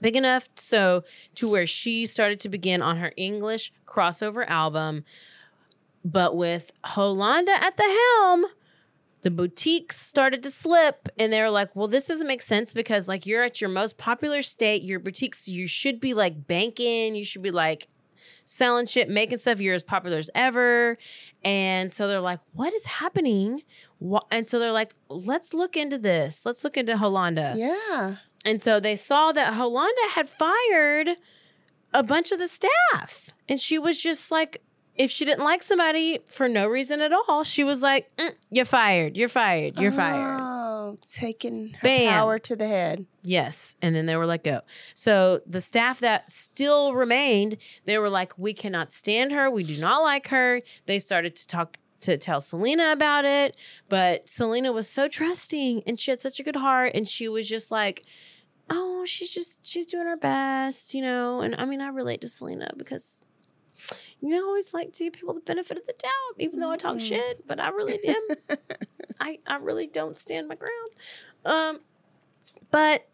big 0.00 0.16
enough 0.16 0.48
so 0.56 1.04
to 1.34 1.48
where 1.48 1.66
she 1.66 2.06
started 2.06 2.40
to 2.40 2.48
begin 2.48 2.82
on 2.82 2.98
her 2.98 3.12
English 3.16 3.72
crossover 3.86 4.46
album. 4.48 5.04
But 6.04 6.36
with 6.36 6.72
Holanda 6.84 7.48
at 7.48 7.76
the 7.76 7.82
helm, 7.82 8.46
the 9.22 9.30
boutiques 9.30 10.00
started 10.00 10.42
to 10.44 10.50
slip 10.50 11.08
and 11.18 11.32
they 11.32 11.40
were 11.40 11.50
like, 11.50 11.74
well, 11.74 11.88
this 11.88 12.06
doesn't 12.06 12.28
make 12.28 12.42
sense 12.42 12.72
because 12.72 13.08
like 13.08 13.26
you're 13.26 13.42
at 13.42 13.60
your 13.60 13.70
most 13.70 13.98
popular 13.98 14.42
state, 14.42 14.82
your 14.82 15.00
boutiques, 15.00 15.48
you 15.48 15.66
should 15.66 16.00
be 16.00 16.14
like 16.14 16.46
banking, 16.46 17.16
you 17.16 17.24
should 17.24 17.42
be 17.42 17.50
like 17.50 17.88
selling 18.44 18.86
shit, 18.86 19.08
making 19.08 19.38
stuff. 19.38 19.60
You're 19.60 19.74
as 19.74 19.82
popular 19.82 20.18
as 20.18 20.30
ever. 20.34 20.96
And 21.42 21.92
so 21.92 22.06
they're 22.08 22.20
like, 22.20 22.40
what 22.52 22.72
is 22.72 22.86
happening? 22.86 23.62
And 24.30 24.48
so 24.48 24.58
they're 24.58 24.72
like, 24.72 24.94
let's 25.08 25.52
look 25.52 25.76
into 25.76 25.98
this. 25.98 26.46
Let's 26.46 26.62
look 26.62 26.76
into 26.76 26.94
Holanda. 26.94 27.56
Yeah. 27.56 28.16
And 28.46 28.62
so 28.62 28.80
they 28.80 28.96
saw 28.96 29.32
that 29.32 29.54
Holanda 29.54 30.10
had 30.14 30.28
fired 30.28 31.16
a 31.92 32.02
bunch 32.02 32.32
of 32.32 32.38
the 32.38 32.48
staff. 32.48 33.30
And 33.48 33.60
she 33.60 33.78
was 33.78 33.98
just 33.98 34.30
like, 34.30 34.62
if 34.94 35.10
she 35.10 35.24
didn't 35.26 35.44
like 35.44 35.62
somebody 35.62 36.20
for 36.26 36.48
no 36.48 36.66
reason 36.66 37.00
at 37.02 37.12
all, 37.12 37.44
she 37.44 37.62
was 37.64 37.82
like, 37.82 38.08
"Mm, 38.16 38.34
you're 38.50 38.64
fired. 38.64 39.14
You're 39.16 39.28
fired. 39.28 39.76
You're 39.76 39.92
fired. 39.92 40.40
Oh, 40.40 40.96
taking 41.02 41.70
her 41.74 41.78
Bam. 41.82 42.12
power 42.14 42.38
to 42.38 42.56
the 42.56 42.66
head. 42.66 43.04
Yes. 43.22 43.76
And 43.82 43.94
then 43.94 44.06
they 44.06 44.16
were 44.16 44.24
let 44.24 44.42
go. 44.44 44.60
So 44.94 45.42
the 45.46 45.60
staff 45.60 46.00
that 46.00 46.30
still 46.30 46.94
remained, 46.94 47.58
they 47.84 47.98
were 47.98 48.08
like, 48.08 48.38
we 48.38 48.54
cannot 48.54 48.90
stand 48.90 49.32
her. 49.32 49.50
We 49.50 49.64
do 49.64 49.76
not 49.76 50.02
like 50.02 50.28
her. 50.28 50.62
They 50.86 50.98
started 50.98 51.36
to 51.36 51.46
talk 51.46 51.76
to 52.00 52.16
tell 52.16 52.40
Selena 52.40 52.92
about 52.92 53.24
it. 53.24 53.56
But 53.88 54.28
Selena 54.28 54.72
was 54.72 54.88
so 54.88 55.08
trusting 55.08 55.82
and 55.86 55.98
she 56.00 56.10
had 56.10 56.22
such 56.22 56.40
a 56.40 56.42
good 56.42 56.56
heart. 56.56 56.92
And 56.94 57.06
she 57.08 57.28
was 57.28 57.48
just 57.48 57.70
like, 57.70 58.04
oh, 58.70 59.04
she's 59.04 59.32
just, 59.32 59.66
she's 59.66 59.86
doing 59.86 60.06
her 60.06 60.16
best, 60.16 60.94
you 60.94 61.02
know? 61.02 61.40
And 61.40 61.54
I 61.56 61.64
mean, 61.64 61.80
I 61.80 61.88
relate 61.88 62.20
to 62.22 62.28
Selena 62.28 62.70
because. 62.76 63.22
You 64.20 64.30
know, 64.30 64.38
I 64.38 64.46
always 64.46 64.72
like 64.72 64.94
to 64.94 65.04
give 65.04 65.12
people 65.12 65.34
the 65.34 65.40
benefit 65.40 65.76
of 65.76 65.84
the 65.84 65.92
doubt, 65.92 66.38
even 66.38 66.58
though 66.58 66.70
I 66.70 66.78
talk 66.78 66.98
shit, 66.98 67.46
but 67.46 67.60
I 67.60 67.68
really 67.68 67.98
am. 68.08 68.56
I, 69.20 69.38
I 69.46 69.56
really 69.56 69.86
don't 69.86 70.18
stand 70.18 70.48
my 70.48 70.54
ground. 70.54 70.90
Um, 71.44 71.80
but 72.70 73.06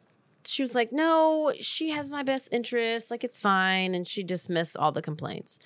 she 0.45 0.63
was 0.63 0.75
like, 0.75 0.93
no, 0.93 1.53
she 1.61 1.91
has 1.91 2.11
my 2.11 2.23
best 2.23 2.53
interests. 2.53 3.11
Like, 3.11 3.25
it's 3.25 3.41
fine. 3.41 3.95
And 3.95 4.07
she 4.07 4.23
dismissed 4.23 4.77
all 4.77 4.93
the 4.93 5.03
complaints. 5.03 5.59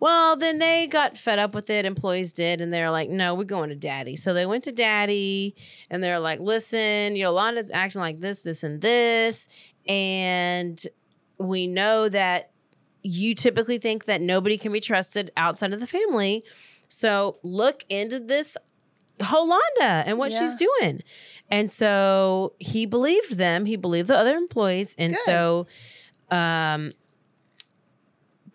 Well, 0.00 0.36
then 0.36 0.58
they 0.58 0.86
got 0.86 1.16
fed 1.16 1.38
up 1.38 1.54
with 1.54 1.70
it. 1.70 1.84
Employees 1.84 2.32
did. 2.32 2.60
And 2.60 2.72
they're 2.72 2.90
like, 2.90 3.08
no, 3.10 3.34
we're 3.34 3.44
going 3.44 3.70
to 3.70 3.74
daddy. 3.74 4.16
So 4.16 4.32
they 4.32 4.46
went 4.46 4.64
to 4.64 4.72
daddy 4.72 5.56
and 5.90 6.02
they're 6.02 6.20
like, 6.20 6.40
listen, 6.40 7.16
Yolanda's 7.16 7.70
acting 7.72 8.00
like 8.00 8.20
this, 8.20 8.40
this, 8.40 8.62
and 8.62 8.80
this. 8.80 9.48
And 9.86 10.80
we 11.38 11.66
know 11.66 12.08
that 12.08 12.50
you 13.02 13.34
typically 13.34 13.78
think 13.78 14.04
that 14.04 14.20
nobody 14.20 14.58
can 14.58 14.72
be 14.72 14.80
trusted 14.80 15.30
outside 15.36 15.72
of 15.72 15.80
the 15.80 15.86
family. 15.86 16.44
So 16.88 17.38
look 17.42 17.84
into 17.88 18.20
this 18.20 18.56
Holanda 19.20 20.04
and 20.06 20.18
what 20.18 20.32
she's 20.32 20.54
doing. 20.54 21.02
And 21.50 21.72
so 21.72 22.52
he 22.58 22.86
believed 22.86 23.36
them. 23.36 23.64
He 23.64 23.76
believed 23.76 24.08
the 24.08 24.16
other 24.16 24.36
employees. 24.36 24.94
And 24.98 25.14
Good. 25.14 25.24
so 25.24 25.66
um 26.30 26.92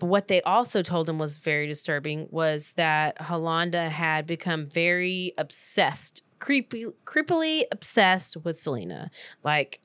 but 0.04 0.10
what 0.10 0.28
they 0.28 0.42
also 0.42 0.82
told 0.82 1.08
him 1.08 1.18
was 1.18 1.38
very 1.38 1.66
disturbing 1.66 2.28
was 2.30 2.74
that 2.74 3.18
Holanda 3.20 3.88
had 3.88 4.28
become 4.28 4.68
very 4.68 5.34
obsessed, 5.38 6.24
creepy 6.40 6.88
creepily 7.06 7.64
obsessed 7.72 8.36
with 8.44 8.60
Selena. 8.60 9.10
Like 9.46 9.80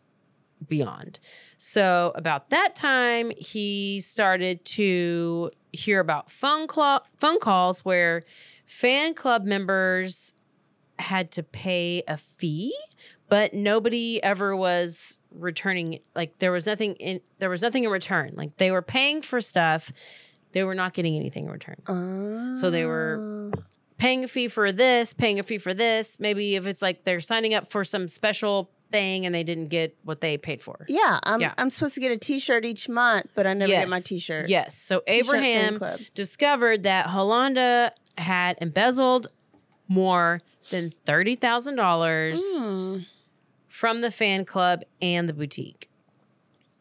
beyond. 0.66 1.21
So 1.57 2.11
about 2.16 2.51
that 2.51 2.75
time, 2.75 3.31
he 3.37 4.01
started 4.01 4.64
to 4.64 5.53
hear 5.71 6.01
about 6.01 6.33
phone 6.33 6.69
cl- 6.69 7.07
phone 7.16 7.39
calls 7.39 7.85
where 7.85 8.23
fan 8.66 9.14
club 9.14 9.45
members 9.45 10.35
had 10.99 11.31
to 11.31 11.45
pay 11.45 12.03
a 12.09 12.16
fee, 12.16 12.75
but 13.29 13.55
nobody 13.55 14.21
ever 14.25 14.57
was 14.57 15.16
returning. 15.39 16.01
Like 16.14 16.39
there 16.39 16.53
was 16.53 16.66
nothing 16.66 16.95
in 16.97 17.20
there 17.39 17.51
was 17.51 17.62
nothing 17.62 17.84
in 17.84 17.91
return. 17.91 18.32
Like 18.34 18.57
they 18.57 18.70
were 18.70 18.82
paying 18.82 19.22
for 19.22 19.41
stuff, 19.41 19.93
they 20.53 20.64
were 20.64 20.74
not 20.74 20.95
getting 20.95 21.16
anything 21.16 21.45
in 21.47 21.51
return. 21.51 22.57
So 22.57 22.70
they 22.70 22.84
were 22.84 23.51
paying 23.99 24.24
a 24.24 24.28
fee 24.28 24.49
for 24.49 24.70
this, 24.72 25.12
paying 25.12 25.39
a 25.39 25.43
fee 25.43 25.59
for 25.59 25.74
this. 25.74 26.18
Maybe 26.20 26.55
if 26.57 26.66
it's 26.66 26.82
like 26.82 27.05
they're 27.05 27.20
signing 27.20 27.55
up 27.55 27.70
for 27.70 27.84
some 27.84 28.09
special 28.09 28.70
thing 28.91 29.26
and 29.26 29.34
they 29.34 29.45
didn't 29.45 29.68
get 29.68 29.97
what 30.05 30.20
they 30.22 30.39
paid 30.39 30.62
for. 30.62 30.86
Yeah, 30.89 31.20
I'm 31.22 31.41
Yeah. 31.41 31.53
I'm 31.59 31.68
supposed 31.68 31.95
to 31.95 32.01
get 32.01 32.11
a 32.11 32.16
T-shirt 32.16 32.64
each 32.64 32.89
month, 32.89 33.26
but 33.34 33.47
I 33.47 33.53
never 33.53 33.70
get 33.70 33.91
my 33.91 34.01
T-shirt. 34.01 34.49
Yes. 34.49 34.74
So 34.76 35.01
T-shirt 35.07 35.26
Abraham 35.26 35.80
discovered 36.14 36.84
that 36.84 37.07
Holanda 37.07 37.91
had 38.16 38.57
embezzled 38.62 39.26
more 39.89 40.41
than 40.70 40.93
thirty 41.07 41.34
thousand 41.34 41.76
dollars 41.76 42.43
Hmm. 42.57 42.99
From 43.79 44.01
the 44.01 44.11
fan 44.11 44.45
club 44.45 44.83
and 45.01 45.29
the 45.29 45.33
boutique. 45.33 45.89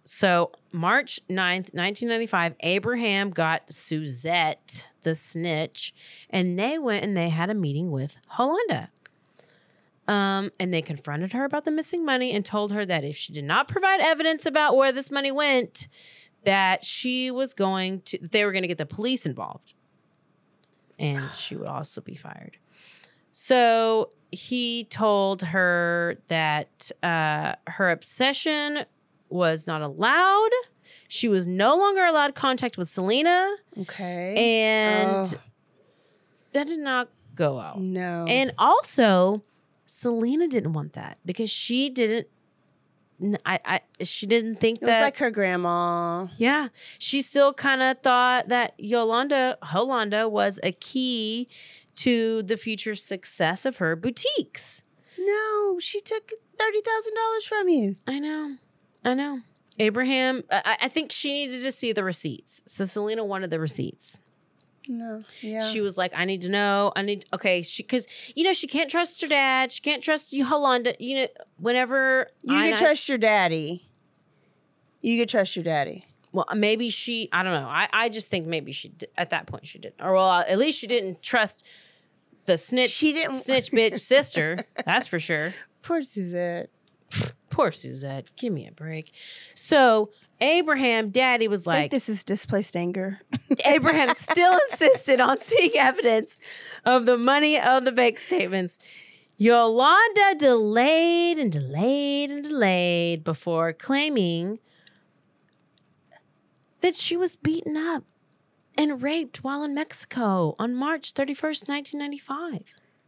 So 0.03 0.49
March 0.71 1.19
9th, 1.29 1.71
1995, 1.75 2.55
Abraham 2.61 3.29
got 3.29 3.71
Suzette, 3.71 4.87
the 5.03 5.13
snitch, 5.13 5.93
and 6.27 6.57
they 6.57 6.79
went 6.79 7.03
and 7.03 7.15
they 7.15 7.29
had 7.29 7.51
a 7.51 7.53
meeting 7.53 7.91
with 7.91 8.17
Holanda. 8.39 8.87
Um, 10.07 10.51
and 10.59 10.73
they 10.73 10.81
confronted 10.81 11.33
her 11.33 11.45
about 11.45 11.65
the 11.65 11.71
missing 11.71 12.03
money 12.03 12.31
and 12.31 12.43
told 12.43 12.71
her 12.71 12.83
that 12.83 13.03
if 13.03 13.15
she 13.15 13.31
did 13.31 13.43
not 13.43 13.67
provide 13.67 14.01
evidence 14.01 14.47
about 14.47 14.75
where 14.75 14.91
this 14.91 15.11
money 15.11 15.31
went, 15.31 15.87
that 16.45 16.83
she 16.83 17.29
was 17.29 17.53
going 17.53 18.01
to 18.05 18.17
they 18.27 18.43
were 18.43 18.51
going 18.51 18.63
to 18.63 18.67
get 18.67 18.79
the 18.79 18.87
police 18.87 19.23
involved. 19.27 19.75
And 20.97 21.31
she 21.35 21.55
would 21.55 21.67
also 21.67 22.01
be 22.01 22.15
fired. 22.15 22.57
So 23.39 24.09
he 24.31 24.85
told 24.85 25.43
her 25.43 26.15
that 26.27 26.89
uh, 27.03 27.53
her 27.67 27.91
obsession 27.91 28.85
was 29.29 29.67
not 29.67 29.83
allowed. 29.83 30.49
She 31.07 31.29
was 31.29 31.45
no 31.45 31.77
longer 31.77 32.03
allowed 32.03 32.33
contact 32.33 32.79
with 32.79 32.89
Selena. 32.89 33.55
Okay. 33.81 34.33
And 34.63 35.27
Oh. 35.27 35.39
that 36.53 36.65
did 36.65 36.79
not 36.79 37.09
go 37.35 37.59
out. 37.59 37.79
No. 37.79 38.25
And 38.27 38.53
also, 38.57 39.43
Selena 39.85 40.47
didn't 40.47 40.73
want 40.73 40.93
that 40.93 41.19
because 41.23 41.51
she 41.51 41.91
didn't. 41.91 42.25
I, 43.45 43.59
I 43.65 43.81
she 44.03 44.25
didn't 44.25 44.55
think 44.59 44.77
It 44.81 44.85
was 44.85 44.89
that 44.89 45.01
like 45.01 45.17
her 45.19 45.29
grandma. 45.31 46.27
yeah, 46.37 46.69
she 46.99 47.21
still 47.21 47.53
kind 47.53 47.81
of 47.83 47.99
thought 48.01 48.47
that 48.49 48.73
Yolanda 48.79 49.57
Holanda 49.63 50.29
was 50.29 50.59
a 50.63 50.71
key 50.71 51.47
to 51.97 52.43
the 52.43 52.57
future 52.57 52.95
success 52.95 53.65
of 53.65 53.77
her 53.77 53.95
boutiques. 53.95 54.81
No, 55.19 55.77
she 55.79 55.99
took 56.01 56.31
thirty 56.57 56.81
thousand 56.81 57.13
dollars 57.15 57.45
from 57.45 57.69
you. 57.69 57.95
I 58.07 58.19
know, 58.19 58.55
I 59.03 59.13
know. 59.13 59.41
Abraham, 59.79 60.43
I, 60.51 60.77
I 60.83 60.87
think 60.87 61.11
she 61.11 61.31
needed 61.45 61.61
to 61.63 61.71
see 61.71 61.91
the 61.93 62.03
receipts. 62.03 62.61
So 62.65 62.85
Selena 62.85 63.23
wanted 63.23 63.51
the 63.51 63.59
receipts. 63.59 64.19
No. 64.87 65.21
Yeah. 65.41 65.69
She 65.69 65.81
was 65.81 65.97
like, 65.99 66.13
I 66.15 66.25
need 66.25 66.41
to 66.43 66.49
know. 66.49 66.93
I 66.95 67.01
need, 67.03 67.25
okay. 67.33 67.61
She, 67.61 67.83
cause, 67.83 68.07
you 68.35 68.43
know, 68.43 68.53
she 68.53 68.65
can't 68.65 68.89
trust 68.89 69.21
her 69.21 69.27
dad. 69.27 69.71
She 69.71 69.81
can't 69.81 70.01
trust 70.01 70.33
you, 70.33 70.45
Yolanda. 70.47 70.95
You 70.97 71.15
know, 71.17 71.27
whenever 71.57 72.29
you 72.41 72.55
I- 72.57 72.61
can 72.69 72.73
I- 72.73 72.75
trust 72.77 73.07
your 73.09 73.17
daddy. 73.19 73.87
You 75.01 75.19
can 75.19 75.27
trust 75.27 75.55
your 75.55 75.63
daddy. 75.63 76.05
Well, 76.31 76.45
maybe 76.55 76.89
she, 76.89 77.29
I 77.31 77.43
don't 77.43 77.53
know. 77.53 77.67
I, 77.67 77.87
I 77.93 78.09
just 78.09 78.29
think 78.31 78.47
maybe 78.47 78.71
she, 78.71 78.89
did, 78.89 79.09
at 79.17 79.29
that 79.29 79.45
point, 79.45 79.67
she 79.67 79.77
didn't. 79.77 80.01
Or, 80.01 80.13
well, 80.13 80.31
at 80.39 80.57
least 80.57 80.79
she 80.79 80.87
didn't 80.87 81.21
trust 81.21 81.63
the 82.47 82.57
snitch, 82.57 82.91
she 82.91 83.13
didn't, 83.13 83.35
snitch 83.35 83.71
bitch 83.71 83.99
sister. 84.15 84.57
That's 84.85 85.05
for 85.05 85.19
sure. 85.19 85.53
Poor 85.83 86.01
Suzette. 86.01 86.69
Poor 87.49 87.71
Suzette. 87.71 88.29
Give 88.35 88.51
me 88.51 88.67
a 88.67 88.71
break. 88.71 89.13
So, 89.53 90.09
Abraham, 90.41 91.09
daddy 91.09 91.47
was 91.47 91.67
I 91.67 91.71
think 91.71 91.83
like, 91.83 91.91
this 91.91 92.09
is 92.09 92.23
displaced 92.23 92.75
anger. 92.75 93.21
Abraham 93.65 94.13
still 94.15 94.53
insisted 94.69 95.19
on 95.19 95.37
seeing 95.37 95.71
evidence 95.75 96.37
of 96.85 97.05
the 97.05 97.17
money 97.17 97.59
of 97.59 97.85
the 97.85 97.91
bank 97.91 98.19
statements. 98.19 98.77
Yolanda 99.37 100.35
delayed 100.37 101.37
and 101.37 101.51
delayed 101.51 102.31
and 102.31 102.43
delayed 102.43 103.23
before 103.23 103.71
claiming 103.71 104.59
that 106.81 106.95
she 106.95 107.15
was 107.15 107.35
beaten 107.35 107.77
up 107.77 108.03
and 108.77 109.01
raped 109.01 109.43
while 109.43 109.63
in 109.63 109.73
Mexico 109.73 110.53
on 110.59 110.75
March 110.75 111.13
31st, 111.13 111.67
1995. 111.67 112.63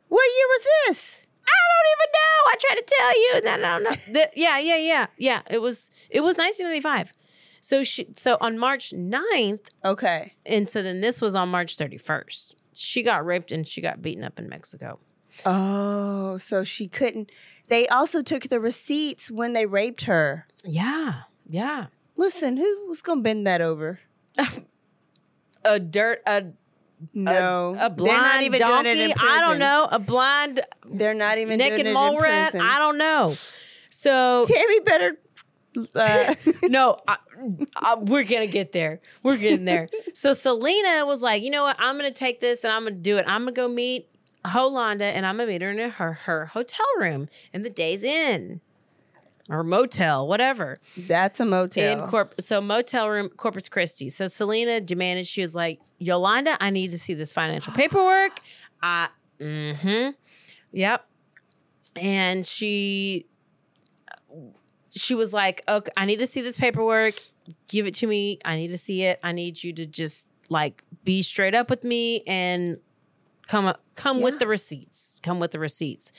What 0.07 0.23
year 0.37 0.47
was 0.47 0.65
this? 0.87 1.21
I 1.45 1.61
don't 1.71 1.89
even 1.95 2.09
know. 2.13 2.41
I 2.47 2.55
tried 2.59 2.75
to 2.75 2.95
tell 2.97 3.21
you, 3.21 3.31
and 3.35 3.45
then 3.45 3.65
I 3.65 3.77
don't 3.79 3.83
know. 3.83 4.13
The- 4.13 4.29
yeah, 4.35 4.57
yeah, 4.59 4.77
yeah, 4.77 5.07
yeah. 5.17 5.41
It 5.49 5.61
was 5.61 5.89
it 6.09 6.21
was 6.21 6.35
1995. 6.37 7.11
So 7.61 7.83
she 7.83 8.07
so 8.15 8.37
on 8.41 8.57
March 8.57 8.91
9th, 8.91 9.67
Okay. 9.83 10.33
and 10.45 10.69
so 10.69 10.81
then 10.81 11.01
this 11.01 11.21
was 11.21 11.35
on 11.35 11.49
March 11.49 11.75
31st. 11.77 12.55
She 12.73 13.03
got 13.03 13.25
raped 13.25 13.51
and 13.51 13.67
she 13.67 13.81
got 13.81 14.01
beaten 14.01 14.23
up 14.23 14.39
in 14.39 14.47
Mexico. 14.47 14.99
Oh, 15.45 16.37
so 16.37 16.63
she 16.63 16.87
couldn't. 16.87 17.31
They 17.67 17.87
also 17.87 18.21
took 18.21 18.43
the 18.43 18.59
receipts 18.59 19.29
when 19.29 19.53
they 19.53 19.65
raped 19.65 20.05
her. 20.05 20.47
Yeah, 20.63 21.23
yeah. 21.47 21.87
Listen, 22.15 22.57
who 22.57 22.85
was 22.87 23.01
gonna 23.01 23.21
bend 23.21 23.45
that 23.45 23.61
over? 23.61 23.99
A 25.65 25.79
dirt 25.79 26.21
a 26.25 26.45
No, 27.13 27.75
a, 27.79 27.85
a 27.85 27.89
blind 27.89 28.09
They're 28.09 28.21
not 28.21 28.41
even 28.43 28.59
doing 28.59 28.71
donkey. 28.71 28.89
it 28.89 29.11
in 29.11 29.13
I 29.19 29.41
don't 29.41 29.59
know. 29.59 29.87
A 29.91 29.99
blind 29.99 30.61
They're 30.85 31.13
not 31.13 31.37
even 31.37 31.57
naked 31.57 31.93
mole 31.93 32.19
rat. 32.19 32.55
I 32.55 32.79
don't 32.79 32.97
know. 32.97 33.35
So 33.89 34.45
Tammy 34.47 34.79
better. 34.81 35.17
Uh, 35.95 36.35
no, 36.63 36.99
I, 37.07 37.17
I, 37.75 37.95
we're 37.95 38.23
gonna 38.23 38.47
get 38.47 38.71
there. 38.71 39.01
We're 39.23 39.37
getting 39.37 39.65
there. 39.65 39.87
so 40.13 40.33
Selena 40.33 41.05
was 41.05 41.21
like, 41.21 41.43
you 41.43 41.49
know 41.49 41.63
what? 41.63 41.75
I'm 41.79 41.95
gonna 41.95 42.11
take 42.11 42.39
this 42.39 42.63
and 42.63 42.73
I'm 42.73 42.83
gonna 42.83 42.95
do 42.95 43.17
it. 43.17 43.25
I'm 43.27 43.41
gonna 43.41 43.51
go 43.51 43.67
meet 43.67 44.09
Holanda 44.45 45.03
and 45.03 45.25
I'm 45.25 45.37
gonna 45.37 45.47
meet 45.47 45.61
her 45.61 45.71
in 45.71 45.91
her 45.91 46.13
her 46.13 46.45
hotel 46.47 46.85
room 46.99 47.29
in 47.53 47.63
the 47.63 47.69
Days 47.69 48.03
Inn 48.03 48.61
or 49.49 49.63
motel, 49.63 50.27
whatever. 50.27 50.77
That's 50.95 51.39
a 51.39 51.45
motel. 51.45 52.03
In 52.03 52.09
corp, 52.09 52.39
so 52.39 52.61
motel 52.61 53.09
room, 53.09 53.29
Corpus 53.29 53.67
Christi. 53.67 54.09
So 54.09 54.27
Selena 54.27 54.79
demanded. 54.79 55.25
She 55.25 55.41
was 55.41 55.55
like, 55.55 55.79
Yolanda, 55.97 56.55
I 56.59 56.69
need 56.69 56.91
to 56.91 56.99
see 56.99 57.15
this 57.15 57.33
financial 57.33 57.73
paperwork. 57.75 58.39
I, 58.81 59.09
mm-hmm, 59.39 60.11
yep. 60.71 61.05
And 61.95 62.45
she, 62.45 63.25
she 64.91 65.15
was 65.15 65.33
like, 65.33 65.63
okay, 65.67 65.91
I 65.97 66.05
need 66.05 66.19
to 66.19 66.27
see 66.27 66.41
this 66.41 66.57
paperwork. 66.57 67.15
Give 67.67 67.87
it 67.87 67.95
to 67.95 68.07
me. 68.07 68.39
I 68.45 68.55
need 68.55 68.67
to 68.67 68.77
see 68.77 69.03
it. 69.03 69.19
I 69.23 69.31
need 69.31 69.63
you 69.63 69.73
to 69.73 69.85
just 69.85 70.27
like 70.49 70.83
be 71.03 71.23
straight 71.23 71.55
up 71.55 71.69
with 71.69 71.83
me 71.83 72.21
and 72.27 72.77
come 73.47 73.65
up, 73.65 73.81
come 73.95 74.21
with 74.21 74.37
the 74.37 74.45
receipts. 74.45 75.15
Come 75.23 75.39
with 75.39 75.51
the 75.51 75.59
receipts. 75.59 76.11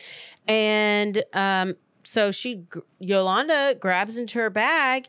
And 0.49 1.22
um, 1.33 1.76
so 2.03 2.31
she 2.31 2.65
Yolanda 2.99 3.75
grabs 3.79 4.19
into 4.19 4.39
her 4.39 4.51
bag, 4.51 5.07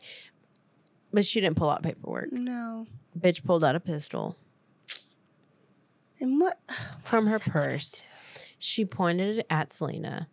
but 1.12 1.24
she 1.24 1.40
didn't 1.40 1.56
pull 1.56 1.70
out 1.70 1.82
paperwork. 1.82 2.32
no. 2.32 2.86
Bitch 3.18 3.44
pulled 3.44 3.62
out 3.62 3.76
a 3.76 3.80
pistol 3.80 4.36
And 6.20 6.40
what? 6.40 6.58
from 7.02 7.26
her 7.26 7.38
purse. 7.38 8.00
She 8.58 8.84
pointed 8.84 9.38
it 9.38 9.46
at 9.50 9.72
Selena. 9.72 10.28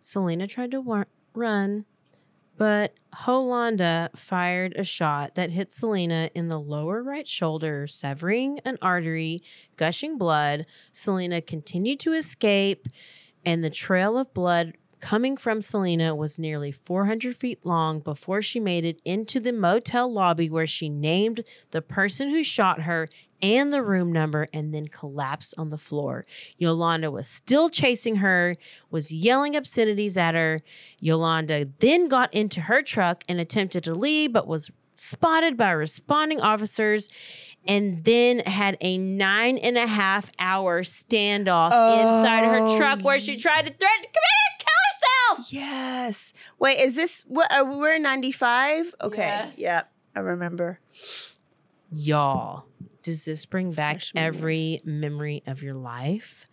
Selena 0.00 0.46
tried 0.46 0.70
to 0.72 0.80
wa- 0.80 1.04
run, 1.34 1.84
but 2.56 2.94
Holanda 3.14 4.08
fired 4.16 4.74
a 4.76 4.82
shot 4.84 5.34
that 5.34 5.50
hit 5.50 5.70
Selena 5.70 6.30
in 6.34 6.48
the 6.48 6.58
lower 6.58 7.02
right 7.02 7.26
shoulder, 7.28 7.86
severing 7.86 8.60
an 8.64 8.78
artery, 8.80 9.40
gushing 9.76 10.16
blood. 10.16 10.66
Selena 10.92 11.40
continued 11.42 12.00
to 12.00 12.12
escape, 12.14 12.86
and 13.44 13.62
the 13.62 13.70
trail 13.70 14.16
of 14.18 14.32
blood 14.32 14.72
coming 15.00 15.36
from 15.36 15.60
Selena 15.60 16.14
was 16.14 16.38
nearly 16.38 16.72
400 16.72 17.36
feet 17.36 17.64
long 17.64 18.00
before 18.00 18.42
she 18.42 18.60
made 18.60 18.84
it 18.84 19.00
into 19.04 19.40
the 19.40 19.52
motel 19.52 20.12
lobby 20.12 20.50
where 20.50 20.66
she 20.66 20.88
named 20.88 21.46
the 21.70 21.82
person 21.82 22.30
who 22.30 22.42
shot 22.42 22.82
her 22.82 23.08
and 23.42 23.72
the 23.72 23.82
room 23.82 24.10
number 24.12 24.46
and 24.52 24.72
then 24.72 24.88
collapsed 24.88 25.54
on 25.58 25.70
the 25.70 25.78
floor. 25.78 26.24
Yolanda 26.56 27.10
was 27.10 27.28
still 27.28 27.68
chasing 27.68 28.16
her, 28.16 28.56
was 28.90 29.12
yelling 29.12 29.54
obscenities 29.54 30.16
at 30.16 30.34
her. 30.34 30.60
Yolanda 30.98 31.68
then 31.80 32.08
got 32.08 32.32
into 32.32 32.62
her 32.62 32.82
truck 32.82 33.22
and 33.28 33.38
attempted 33.40 33.84
to 33.84 33.94
leave, 33.94 34.32
but 34.32 34.46
was 34.46 34.70
spotted 34.94 35.56
by 35.56 35.70
responding 35.70 36.40
officers 36.40 37.10
and 37.66 38.04
then 38.04 38.38
had 38.40 38.76
a 38.80 38.96
nine 38.96 39.58
and 39.58 39.76
a 39.76 39.86
half 39.86 40.30
hour 40.38 40.82
standoff 40.82 41.66
inside 41.68 42.44
her 42.44 42.78
truck 42.78 43.04
where 43.04 43.20
she 43.20 43.36
oh, 43.36 43.40
tried 43.40 43.66
to 43.66 43.72
threaten 43.72 44.02
to 44.02 44.08
commit 44.08 44.46
kill 44.58 44.75
herself. 45.30 45.52
Yes. 45.52 46.32
Wait, 46.58 46.80
is 46.80 46.94
this 46.94 47.22
what? 47.26 47.50
Are 47.52 47.64
we, 47.64 47.76
we're 47.76 47.94
in 47.94 48.02
'95. 48.02 48.94
Okay. 49.02 49.18
Yes. 49.18 49.58
Yeah, 49.58 49.82
I 50.14 50.20
remember. 50.20 50.80
Y'all, 51.92 52.66
does 53.02 53.24
this 53.24 53.46
bring 53.46 53.70
back 53.72 54.02
every 54.14 54.80
memory 54.84 55.42
of 55.46 55.62
your 55.62 55.74
life? 55.74 56.44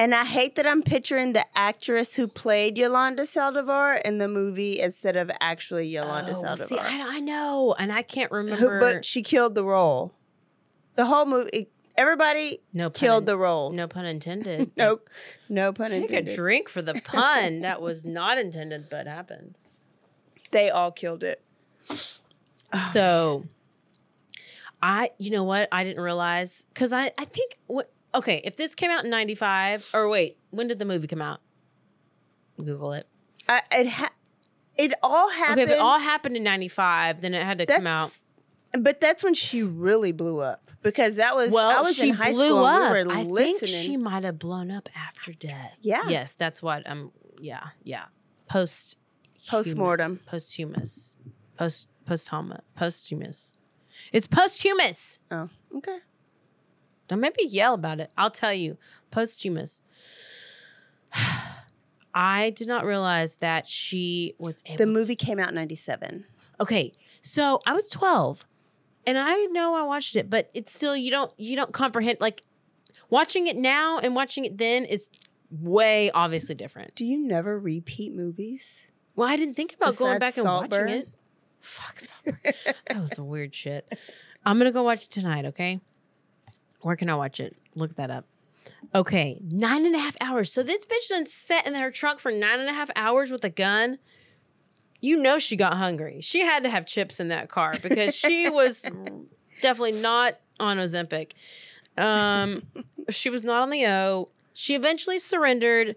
And 0.00 0.14
I 0.14 0.24
hate 0.24 0.54
that 0.54 0.64
I'm 0.66 0.82
picturing 0.84 1.32
the 1.32 1.44
actress 1.58 2.14
who 2.14 2.28
played 2.28 2.78
Yolanda 2.78 3.24
Saldivar 3.24 4.00
in 4.02 4.18
the 4.18 4.28
movie 4.28 4.78
instead 4.78 5.16
of 5.16 5.28
actually 5.40 5.88
Yolanda 5.88 6.34
Oh, 6.36 6.42
Saldivar. 6.44 6.58
see, 6.68 6.78
I, 6.78 7.16
I 7.16 7.18
know, 7.20 7.74
and 7.76 7.92
I 7.92 8.02
can't 8.02 8.30
Who- 8.30 8.36
remember. 8.36 8.78
but 8.78 9.04
she 9.04 9.22
killed 9.22 9.56
the 9.56 9.64
role. 9.64 10.14
The 10.94 11.06
whole 11.06 11.26
movie, 11.26 11.68
everybody 11.98 12.60
no 12.72 12.88
killed 12.88 13.24
in- 13.24 13.26
the 13.26 13.36
role. 13.36 13.72
No 13.72 13.86
pun 13.86 14.06
intended. 14.06 14.70
No, 14.76 15.00
no 15.50 15.72
pun 15.74 15.90
Take 15.90 16.02
intended. 16.04 16.24
Take 16.26 16.32
a 16.32 16.36
drink 16.36 16.68
for 16.70 16.80
the 16.80 16.94
pun. 17.04 17.60
that 17.62 17.82
was 17.82 18.04
not 18.06 18.38
intended, 18.38 18.88
but 18.88 19.06
happened. 19.06 19.56
They 20.52 20.70
all 20.70 20.90
killed 20.92 21.22
it. 21.24 21.42
So, 22.92 23.46
I, 24.82 25.10
you 25.16 25.30
know 25.30 25.42
what? 25.42 25.68
I 25.72 25.84
didn't 25.84 26.02
realize 26.02 26.66
because 26.68 26.92
I, 26.92 27.10
I 27.18 27.24
think 27.24 27.58
what. 27.66 27.90
Okay, 28.14 28.42
if 28.44 28.56
this 28.56 28.74
came 28.74 28.90
out 28.90 29.04
in 29.04 29.10
'95, 29.10 29.88
or 29.94 30.06
wait, 30.10 30.36
when 30.50 30.68
did 30.68 30.78
the 30.78 30.84
movie 30.84 31.06
come 31.06 31.22
out? 31.22 31.40
Google 32.58 32.92
it. 32.92 33.06
I, 33.48 33.62
it 33.72 33.88
ha- 33.88 34.12
it 34.76 34.92
all 35.02 35.30
happened. 35.30 35.60
Okay, 35.60 35.72
if 35.72 35.78
it 35.78 35.80
all 35.80 35.98
happened 35.98 36.36
in 36.36 36.42
'95, 36.42 37.22
then 37.22 37.32
it 37.32 37.42
had 37.42 37.56
to 37.56 37.64
come 37.64 37.86
out. 37.86 38.12
But 38.72 39.00
that's 39.00 39.24
when 39.24 39.32
she 39.34 39.62
really 39.62 40.12
blew 40.12 40.40
up 40.40 40.66
because 40.82 41.16
that 41.16 41.34
was 41.34 41.50
Well, 41.52 41.70
I 41.70 41.80
was 41.80 41.96
she 41.96 42.10
in 42.10 42.14
high 42.14 42.32
blew 42.32 42.48
school. 42.48 42.64
up. 42.64 42.92
We 42.92 42.98
I 43.12 43.22
listening. 43.22 43.58
think 43.58 43.66
she 43.84 43.96
might 43.96 44.24
have 44.24 44.38
blown 44.38 44.70
up 44.70 44.88
after 44.94 45.32
death. 45.32 45.74
Yeah. 45.80 46.08
Yes, 46.08 46.34
that's 46.34 46.62
what. 46.62 46.88
Um. 46.88 47.10
Yeah. 47.40 47.68
Yeah. 47.82 48.04
Post. 48.46 48.96
Postmortem. 49.48 50.20
Posthumous. 50.26 51.16
Post. 51.56 51.88
Posthuma. 52.06 52.60
Posthumous. 52.74 53.54
It's 54.12 54.26
posthumous. 54.26 55.18
Oh. 55.30 55.48
Okay. 55.76 55.98
Don't 57.08 57.20
make 57.20 57.36
me 57.38 57.46
yell 57.46 57.74
about 57.74 58.00
it. 58.00 58.10
I'll 58.18 58.30
tell 58.30 58.52
you. 58.52 58.76
Posthumous. 59.10 59.80
I 62.14 62.50
did 62.50 62.68
not 62.68 62.84
realize 62.84 63.36
that 63.36 63.68
she 63.68 64.34
was 64.38 64.62
able 64.66 64.78
The 64.78 64.84
to- 64.86 64.90
movie 64.92 65.16
came 65.16 65.38
out 65.38 65.50
in 65.50 65.54
'97. 65.54 66.24
Okay, 66.60 66.92
so 67.22 67.60
I 67.66 67.72
was 67.74 67.88
12 67.88 68.44
and 69.08 69.16
I 69.18 69.46
know 69.46 69.74
I 69.74 69.84
watched 69.84 70.16
it, 70.16 70.28
but 70.28 70.50
it's 70.52 70.70
still 70.70 70.94
you 70.94 71.10
don't 71.10 71.32
you 71.38 71.56
don't 71.56 71.72
comprehend 71.72 72.18
like 72.20 72.42
watching 73.08 73.46
it 73.46 73.56
now 73.56 73.98
and 73.98 74.14
watching 74.14 74.44
it 74.44 74.58
then 74.58 74.84
it's 74.86 75.08
way 75.50 76.10
obviously 76.10 76.54
different. 76.54 76.94
Do 76.94 77.06
you 77.06 77.16
never 77.16 77.58
repeat 77.58 78.14
movies? 78.14 78.82
Well, 79.16 79.26
I 79.26 79.38
didn't 79.38 79.54
think 79.54 79.74
about 79.74 79.96
going 79.96 80.18
back 80.18 80.36
and 80.36 80.44
watching 80.44 80.88
it. 80.88 81.08
Fuck 81.60 82.00
Saltburn. 82.00 82.52
that 82.86 83.00
was 83.00 83.12
some 83.12 83.28
weird 83.28 83.54
shit. 83.54 83.98
I'm 84.44 84.58
gonna 84.58 84.72
go 84.72 84.82
watch 84.82 85.04
it 85.04 85.10
tonight, 85.10 85.46
okay? 85.46 85.80
Where 86.82 86.94
can 86.94 87.08
I 87.08 87.14
watch 87.14 87.40
it? 87.40 87.56
Look 87.74 87.96
that 87.96 88.10
up. 88.10 88.26
Okay, 88.94 89.40
nine 89.42 89.86
and 89.86 89.94
a 89.94 89.98
half 89.98 90.18
hours. 90.20 90.52
So 90.52 90.62
this 90.62 90.84
bitch 90.84 91.08
done 91.08 91.24
sat 91.24 91.66
in 91.66 91.74
her 91.76 91.90
trunk 91.90 92.20
for 92.20 92.30
nine 92.30 92.60
and 92.60 92.68
a 92.68 92.74
half 92.74 92.90
hours 92.94 93.30
with 93.30 93.42
a 93.42 93.50
gun. 93.50 93.98
You 95.00 95.16
know 95.16 95.38
she 95.38 95.56
got 95.56 95.74
hungry. 95.74 96.20
She 96.20 96.40
had 96.40 96.62
to 96.64 96.70
have 96.70 96.86
chips 96.86 97.20
in 97.20 97.28
that 97.28 97.48
car 97.48 97.74
because 97.82 98.14
she 98.14 98.48
was 98.50 98.84
definitely 99.60 100.00
not 100.00 100.38
on 100.58 100.78
Ozempic. 100.78 101.32
Um, 101.96 102.62
she 103.10 103.30
was 103.30 103.44
not 103.44 103.62
on 103.62 103.70
the 103.70 103.86
O. 103.86 104.28
She 104.54 104.74
eventually 104.74 105.18
surrendered. 105.18 105.96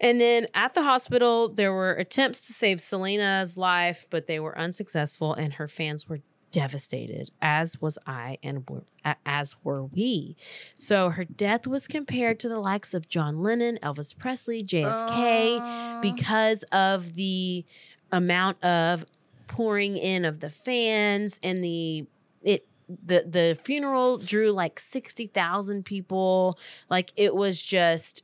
And 0.00 0.20
then 0.20 0.48
at 0.54 0.74
the 0.74 0.82
hospital, 0.82 1.48
there 1.48 1.72
were 1.72 1.92
attempts 1.92 2.46
to 2.48 2.52
save 2.52 2.80
Selena's 2.80 3.56
life, 3.56 4.06
but 4.10 4.26
they 4.26 4.40
were 4.40 4.58
unsuccessful, 4.58 5.32
and 5.32 5.54
her 5.54 5.68
fans 5.68 6.08
were 6.08 6.20
devastated, 6.54 7.32
as 7.42 7.82
was 7.82 7.98
I, 8.06 8.38
and 8.40 8.64
were, 8.70 8.84
as 9.26 9.56
were 9.64 9.84
we. 9.84 10.36
So 10.76 11.10
her 11.10 11.24
death 11.24 11.66
was 11.66 11.88
compared 11.88 12.38
to 12.40 12.48
the 12.48 12.60
likes 12.60 12.94
of 12.94 13.08
John 13.08 13.42
Lennon, 13.42 13.76
Elvis 13.82 14.16
Presley, 14.16 14.62
JFK, 14.62 16.00
because 16.00 16.62
of 16.70 17.14
the 17.14 17.64
amount 18.12 18.62
of 18.62 19.04
pouring 19.48 19.96
in 19.96 20.24
of 20.24 20.38
the 20.38 20.48
fans 20.48 21.40
and 21.42 21.62
the 21.62 22.06
it 22.40 22.68
the 22.88 23.24
the 23.28 23.58
funeral 23.64 24.18
drew 24.18 24.52
like 24.52 24.78
60,000 24.78 25.84
people. 25.84 26.56
Like 26.88 27.12
it 27.16 27.34
was 27.34 27.60
just 27.60 28.22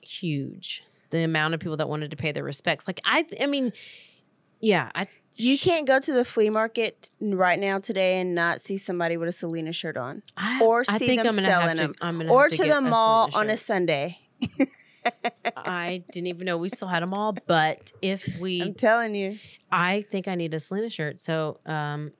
huge 0.00 0.84
the 1.10 1.24
amount 1.24 1.54
of 1.54 1.60
people 1.60 1.78
that 1.78 1.88
wanted 1.88 2.12
to 2.12 2.16
pay 2.16 2.30
their 2.30 2.44
respects. 2.44 2.86
Like 2.86 3.00
i 3.04 3.26
i 3.40 3.46
mean 3.46 3.72
yeah 4.60 4.90
i 4.94 5.06
You 5.38 5.58
can't 5.58 5.86
go 5.86 6.00
to 6.00 6.12
the 6.12 6.24
flea 6.24 6.50
market 6.50 7.10
right 7.20 7.58
now 7.58 7.78
today 7.78 8.20
and 8.20 8.34
not 8.34 8.60
see 8.60 8.76
somebody 8.76 9.16
with 9.16 9.28
a 9.28 9.32
Selena 9.32 9.72
shirt 9.72 9.96
on, 9.96 10.22
I- 10.36 10.60
or 10.62 10.84
I 10.88 10.98
see 10.98 11.16
them 11.16 11.26
I'm 11.26 11.34
selling 11.44 11.76
to- 11.76 11.82
them, 11.82 11.94
gonna 12.00 12.32
or 12.32 12.48
to 12.48 12.56
to 12.56 12.62
the 12.68 12.80
mall 12.80 13.30
Selena 13.30 13.50
on 13.50 13.50
a. 13.50 13.56
Sunday. 13.56 14.18
I 15.56 16.02
didn't 16.12 16.26
even 16.26 16.44
know 16.44 16.58
we 16.58 16.68
still 16.68 16.88
had 16.88 17.02
them 17.02 17.14
all. 17.14 17.32
But 17.46 17.92
if 18.02 18.28
we, 18.40 18.62
I'm 18.62 18.74
telling 18.74 19.14
you, 19.14 19.38
I 19.70 20.04
think 20.10 20.28
I 20.28 20.34
need 20.34 20.54
a 20.54 20.60
Selena 20.60 20.90
shirt. 20.90 21.20
So, 21.20 21.58
um, 21.66 22.12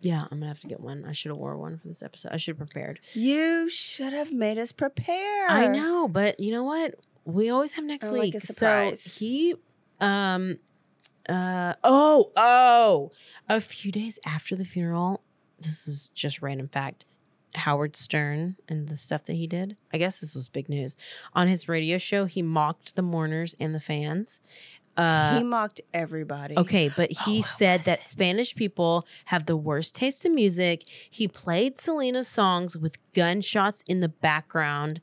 yeah, 0.00 0.22
I'm 0.30 0.38
gonna 0.38 0.46
have 0.48 0.60
to 0.60 0.68
get 0.68 0.80
one. 0.80 1.04
I 1.04 1.12
should 1.12 1.30
have 1.30 1.38
wore 1.38 1.56
one 1.56 1.78
for 1.78 1.88
this 1.88 2.02
episode. 2.02 2.30
I 2.32 2.36
should 2.36 2.56
have 2.56 2.66
prepared. 2.66 3.00
You 3.14 3.68
should 3.68 4.12
have 4.12 4.32
made 4.32 4.58
us 4.58 4.72
prepare. 4.72 5.48
I 5.48 5.66
know, 5.68 6.08
but 6.08 6.40
you 6.40 6.52
know 6.52 6.64
what? 6.64 6.94
We 7.24 7.50
always 7.50 7.72
have 7.74 7.84
next 7.84 8.10
week. 8.10 8.34
like 8.34 8.42
a. 8.42 8.46
So 8.46 8.94
he, 9.18 9.54
um, 10.00 10.58
uh, 11.28 11.74
oh, 11.84 12.32
oh, 12.36 13.10
a 13.48 13.60
few 13.60 13.92
days 13.92 14.18
after 14.26 14.56
the 14.56 14.64
funeral. 14.64 15.22
This 15.60 15.86
is 15.86 16.10
just 16.14 16.42
random 16.42 16.68
fact. 16.68 17.04
Howard 17.54 17.96
Stern 17.96 18.56
and 18.68 18.88
the 18.88 18.96
stuff 18.96 19.24
that 19.24 19.34
he 19.34 19.46
did. 19.46 19.76
I 19.92 19.98
guess 19.98 20.20
this 20.20 20.34
was 20.34 20.48
big 20.48 20.68
news. 20.68 20.96
On 21.34 21.48
his 21.48 21.68
radio 21.68 21.98
show, 21.98 22.24
he 22.24 22.42
mocked 22.42 22.96
the 22.96 23.02
mourners 23.02 23.54
and 23.60 23.74
the 23.74 23.80
fans. 23.80 24.40
Uh, 24.96 25.38
he 25.38 25.44
mocked 25.44 25.80
everybody. 25.94 26.56
Okay, 26.56 26.90
but 26.94 27.10
he 27.10 27.40
said 27.40 27.82
that 27.84 28.04
Spanish 28.04 28.54
people 28.54 29.06
have 29.26 29.46
the 29.46 29.56
worst 29.56 29.94
taste 29.94 30.24
in 30.26 30.34
music. 30.34 30.82
He 31.10 31.26
played 31.28 31.78
Selena's 31.78 32.28
songs 32.28 32.76
with 32.76 32.96
gunshots 33.14 33.82
in 33.86 34.00
the 34.00 34.08
background 34.08 35.00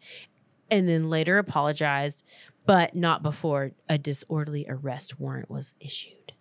and 0.72 0.88
then 0.88 1.10
later 1.10 1.38
apologized, 1.38 2.24
but 2.70 2.94
not 2.96 3.24
before 3.24 3.72
a 3.90 3.98
disorderly 3.98 4.64
arrest 4.70 5.20
warrant 5.20 5.50
was 5.50 5.74
issued. 5.80 6.34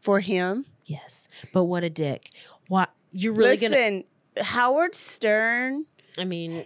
For 0.00 0.20
him? 0.20 0.64
Yes. 0.86 1.28
But 1.52 1.64
what 1.64 1.84
a 1.84 1.90
dick. 1.90 2.30
What 2.68 2.90
you're 3.12 3.34
really 3.34 3.58
Listen, 3.58 4.04
Howard 4.38 4.94
Stern. 4.94 5.84
I 6.16 6.24
mean, 6.24 6.64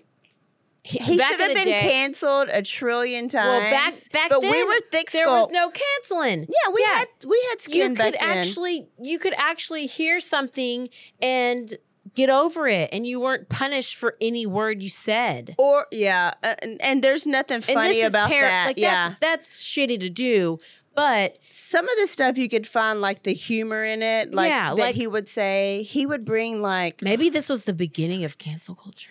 he, 0.84 0.98
He 0.98 1.18
should 1.18 1.40
have 1.40 1.54
been 1.54 1.64
day- 1.64 1.80
canceled 1.80 2.48
a 2.52 2.62
trillion 2.62 3.28
times. 3.28 3.62
Well, 3.62 3.70
back 3.72 3.94
back 4.12 4.28
but 4.30 4.40
then, 4.40 4.52
we 4.52 4.64
were 4.64 4.80
thick 4.92 5.10
There 5.10 5.26
was 5.26 5.48
no 5.50 5.70
canceling. 5.70 6.42
Yeah, 6.42 6.72
we 6.72 6.82
had 6.82 7.06
we 7.26 7.44
had 7.50 7.58
you 7.58 7.60
skin 7.60 7.96
could 7.96 7.98
back 7.98 8.20
then. 8.20 8.38
actually 8.38 8.88
you 9.02 9.18
could 9.18 9.34
actually 9.36 9.86
hear 9.86 10.20
something 10.20 10.88
and 11.20 11.74
get 12.14 12.28
over 12.30 12.68
it 12.68 12.88
and 12.92 13.06
you 13.06 13.18
weren't 13.20 13.48
punished 13.48 13.96
for 13.96 14.16
any 14.20 14.44
word 14.46 14.82
you 14.82 14.88
said 14.88 15.54
Or 15.58 15.86
yeah, 15.90 16.34
uh, 16.42 16.54
and, 16.62 16.80
and 16.82 17.02
there's 17.02 17.26
nothing 17.26 17.60
funny 17.60 18.02
about 18.02 18.30
terri- 18.30 18.40
that. 18.42 18.66
like 18.66 18.78
yeah, 18.78 19.14
that's, 19.20 19.48
that's 19.48 19.64
shitty 19.64 19.98
to 20.00 20.10
do 20.10 20.58
but 20.94 21.38
some 21.50 21.88
of 21.88 21.94
the 22.00 22.06
stuff 22.06 22.36
you 22.36 22.50
could 22.50 22.66
find 22.66 23.00
like 23.00 23.22
the 23.22 23.32
humor 23.32 23.82
in 23.82 24.02
it. 24.02 24.34
Like 24.34 24.50
Yeah, 24.50 24.74
that 24.74 24.76
like- 24.78 24.94
he 24.94 25.06
would 25.06 25.26
say 25.26 25.84
he 25.88 26.04
would 26.04 26.24
bring 26.24 26.60
like 26.60 27.00
maybe 27.00 27.30
this 27.30 27.48
was 27.48 27.64
the 27.64 27.72
beginning 27.72 28.24
of 28.24 28.36
cancel 28.38 28.74
culture 28.74 29.10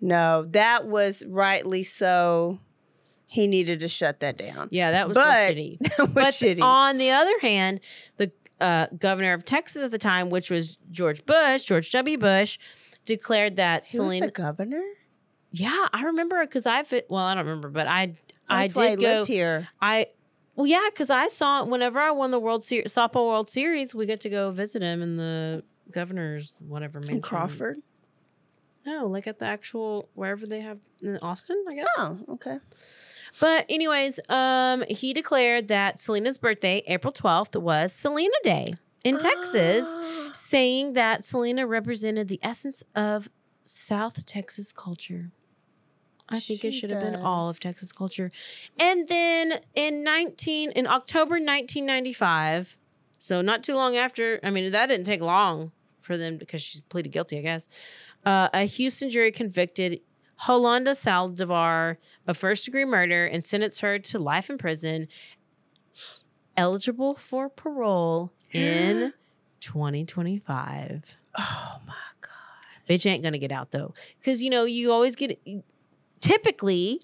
no, 0.00 0.42
that 0.50 0.86
was 0.86 1.24
rightly 1.28 1.82
so. 1.82 2.58
He 3.26 3.46
needed 3.46 3.80
to 3.80 3.88
shut 3.88 4.20
that 4.20 4.36
down. 4.36 4.68
yeah 4.70 4.90
that 4.90 5.08
was 5.08 5.14
but, 5.14 5.24
so 5.48 5.54
shitty 5.54 5.78
that 5.96 5.98
was 5.98 6.08
but 6.08 6.34
shitty. 6.34 6.60
on 6.62 6.98
the 6.98 7.10
other 7.10 7.38
hand 7.40 7.80
the 8.16 8.30
uh, 8.60 8.86
governor 8.98 9.32
of 9.32 9.44
texas 9.44 9.82
at 9.82 9.90
the 9.90 9.98
time 9.98 10.30
which 10.30 10.50
was 10.50 10.78
george 10.90 11.24
bush 11.26 11.64
george 11.64 11.90
w 11.90 12.16
bush 12.18 12.58
declared 13.04 13.56
that 13.56 13.86
he 13.86 13.96
selena 13.96 14.26
the 14.26 14.32
governor. 14.32 14.82
yeah 15.52 15.86
i 15.92 16.02
remember 16.04 16.40
because 16.44 16.66
i've 16.66 16.92
well 17.08 17.24
i 17.24 17.34
don't 17.34 17.46
remember 17.46 17.68
but 17.68 17.86
i 17.86 18.14
i 18.48 18.62
That's 18.66 18.74
why 18.74 18.90
did 18.90 18.98
he 19.00 19.04
go 19.04 19.12
lived 19.14 19.28
here. 19.28 19.68
I 19.80 20.06
well, 20.56 20.66
yeah, 20.68 20.86
because 20.88 21.10
I 21.10 21.26
saw 21.26 21.64
whenever 21.64 21.98
I 21.98 22.12
won 22.12 22.30
the 22.30 22.38
World 22.38 22.62
Series, 22.62 22.94
softball 22.94 23.26
World 23.26 23.50
Series, 23.50 23.92
we 23.92 24.06
get 24.06 24.20
to 24.20 24.30
go 24.30 24.52
visit 24.52 24.82
him 24.82 25.02
in 25.02 25.16
the 25.16 25.64
governor's 25.90 26.54
whatever 26.60 27.00
mansion. 27.00 27.16
In 27.16 27.22
Crawford. 27.22 27.78
No, 28.86 29.06
like 29.08 29.26
at 29.26 29.40
the 29.40 29.46
actual 29.46 30.08
wherever 30.14 30.46
they 30.46 30.60
have 30.60 30.78
in 31.02 31.18
Austin, 31.22 31.64
I 31.68 31.74
guess. 31.74 31.88
Oh, 31.98 32.18
okay. 32.34 32.58
But 33.40 33.66
anyways, 33.68 34.20
um, 34.28 34.84
he 34.88 35.12
declared 35.12 35.68
that 35.68 35.98
Selena's 35.98 36.38
birthday, 36.38 36.82
April 36.86 37.12
twelfth, 37.12 37.56
was 37.56 37.92
Selena 37.92 38.34
Day 38.42 38.74
in 39.02 39.18
Texas, 39.18 39.98
saying 40.32 40.94
that 40.94 41.24
Selena 41.24 41.66
represented 41.66 42.28
the 42.28 42.40
essence 42.42 42.82
of 42.94 43.28
South 43.64 44.24
Texas 44.26 44.72
culture. 44.72 45.30
I 46.28 46.40
think 46.40 46.64
it 46.64 46.72
She 46.72 46.80
should 46.80 46.90
have 46.90 47.00
been 47.00 47.16
all 47.16 47.50
of. 47.50 47.60
Texas 47.60 47.92
culture. 47.92 48.30
And 48.78 49.08
then 49.08 49.60
in 49.74 50.02
19 50.02 50.70
in 50.70 50.86
October 50.86 51.34
1995, 51.34 52.78
so 53.18 53.42
not 53.42 53.62
too 53.62 53.74
long 53.74 53.96
after, 53.96 54.40
I 54.42 54.50
mean 54.50 54.72
that 54.72 54.86
didn't 54.86 55.06
take 55.06 55.20
long 55.20 55.72
for 56.00 56.16
them 56.16 56.38
because 56.38 56.62
she's 56.62 56.80
pleaded 56.80 57.10
guilty, 57.12 57.38
I 57.38 57.42
guess. 57.42 57.68
Uh, 58.24 58.48
a 58.54 58.64
Houston 58.64 59.10
jury 59.10 59.32
convicted 59.32 60.00
Holanda 60.42 60.90
Saldivar 60.90 61.96
of 62.26 62.36
first 62.36 62.64
degree 62.64 62.84
murder 62.84 63.26
and 63.26 63.42
sentenced 63.42 63.80
her 63.80 63.98
to 63.98 64.18
life 64.18 64.50
in 64.50 64.58
prison, 64.58 65.08
eligible 66.56 67.14
for 67.14 67.48
parole 67.48 68.32
in 68.52 69.12
2025. 69.60 71.16
Oh 71.38 71.80
my 71.86 71.94
God. 72.20 72.30
Bitch 72.88 73.06
ain't 73.06 73.22
gonna 73.22 73.38
get 73.38 73.52
out 73.52 73.70
though. 73.70 73.92
Cause 74.24 74.42
you 74.42 74.50
know, 74.50 74.64
you 74.64 74.92
always 74.92 75.16
get 75.16 75.38
typically 76.20 77.00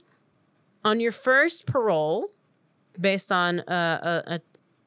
on 0.84 1.00
your 1.00 1.12
first 1.12 1.66
parole, 1.66 2.26
based 2.98 3.30
on 3.30 3.60
uh, 3.60 4.22
a, 4.26 4.34
a 4.34 4.40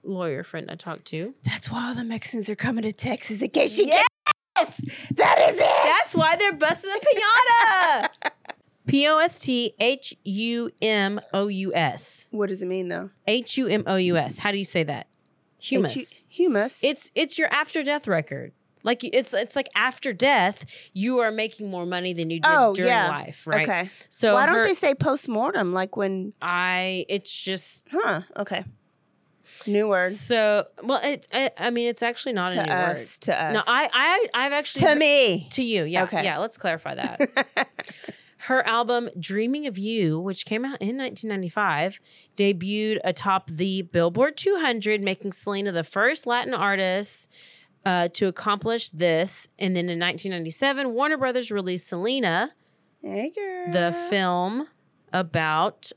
lawyer 0.03 0.43
friend 0.43 0.69
I 0.69 0.75
talked 0.75 1.05
to. 1.05 1.33
That's 1.43 1.71
why 1.71 1.87
all 1.89 1.95
the 1.95 2.03
Mexicans 2.03 2.49
are 2.49 2.55
coming 2.55 2.83
to 2.83 2.93
Texas 2.93 3.41
in 3.41 3.49
case 3.49 3.75
she 3.75 3.85
gets. 3.85 4.07
Yes, 4.63 4.81
that 5.11 5.49
is 5.49 5.57
it. 5.57 5.69
That's 5.83 6.15
why 6.15 6.35
they're 6.35 6.53
busting 6.53 6.89
the 6.91 8.09
pinata. 8.21 8.31
P 8.87 9.07
O 9.07 9.17
S 9.17 9.39
T 9.39 9.73
H 9.79 10.13
U 10.23 10.69
M 10.81 11.19
O 11.33 11.47
U 11.47 11.73
S. 11.73 12.25
What 12.31 12.49
does 12.49 12.61
it 12.61 12.67
mean 12.67 12.89
though? 12.89 13.09
H 13.27 13.57
U 13.57 13.67
M 13.67 13.83
O 13.87 13.95
U 13.95 14.17
S. 14.17 14.39
How 14.39 14.51
do 14.51 14.57
you 14.57 14.65
say 14.65 14.83
that? 14.83 15.07
Humus. 15.59 15.95
H- 15.95 16.23
humus. 16.27 16.83
It's 16.83 17.09
it's 17.15 17.37
your 17.37 17.47
after 17.53 17.83
death 17.83 18.07
record. 18.07 18.51
Like 18.83 19.03
it's 19.05 19.33
it's 19.33 19.55
like 19.55 19.69
after 19.75 20.11
death, 20.11 20.65
you 20.91 21.19
are 21.19 21.31
making 21.31 21.71
more 21.71 21.85
money 21.85 22.11
than 22.11 22.29
you 22.29 22.41
did 22.41 22.51
oh 22.51 22.75
during 22.75 22.89
yeah. 22.91 23.07
life, 23.07 23.47
right? 23.47 23.67
Okay. 23.67 23.89
So 24.09 24.33
why 24.33 24.45
don't 24.45 24.55
her- 24.55 24.65
they 24.65 24.73
say 24.73 24.93
post 24.93 25.29
mortem 25.29 25.71
like 25.71 25.95
when? 25.95 26.33
I 26.41 27.05
it's 27.07 27.33
just 27.33 27.87
Huh. 27.89 28.21
Okay. 28.35 28.65
New 29.67 29.87
word. 29.87 30.11
So 30.11 30.65
well, 30.83 30.99
it 31.03 31.27
I, 31.33 31.51
I 31.57 31.69
mean 31.69 31.87
it's 31.87 32.03
actually 32.03 32.33
not 32.33 32.51
To 32.51 32.61
a 32.61 32.65
new 32.65 32.71
us, 32.71 33.15
word. 33.17 33.21
to 33.23 33.41
us. 33.43 33.53
No, 33.53 33.61
I 33.65 33.89
I 33.93 34.45
I've 34.45 34.53
actually 34.53 34.81
To 34.85 34.95
me. 34.95 35.47
to 35.51 35.63
you. 35.63 35.83
Yeah. 35.83 36.03
Okay. 36.03 36.23
Yeah. 36.23 36.37
Let's 36.39 36.57
clarify 36.57 36.95
that. 36.95 37.67
Her 38.37 38.61
album 38.67 39.09
"Dreaming 39.17 39.67
of 39.67 39.77
You," 39.77 40.19
which 40.19 40.45
came 40.45 40.65
out 40.65 40.81
in 40.81 40.97
1995, 40.97 41.99
debuted 42.35 42.99
atop 43.05 43.49
the 43.49 43.83
Billboard 43.83 44.35
200, 44.35 44.99
making 45.01 45.31
Selena 45.31 45.71
the 45.71 45.83
first 45.85 46.27
Latin 46.27 46.53
artist 46.53 47.29
uh, 47.85 48.09
to 48.09 48.27
accomplish 48.27 48.89
this. 48.89 49.47
And 49.57 49.77
then 49.77 49.85
in 49.89 49.97
1997, 49.97 50.93
Warner 50.93 51.15
Brothers 51.17 51.51
released 51.51 51.87
Selena, 51.87 52.51
Hey 53.01 53.31
the 53.71 53.95
film 54.09 54.67
about 55.13 55.93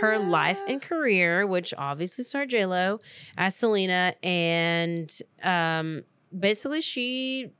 her 0.00 0.18
life 0.18 0.60
and 0.68 0.80
career, 0.82 1.46
which 1.46 1.72
obviously 1.76 2.24
starred 2.24 2.50
J 2.50 2.66
Lo 2.66 2.98
as 3.36 3.56
Selena, 3.56 4.14
and 4.22 5.16
um, 5.42 6.02
basically 6.36 6.80
she 6.80 7.50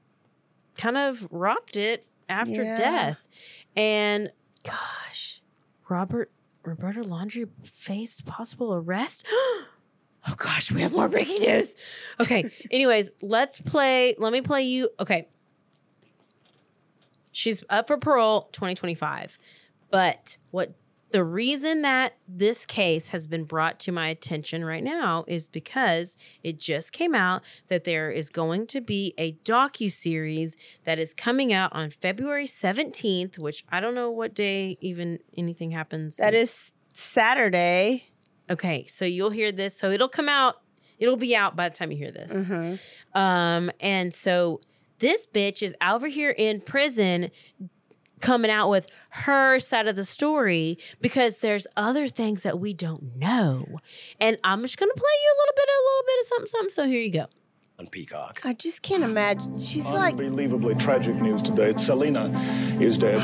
kind 0.76 0.96
of 0.96 1.26
rocked 1.30 1.76
it 1.76 2.06
after 2.28 2.62
Yeah. 2.64 2.76
death. 2.76 3.28
And 3.76 4.30
gosh, 4.64 5.40
Robert 5.88 6.30
Roberta 6.64 7.02
Laundrie 7.02 7.48
faced 7.64 8.24
possible 8.26 8.74
arrest. 8.74 9.26
Oh 10.26 10.32
gosh, 10.38 10.72
we 10.72 10.80
have 10.80 10.92
more 10.92 11.06
breaking 11.06 11.42
news. 11.42 11.76
Okay. 12.18 12.50
Anyways, 12.70 13.10
let's 13.20 13.60
play. 13.60 14.14
Let 14.18 14.32
me 14.32 14.40
play 14.40 14.62
you. 14.62 14.88
Okay. 14.98 15.28
She's 17.30 17.62
up 17.68 17.88
for 17.88 17.98
parole 17.98 18.48
2025. 18.52 19.38
But 19.90 20.38
what 20.50 20.72
the 21.14 21.22
reason 21.22 21.82
that 21.82 22.16
this 22.26 22.66
case 22.66 23.10
has 23.10 23.28
been 23.28 23.44
brought 23.44 23.78
to 23.78 23.92
my 23.92 24.08
attention 24.08 24.64
right 24.64 24.82
now 24.82 25.24
is 25.28 25.46
because 25.46 26.16
it 26.42 26.58
just 26.58 26.92
came 26.92 27.14
out 27.14 27.40
that 27.68 27.84
there 27.84 28.10
is 28.10 28.30
going 28.30 28.66
to 28.66 28.80
be 28.80 29.14
a 29.16 29.34
docu 29.44 29.92
series 29.92 30.56
that 30.82 30.98
is 30.98 31.14
coming 31.14 31.52
out 31.52 31.72
on 31.72 31.88
February 31.90 32.46
17th, 32.46 33.38
which 33.38 33.64
I 33.70 33.78
don't 33.78 33.94
know 33.94 34.10
what 34.10 34.34
day 34.34 34.76
even 34.80 35.20
anything 35.36 35.70
happens. 35.70 36.16
That 36.16 36.34
is 36.34 36.72
Saturday. 36.94 38.06
Okay, 38.50 38.84
so 38.88 39.04
you'll 39.04 39.30
hear 39.30 39.52
this. 39.52 39.78
So 39.78 39.92
it'll 39.92 40.08
come 40.08 40.28
out. 40.28 40.56
It'll 40.98 41.16
be 41.16 41.36
out 41.36 41.54
by 41.54 41.68
the 41.68 41.76
time 41.76 41.92
you 41.92 41.96
hear 41.96 42.10
this. 42.10 42.32
Mhm. 42.48 42.80
Um, 43.14 43.70
and 43.78 44.12
so 44.12 44.60
this 44.98 45.28
bitch 45.28 45.62
is 45.62 45.76
over 45.80 46.08
here 46.08 46.30
in 46.30 46.60
prison 46.60 47.30
coming 48.24 48.50
out 48.50 48.70
with 48.70 48.86
her 49.10 49.58
side 49.58 49.86
of 49.86 49.96
the 49.96 50.04
story 50.04 50.78
because 51.00 51.38
there's 51.40 51.66
other 51.76 52.08
things 52.08 52.42
that 52.42 52.58
we 52.58 52.72
don't 52.72 53.16
know. 53.16 53.66
And 54.18 54.38
I'm 54.42 54.62
just 54.62 54.78
gonna 54.78 54.94
play 54.96 55.16
you 55.22 55.34
a 55.34 55.38
little 55.40 55.54
bit, 55.54 55.68
a 55.68 55.80
little 55.88 56.04
bit 56.06 56.18
of 56.18 56.24
something, 56.24 56.46
something. 56.48 56.70
So 56.70 56.86
here 56.86 57.02
you 57.02 57.12
go. 57.12 57.26
on 57.78 57.86
Peacock. 57.88 58.40
I 58.44 58.54
just 58.54 58.82
can't 58.82 59.02
imagine. 59.04 59.60
She's 59.62 59.86
like, 59.86 60.14
Unbelievably 60.14 60.76
tragic 60.76 61.16
news 61.16 61.42
today. 61.42 61.74
Selena 61.76 62.30
is 62.80 62.96
dead. 62.96 63.20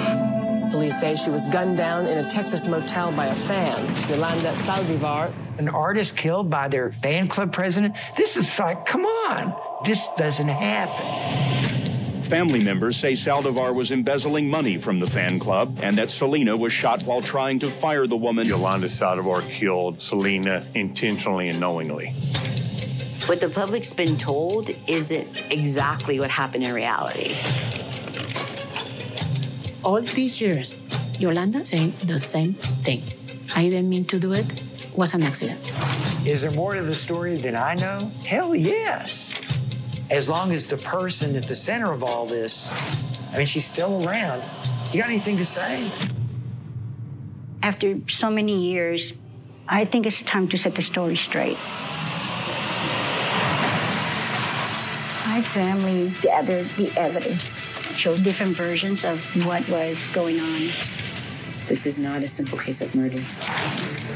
Police 0.70 1.00
say 1.00 1.16
she 1.16 1.30
was 1.30 1.46
gunned 1.46 1.78
down 1.78 2.06
in 2.06 2.18
a 2.24 2.30
Texas 2.30 2.66
motel 2.68 3.10
by 3.12 3.26
a 3.26 3.34
fan. 3.34 3.76
Yolanda 4.08 4.52
Saldivar. 4.52 5.32
An 5.58 5.68
artist 5.68 6.16
killed 6.16 6.48
by 6.50 6.68
their 6.68 6.92
fan 7.02 7.26
club 7.26 7.52
president? 7.52 7.96
This 8.16 8.36
is 8.36 8.56
like, 8.58 8.86
come 8.86 9.04
on. 9.04 9.54
This 9.84 10.06
doesn't 10.16 10.48
happen. 10.48 11.79
Family 12.30 12.62
members 12.62 12.96
say 12.96 13.10
Saldivar 13.10 13.74
was 13.74 13.90
embezzling 13.90 14.48
money 14.48 14.78
from 14.78 15.00
the 15.00 15.06
fan 15.08 15.40
club 15.40 15.80
and 15.82 15.96
that 15.96 16.12
Selena 16.12 16.56
was 16.56 16.72
shot 16.72 17.02
while 17.02 17.20
trying 17.20 17.58
to 17.58 17.68
fire 17.68 18.06
the 18.06 18.16
woman. 18.16 18.46
Yolanda 18.46 18.86
Saldivar 18.86 19.42
killed 19.50 20.00
Selena 20.00 20.64
intentionally 20.74 21.48
and 21.48 21.58
knowingly. 21.58 22.10
What 23.26 23.40
the 23.40 23.48
public's 23.48 23.92
been 23.92 24.16
told 24.16 24.70
isn't 24.86 25.42
exactly 25.50 26.20
what 26.20 26.30
happened 26.30 26.64
in 26.64 26.72
reality. 26.72 27.34
All 29.82 30.00
these 30.00 30.40
years, 30.40 30.76
Yolanda 31.18 31.66
saying 31.66 31.94
the 32.06 32.20
same 32.20 32.54
thing. 32.54 33.02
I 33.56 33.64
didn't 33.64 33.88
mean 33.88 34.04
to 34.04 34.20
do 34.20 34.30
it. 34.30 34.46
Was 34.94 35.14
an 35.14 35.24
accident. 35.24 35.60
Is 36.24 36.42
there 36.42 36.52
more 36.52 36.76
to 36.76 36.82
the 36.82 36.94
story 36.94 37.38
than 37.38 37.56
I 37.56 37.74
know? 37.74 38.12
Hell 38.24 38.54
yes. 38.54 39.39
As 40.10 40.28
long 40.28 40.50
as 40.50 40.66
the 40.66 40.76
person 40.76 41.36
at 41.36 41.46
the 41.46 41.54
center 41.54 41.92
of 41.92 42.02
all 42.02 42.26
this, 42.26 42.68
I 43.32 43.36
mean, 43.38 43.46
she's 43.46 43.64
still 43.64 44.04
around. 44.06 44.42
You 44.92 45.00
got 45.00 45.08
anything 45.08 45.36
to 45.36 45.44
say? 45.44 45.88
After 47.62 48.00
so 48.08 48.28
many 48.28 48.60
years, 48.60 49.12
I 49.68 49.84
think 49.84 50.06
it's 50.06 50.20
time 50.22 50.48
to 50.48 50.58
set 50.58 50.74
the 50.74 50.82
story 50.82 51.14
straight. 51.14 51.58
My 55.26 55.40
family 55.40 56.12
gathered 56.22 56.66
the 56.70 56.92
evidence, 56.96 57.54
shows 57.94 58.20
different 58.20 58.56
versions 58.56 59.04
of 59.04 59.20
what 59.46 59.68
was 59.68 60.04
going 60.12 60.40
on. 60.40 60.99
This 61.70 61.86
is 61.86 62.00
not 62.00 62.24
a 62.24 62.26
simple 62.26 62.58
case 62.58 62.80
of 62.80 62.96
murder. 62.96 63.22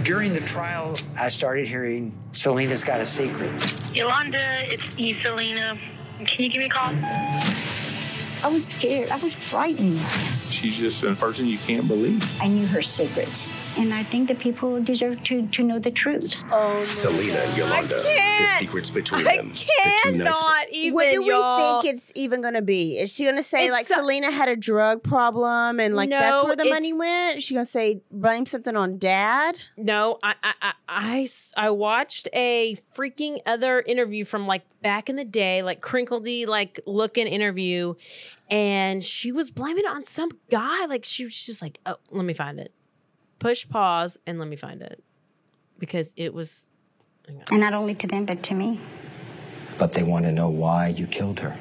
During 0.03 0.33
the 0.33 0.41
trial, 0.41 0.99
I 1.17 1.29
started 1.29 1.69
hearing 1.69 2.13
Selena's 2.33 2.83
got 2.83 2.99
a 2.99 3.07
secret. 3.07 3.53
Yolanda, 3.95 4.73
it's 4.73 4.97
me, 4.97 5.13
Selena. 5.13 5.79
Can 6.19 6.45
you 6.45 6.51
give 6.51 6.59
me 6.59 6.67
a 6.67 6.69
call? 6.69 6.93
I 8.43 8.49
was 8.51 8.67
scared. 8.67 9.13
I 9.13 9.19
was 9.19 9.37
frightened. 9.37 10.01
She's 10.51 10.77
just 10.77 11.05
a 11.05 11.15
person 11.15 11.47
you 11.47 11.59
can't 11.59 11.87
believe. 11.87 12.29
I 12.43 12.49
knew 12.49 12.67
her 12.67 12.83
secrets. 12.83 13.53
And 13.77 13.93
I 13.93 14.05
think 14.05 14.29
that 14.29 14.39
people 14.39 14.81
deserve 14.83 15.23
to, 15.25 15.47
to 15.49 15.63
know 15.65 15.79
the 15.81 15.91
truth. 15.91 16.43
Oh, 16.53 16.85
Selena 16.85 17.39
and 17.39 17.57
Yolanda. 17.57 17.89
The 18.03 18.47
secrets 18.61 18.89
between 18.89 19.27
I 19.27 19.39
them. 19.39 19.49
The 19.49 19.55
two 19.55 20.13
nights 20.19 20.41
cannot 20.41 20.67
even. 20.71 20.95
What 20.95 21.11
do 21.11 21.25
y'all. 21.25 21.77
we 21.79 21.83
think 21.83 21.95
it's 21.97 22.13
even 22.15 22.41
going 22.41 22.55
to 22.55 22.63
be? 22.63 22.99
Is 22.99 23.13
she 23.13 23.25
going 23.25 23.37
to 23.37 23.43
say 23.43 23.65
It's 23.65 23.73
like 23.73 23.87
so- 23.87 23.97
Selena 23.97 24.31
had 24.31 24.49
a 24.49 24.55
drug 24.57 25.03
problem 25.03 25.81
and 25.81 25.97
like 25.97 26.09
that's 26.11 26.45
where 26.45 26.55
the 26.57 26.71
money 26.71 26.93
went? 26.97 27.39
Is 27.39 27.45
she 27.45 27.55
going 27.55 27.67
to 27.67 27.71
say 27.71 28.01
blame 28.13 28.47
something 28.47 28.77
on 28.77 28.99
dad? 28.99 29.57
No, 29.77 30.19
I, 30.23 30.35
I, 30.43 30.55
I, 30.63 30.73
I 30.89 31.21
s- 31.23 31.53
I 31.57 31.71
watched 31.71 32.29
a 32.33 32.77
freaking 32.97 33.39
other 33.45 33.81
interview 33.81 34.25
from 34.25 34.47
like 34.47 34.63
back 34.83 35.09
in 35.11 35.17
the 35.17 35.25
day, 35.25 35.63
like 35.63 35.81
crinkledy, 35.81 36.47
like 36.47 36.79
looking 36.87 37.27
interview, 37.27 37.95
and 38.51 39.03
she 39.03 39.33
was 39.33 39.51
blaming 39.51 39.85
it 39.85 39.91
on 39.91 40.05
some 40.05 40.31
guy. 40.51 40.87
Like 40.87 41.05
she 41.05 41.25
was 41.25 41.35
just 41.45 41.61
like, 41.61 41.81
oh, 41.87 41.97
let 42.11 42.25
me 42.25 42.35
find 42.35 42.61
it. 42.61 42.73
Push 43.45 43.69
pause 43.69 44.19
and 44.27 44.39
let 44.39 44.49
me 44.49 44.57
find 44.57 44.81
it 44.81 45.05
because 45.79 46.15
it 46.17 46.33
was. 46.33 46.67
And 47.29 47.61
not 47.61 47.75
only 47.75 47.95
to 47.97 48.07
them, 48.07 48.25
but 48.25 48.43
to 48.45 48.55
me. 48.55 48.81
But 49.77 49.93
they 49.93 50.03
want 50.03 50.25
to 50.25 50.33
know 50.33 50.49
why 50.49 50.89
you 50.89 51.07
killed 51.07 51.41
her. 51.41 51.55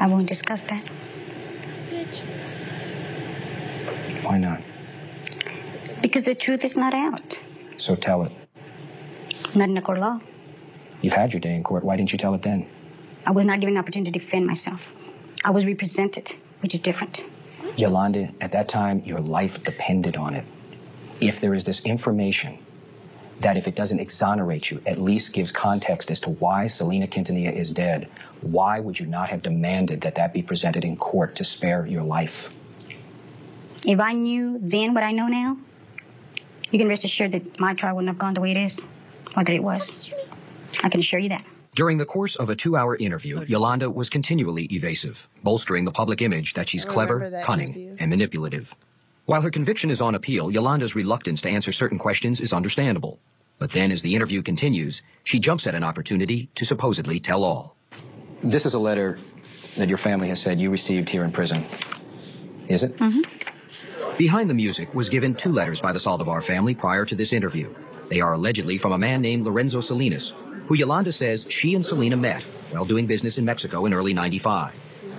I 0.00 0.08
won't 0.08 0.26
discuss 0.26 0.64
that. 0.64 0.84
Why 4.24 4.36
not? 4.38 4.62
Because 6.02 6.24
the 6.24 6.34
truth 6.34 6.64
is 6.64 6.76
not 6.76 6.92
out. 6.92 7.38
So 7.76 7.94
tell 7.94 8.24
it. 8.24 8.32
Not 9.54 9.68
in 9.68 9.76
a 9.76 9.80
court 9.80 9.98
of 9.98 10.02
law. 10.02 10.20
You've 11.02 11.12
had 11.12 11.32
your 11.32 11.38
day 11.38 11.54
in 11.54 11.62
court. 11.62 11.84
Why 11.84 11.94
didn't 11.94 12.10
you 12.10 12.18
tell 12.18 12.34
it 12.34 12.42
then? 12.42 12.66
I 13.24 13.30
was 13.30 13.46
not 13.46 13.60
given 13.60 13.76
an 13.76 13.78
opportunity 13.78 14.10
to 14.10 14.18
defend 14.18 14.44
myself. 14.48 14.92
I 15.44 15.50
was 15.50 15.64
represented, 15.64 16.34
which 16.62 16.74
is 16.74 16.80
different. 16.80 17.22
Yolanda, 17.76 18.32
at 18.40 18.52
that 18.52 18.68
time, 18.68 19.02
your 19.04 19.20
life 19.20 19.62
depended 19.62 20.16
on 20.16 20.34
it. 20.34 20.46
If 21.20 21.40
there 21.40 21.54
is 21.54 21.64
this 21.64 21.80
information 21.80 22.58
that, 23.40 23.56
if 23.56 23.68
it 23.68 23.74
doesn't 23.74 24.00
exonerate 24.00 24.70
you, 24.70 24.80
at 24.86 24.98
least 24.98 25.32
gives 25.32 25.52
context 25.52 26.10
as 26.10 26.20
to 26.20 26.30
why 26.30 26.66
Selena 26.66 27.06
Quintanilla 27.06 27.52
is 27.52 27.70
dead, 27.70 28.08
why 28.40 28.80
would 28.80 28.98
you 28.98 29.06
not 29.06 29.28
have 29.28 29.42
demanded 29.42 30.00
that 30.00 30.14
that 30.14 30.32
be 30.32 30.42
presented 30.42 30.84
in 30.84 30.96
court 30.96 31.34
to 31.36 31.44
spare 31.44 31.86
your 31.86 32.02
life? 32.02 32.56
If 33.86 34.00
I 34.00 34.14
knew 34.14 34.58
then 34.60 34.94
what 34.94 35.04
I 35.04 35.12
know 35.12 35.28
now, 35.28 35.58
you 36.70 36.78
can 36.78 36.88
rest 36.88 37.04
assured 37.04 37.32
that 37.32 37.60
my 37.60 37.74
trial 37.74 37.96
wouldn't 37.96 38.08
have 38.08 38.18
gone 38.18 38.34
the 38.34 38.40
way 38.40 38.52
it 38.52 38.56
is, 38.56 38.80
or 39.36 39.44
that 39.44 39.54
it 39.54 39.62
was. 39.62 40.10
I 40.82 40.88
can 40.88 41.00
assure 41.00 41.20
you 41.20 41.28
that. 41.28 41.44
During 41.76 41.98
the 41.98 42.06
course 42.06 42.36
of 42.36 42.48
a 42.48 42.56
two 42.56 42.74
hour 42.74 42.96
interview, 42.96 43.44
Yolanda 43.46 43.90
was 43.90 44.08
continually 44.08 44.64
evasive, 44.72 45.28
bolstering 45.42 45.84
the 45.84 45.92
public 45.92 46.22
image 46.22 46.54
that 46.54 46.70
she's 46.70 46.86
clever, 46.86 47.28
that 47.28 47.44
cunning, 47.44 47.74
interview. 47.74 47.96
and 48.00 48.08
manipulative. 48.08 48.74
While 49.26 49.42
her 49.42 49.50
conviction 49.50 49.90
is 49.90 50.00
on 50.00 50.14
appeal, 50.14 50.50
Yolanda's 50.50 50.96
reluctance 50.96 51.42
to 51.42 51.50
answer 51.50 51.72
certain 51.72 51.98
questions 51.98 52.40
is 52.40 52.54
understandable. 52.54 53.18
But 53.58 53.72
then, 53.72 53.92
as 53.92 54.00
the 54.00 54.14
interview 54.14 54.40
continues, 54.40 55.02
she 55.24 55.38
jumps 55.38 55.66
at 55.66 55.74
an 55.74 55.84
opportunity 55.84 56.48
to 56.54 56.64
supposedly 56.64 57.20
tell 57.20 57.44
all. 57.44 57.76
This 58.42 58.64
is 58.64 58.72
a 58.72 58.78
letter 58.78 59.18
that 59.76 59.90
your 59.90 59.98
family 59.98 60.28
has 60.28 60.40
said 60.40 60.58
you 60.58 60.70
received 60.70 61.10
here 61.10 61.24
in 61.24 61.30
prison. 61.30 61.66
Is 62.68 62.84
it? 62.84 62.96
Mm-hmm. 62.96 64.16
Behind 64.16 64.48
the 64.48 64.54
music 64.54 64.94
was 64.94 65.10
given 65.10 65.34
two 65.34 65.52
letters 65.52 65.82
by 65.82 65.92
the 65.92 65.98
Saldivar 65.98 66.42
family 66.42 66.74
prior 66.74 67.04
to 67.04 67.14
this 67.14 67.34
interview. 67.34 67.68
They 68.08 68.22
are 68.22 68.32
allegedly 68.32 68.78
from 68.78 68.92
a 68.92 68.98
man 68.98 69.20
named 69.20 69.44
Lorenzo 69.44 69.80
Salinas, 69.80 70.32
who 70.66 70.74
Yolanda 70.74 71.12
says 71.12 71.46
she 71.48 71.74
and 71.74 71.84
Selena 71.84 72.16
met 72.16 72.42
while 72.70 72.84
doing 72.84 73.06
business 73.06 73.38
in 73.38 73.44
Mexico 73.44 73.86
in 73.86 73.94
early 73.94 74.12
95. 74.12 74.74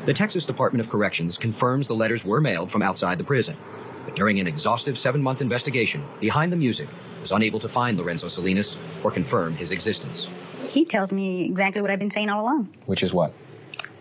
The 0.06 0.14
Texas 0.14 0.45
Department 0.45 0.82
of 0.82 0.89
Corrections 0.89 1.38
confirms 1.38 1.88
the 1.88 1.95
letters 1.95 2.24
were 2.24 2.39
mailed 2.41 2.72
from 2.72 2.82
outside 2.82 3.18
the 3.18 3.24
prison. 3.24 3.58
But 4.06 4.16
during 4.16 4.39
an 4.39 4.48
exhaustive 4.48 4.98
seven 4.98 5.22
month 5.22 5.41
investigation, 5.41 6.04
Behind 6.20 6.52
the 6.52 6.58
Music 6.58 6.88
was 7.20 7.32
unable 7.32 7.60
to 7.60 7.68
find 7.70 7.98
Lorenzo 7.98 8.28
Salinas 8.28 8.78
or 9.04 9.12
confirm 9.12 9.56
his 9.56 9.72
existence. 9.72 10.30
He 10.70 10.86
tells 10.86 11.12
me 11.12 11.45
exactly 11.45 11.82
what 11.82 11.91
I've 11.91 12.00
been 12.00 12.12
saying 12.12 12.30
all 12.30 12.41
along 12.43 12.70
Which 12.86 13.04
is 13.04 13.14
what? 13.14 13.34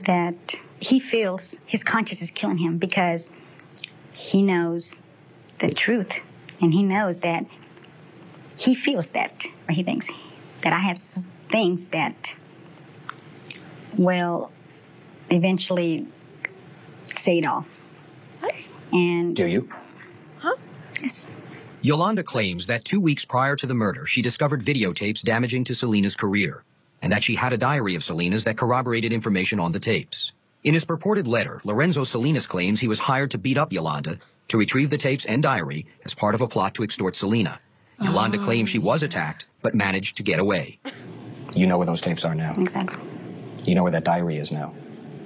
that 0.05 0.55
he 0.79 1.01
feels 1.01 1.57
his 1.67 1.83
conscience 1.83 2.23
is 2.23 2.31
killing 2.31 2.59
him 2.59 2.79
because 2.79 3.31
he 4.13 4.43
knows 4.43 4.95
the 5.59 5.71
truth 5.73 6.21
and 6.61 6.73
he 6.75 6.83
knows 6.83 7.21
that 7.21 7.47
he 8.57 8.75
feels 8.75 9.09
that, 9.09 9.45
or 9.69 9.75
he 9.75 9.83
thinks 9.83 10.11
that 10.63 10.73
I 10.73 10.79
have 10.79 10.99
things 11.51 11.87
that 11.87 12.37
will 13.97 14.51
eventually 15.31 16.07
say 17.17 17.39
it 17.39 17.47
all. 17.47 17.67
What? 18.41 18.69
And 18.93 19.35
Do 19.35 19.47
you? 19.47 19.69
Huh? 20.39 20.57
Yes. 21.03 21.27
Yolanda 21.81 22.23
claims 22.23 22.67
that 22.67 22.85
two 22.85 23.01
weeks 23.01 23.25
prior 23.25 23.57
to 23.57 23.67
the 23.67 23.75
murder, 23.75 24.07
she 24.07 24.23
discovered 24.23 24.65
videotapes 24.65 25.23
damaging 25.23 25.65
to 25.65 25.75
Selena's 25.75 26.17
career, 26.17 26.65
and 27.01 27.13
that 27.13 27.23
she 27.23 27.35
had 27.35 27.53
a 27.53 27.59
diary 27.59 27.95
of 27.95 28.03
Selena's 28.03 28.45
that 28.45 28.57
corroborated 28.57 29.13
information 29.13 29.61
on 29.61 29.73
the 29.73 29.81
tapes. 29.81 30.33
In 30.65 30.75
his 30.75 30.85
purported 30.85 31.29
letter, 31.29 31.61
Lorenzo 31.65 32.03
Salinas 32.03 32.47
claims 32.47 32.81
he 32.81 32.89
was 32.89 32.99
hired 32.99 33.31
to 33.31 33.39
beat 33.39 33.57
up 33.57 33.73
Yolanda 33.73 34.19
to 34.49 34.59
retrieve 34.59 34.91
the 34.91 34.99
tapes 34.99 35.25
and 35.25 35.43
diary 35.43 35.87
as 36.05 36.15
part 36.15 36.35
of 36.35 36.41
a 36.41 36.49
plot 36.49 36.75
to 36.75 36.83
extort 36.83 37.15
Selena. 37.15 37.59
Yolanda 38.01 38.39
claims 38.39 38.69
she 38.69 38.79
was 38.79 39.03
ah. 39.03 39.07
attacked, 39.07 39.47
but 39.63 39.75
managed 39.75 40.17
to 40.17 40.23
get 40.23 40.39
away. 40.39 40.79
You 41.57 41.67
know 41.67 41.79
where 41.79 41.87
those 41.87 42.03
tapes 42.03 42.25
are 42.25 42.35
now. 42.35 42.53
Exactly. 42.59 42.99
You 43.65 43.75
know 43.75 43.83
where 43.83 43.93
that 43.93 44.05
diary 44.05 44.37
is 44.37 44.53
now. 44.53 44.75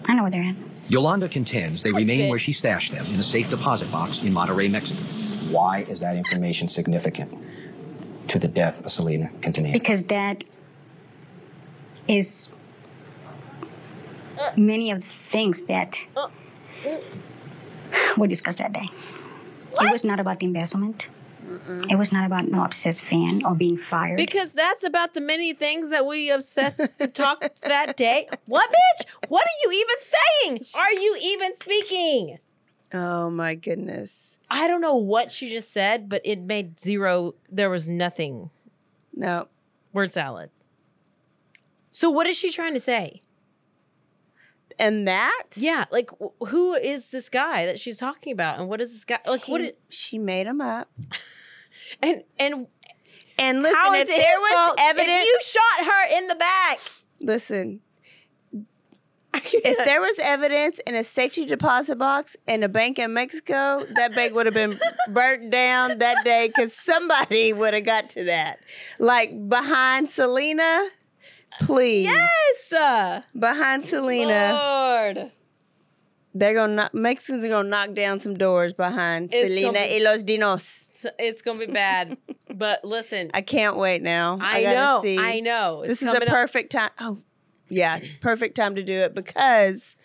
I 0.07 0.15
know 0.15 0.23
where 0.23 0.31
they're 0.31 0.43
at. 0.43 0.55
Yolanda 0.89 1.29
contends 1.29 1.83
they 1.83 1.93
remain 1.93 2.29
where 2.29 2.39
she 2.39 2.53
stashed 2.53 2.93
them 2.93 3.05
in 3.07 3.19
a 3.21 3.23
safe 3.23 3.51
deposit 3.51 3.91
box 3.93 4.21
in 4.21 4.33
Monterrey, 4.33 4.71
Mexico. 4.71 5.03
Why 5.51 5.81
is 5.81 6.01
that 6.01 6.17
information 6.17 6.69
significant 6.69 7.33
to 8.29 8.39
the 8.39 8.49
death 8.49 8.85
of 8.85 8.93
Selena 8.93 9.31
Quintanilla? 9.41 9.73
Because 9.73 10.05
that 10.05 10.45
is 12.09 12.49
many 14.57 14.91
of 14.91 15.01
the 15.01 15.07
things 15.31 15.65
that 15.65 16.05
we 18.17 18.29
discussed 18.29 18.59
that 18.59 18.73
day. 18.73 18.89
It 19.81 19.93
was 19.93 20.05
not 20.05 20.19
about 20.19 20.41
the 20.41 20.47
embezzlement. 20.47 21.09
It 21.89 21.97
was 21.99 22.13
not 22.13 22.27
about 22.27 22.49
no 22.49 22.65
obsessed 22.65 23.03
fan 23.05 23.45
or 23.45 23.55
being 23.55 23.77
fired. 23.77 24.17
Because 24.17 24.53
that's 24.53 24.85
about 24.85 25.15
the 25.15 25.21
many 25.21 25.53
things 25.53 25.91
that 25.91 26.07
we 26.07 26.31
obsessed 26.31 26.81
talked 27.15 27.63
that 27.63 27.97
day. 27.97 28.29
What, 28.47 28.71
bitch? 28.71 29.07
What 29.29 29.45
are 29.47 29.59
you 29.65 29.73
even 29.73 30.59
saying? 30.61 30.83
Are 30.83 30.93
you 30.93 31.19
even 31.23 31.57
speaking? 31.57 32.39
Oh 32.93 33.31
my 33.31 33.55
goodness. 33.55 34.39
I 34.51 34.67
don't 34.67 34.81
know 34.81 34.97
what 34.97 35.31
she 35.31 35.49
just 35.49 35.73
said, 35.73 36.09
but 36.09 36.23
it 36.25 36.41
made 36.41 36.79
zero. 36.81 37.35
There 37.51 37.71
was 37.71 37.89
nothing. 37.89 38.51
No. 39.15 39.49
Word 39.93 40.13
salad. 40.13 40.51
So 41.91 42.11
what 42.11 42.27
is 42.27 42.37
she 42.37 42.51
trying 42.51 42.75
to 42.75 42.81
say? 42.81 43.21
And 44.79 45.07
that? 45.07 45.45
Yeah, 45.57 45.85
like 45.91 46.11
who 46.49 46.75
is 46.75 47.11
this 47.11 47.29
guy 47.29 47.67
that 47.67 47.79
she's 47.79 47.99
talking 47.99 48.33
about, 48.33 48.59
and 48.59 48.69
what 48.69 48.81
is 48.81 48.93
this 48.93 49.05
guy 49.05 49.19
like? 49.27 49.47
what 49.47 49.61
He- 49.61 49.67
did, 49.69 49.77
she 49.91 50.19
made 50.19 50.47
him 50.47 50.61
up. 50.61 50.89
And 52.03 52.23
and 52.39 52.67
And 53.39 53.63
listen, 53.63 53.77
how 53.77 53.95
if 53.95 54.09
it 54.09 54.17
there 54.17 54.39
was 54.39 54.53
fault 54.53 54.75
if 54.79 54.91
evidence, 54.97 55.25
you 55.25 55.39
shot 55.43 55.87
her 55.87 56.19
in 56.19 56.27
the 56.29 56.35
back? 56.37 56.79
listen. 57.21 57.81
If 59.53 59.85
there 59.85 60.01
was 60.01 60.19
evidence 60.23 60.81
in 60.87 60.95
a 60.97 61.05
safety 61.05 61.45
deposit 61.47 61.97
box 61.99 62.37
in 62.49 62.63
a 62.65 62.69
bank 62.69 62.99
in 62.99 63.13
Mexico, 63.15 63.85
that 63.95 64.13
bank 64.15 64.35
would 64.35 64.47
have 64.47 64.55
been 64.55 64.79
burnt 65.09 65.51
down 65.51 65.99
that 65.99 66.25
day 66.25 66.49
because 66.49 66.75
somebody 66.75 67.53
would 67.53 67.73
have 67.73 67.85
got 67.85 68.11
to 68.11 68.25
that. 68.25 68.59
Like 68.99 69.49
behind 69.49 70.11
Selena, 70.11 70.89
please. 71.61 72.07
Yes, 72.07 73.25
behind 73.39 73.87
Selena. 73.87 74.53
Lord. 74.61 75.31
They're 76.33 76.55
gonna 76.55 76.75
knock, 76.75 76.95
Mexicans 76.95 77.45
are 77.45 77.49
gonna 77.49 77.69
knock 77.69 77.95
down 77.95 78.21
some 78.21 78.35
doors 78.35 78.73
behind 78.73 79.31
It's 79.33 79.49
Selena 79.49 79.73
be- 79.73 79.99
y 79.99 79.99
los 80.03 80.23
Dinos. 80.23 80.85
So 80.89 81.11
it's 81.19 81.43
gonna 81.43 81.59
be 81.59 81.73
bad. 81.73 82.17
but 82.55 82.85
listen, 82.85 83.31
I 83.35 83.43
can't 83.43 83.77
wait 83.77 84.03
now. 84.03 84.39
I, 84.41 84.63
gotta 84.63 84.77
know, 84.77 85.03
see. 85.03 85.19
I 85.19 85.41
know. 85.41 85.83
This 85.83 85.93
It's 85.93 86.03
is 86.03 86.09
a 86.09 86.13
coming 86.13 86.29
up- 86.29 86.35
perfect 86.35 86.73
time. 86.73 86.91
Oh, 87.01 87.19
yeah, 87.69 88.01
perfect 88.21 88.57
time 88.57 88.75
to 88.77 88.83
do 88.83 88.99
it 88.99 89.15
because 89.15 89.97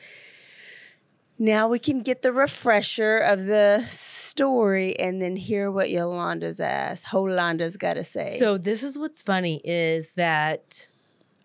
now 1.38 1.68
we 1.68 1.80
can 1.80 2.02
get 2.02 2.22
the 2.22 2.32
refresher 2.32 3.18
of 3.18 3.46
the 3.46 3.86
story 3.90 4.98
and 5.00 5.22
then 5.22 5.36
hear 5.36 5.70
what 5.70 5.90
Yolanda's 5.90 6.60
ass, 6.60 7.04
Yolanda's 7.12 7.78
got 7.78 7.96
to 7.96 8.04
say. 8.04 8.38
So 8.38 8.58
this 8.58 8.84
is 8.84 8.98
what's 8.98 9.22
funny 9.22 9.62
is 9.64 10.14
that 10.14 10.88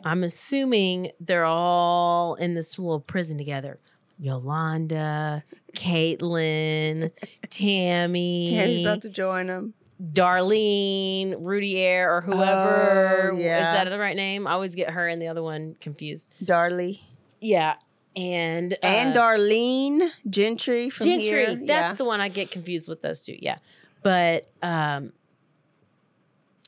I'm 0.05 0.23
assuming 0.25 1.11
they're 1.19 1.45
all 1.45 2.35
in 2.37 2.55
this 2.55 2.79
little 2.79 3.01
prison 3.01 3.37
together. 3.37 3.79
Yolanda, 4.21 5.43
Caitlin, 5.75 7.11
Tammy, 7.49 8.47
Tammy's 8.49 8.87
about 8.87 9.03
to 9.03 9.09
join 9.09 9.47
them. 9.47 9.75
Darlene, 10.01 11.37
Routier, 11.39 12.11
or 12.11 12.21
whoever. 12.21 13.33
Oh, 13.33 13.37
yeah. 13.37 13.73
Is 13.73 13.79
that 13.79 13.91
the 13.91 13.99
right 13.99 14.17
name? 14.17 14.47
I 14.47 14.53
always 14.53 14.75
get 14.75 14.91
her 14.91 15.09
and 15.09 15.21
the 15.21 15.29
other 15.29 15.43
one 15.43 15.77
confused. 15.81 16.31
Darlie. 16.43 17.01
Yeah. 17.41 17.77
And 18.17 18.73
uh, 18.75 18.87
and 18.87 19.15
Darlene 19.15 20.11
Gentry 20.29 20.91
from 20.91 21.07
Gentry. 21.07 21.29
here. 21.29 21.55
That's 21.55 21.69
yeah. 21.69 21.93
the 21.95 22.05
one 22.05 22.21
I 22.21 22.29
get 22.29 22.51
confused 22.51 22.89
with 22.89 23.03
those 23.03 23.23
two. 23.23 23.37
Yeah. 23.41 23.57
But 24.03 24.51
um 24.63 25.13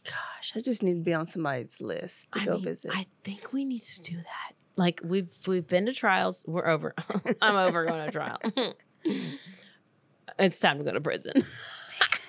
Gosh, 0.05 0.53
I 0.55 0.61
just 0.61 0.83
need 0.83 0.95
to 0.95 1.01
be 1.01 1.15
on 1.15 1.27
somebody's 1.27 1.81
list 1.81 2.33
to 2.33 2.41
I 2.41 2.45
go 2.45 2.55
mean, 2.55 2.65
visit. 2.65 2.91
I 2.95 3.07
think 3.25 3.53
we 3.53 3.65
need 3.65 3.83
to 3.83 4.03
do 4.03 4.17
that. 4.17 4.52
Like 4.77 5.01
we've 5.05 5.29
we've 5.47 5.67
been 5.67 5.87
to 5.87 5.93
trials. 5.93 6.45
We're 6.47 6.67
over. 6.67 6.95
I'm 7.43 7.57
over 7.57 7.85
going 7.85 8.07
to 8.07 8.11
trial. 8.13 8.39
it's 10.39 10.59
time 10.61 10.79
to 10.79 10.85
go 10.85 10.93
to 10.93 11.01
prison. 11.01 11.45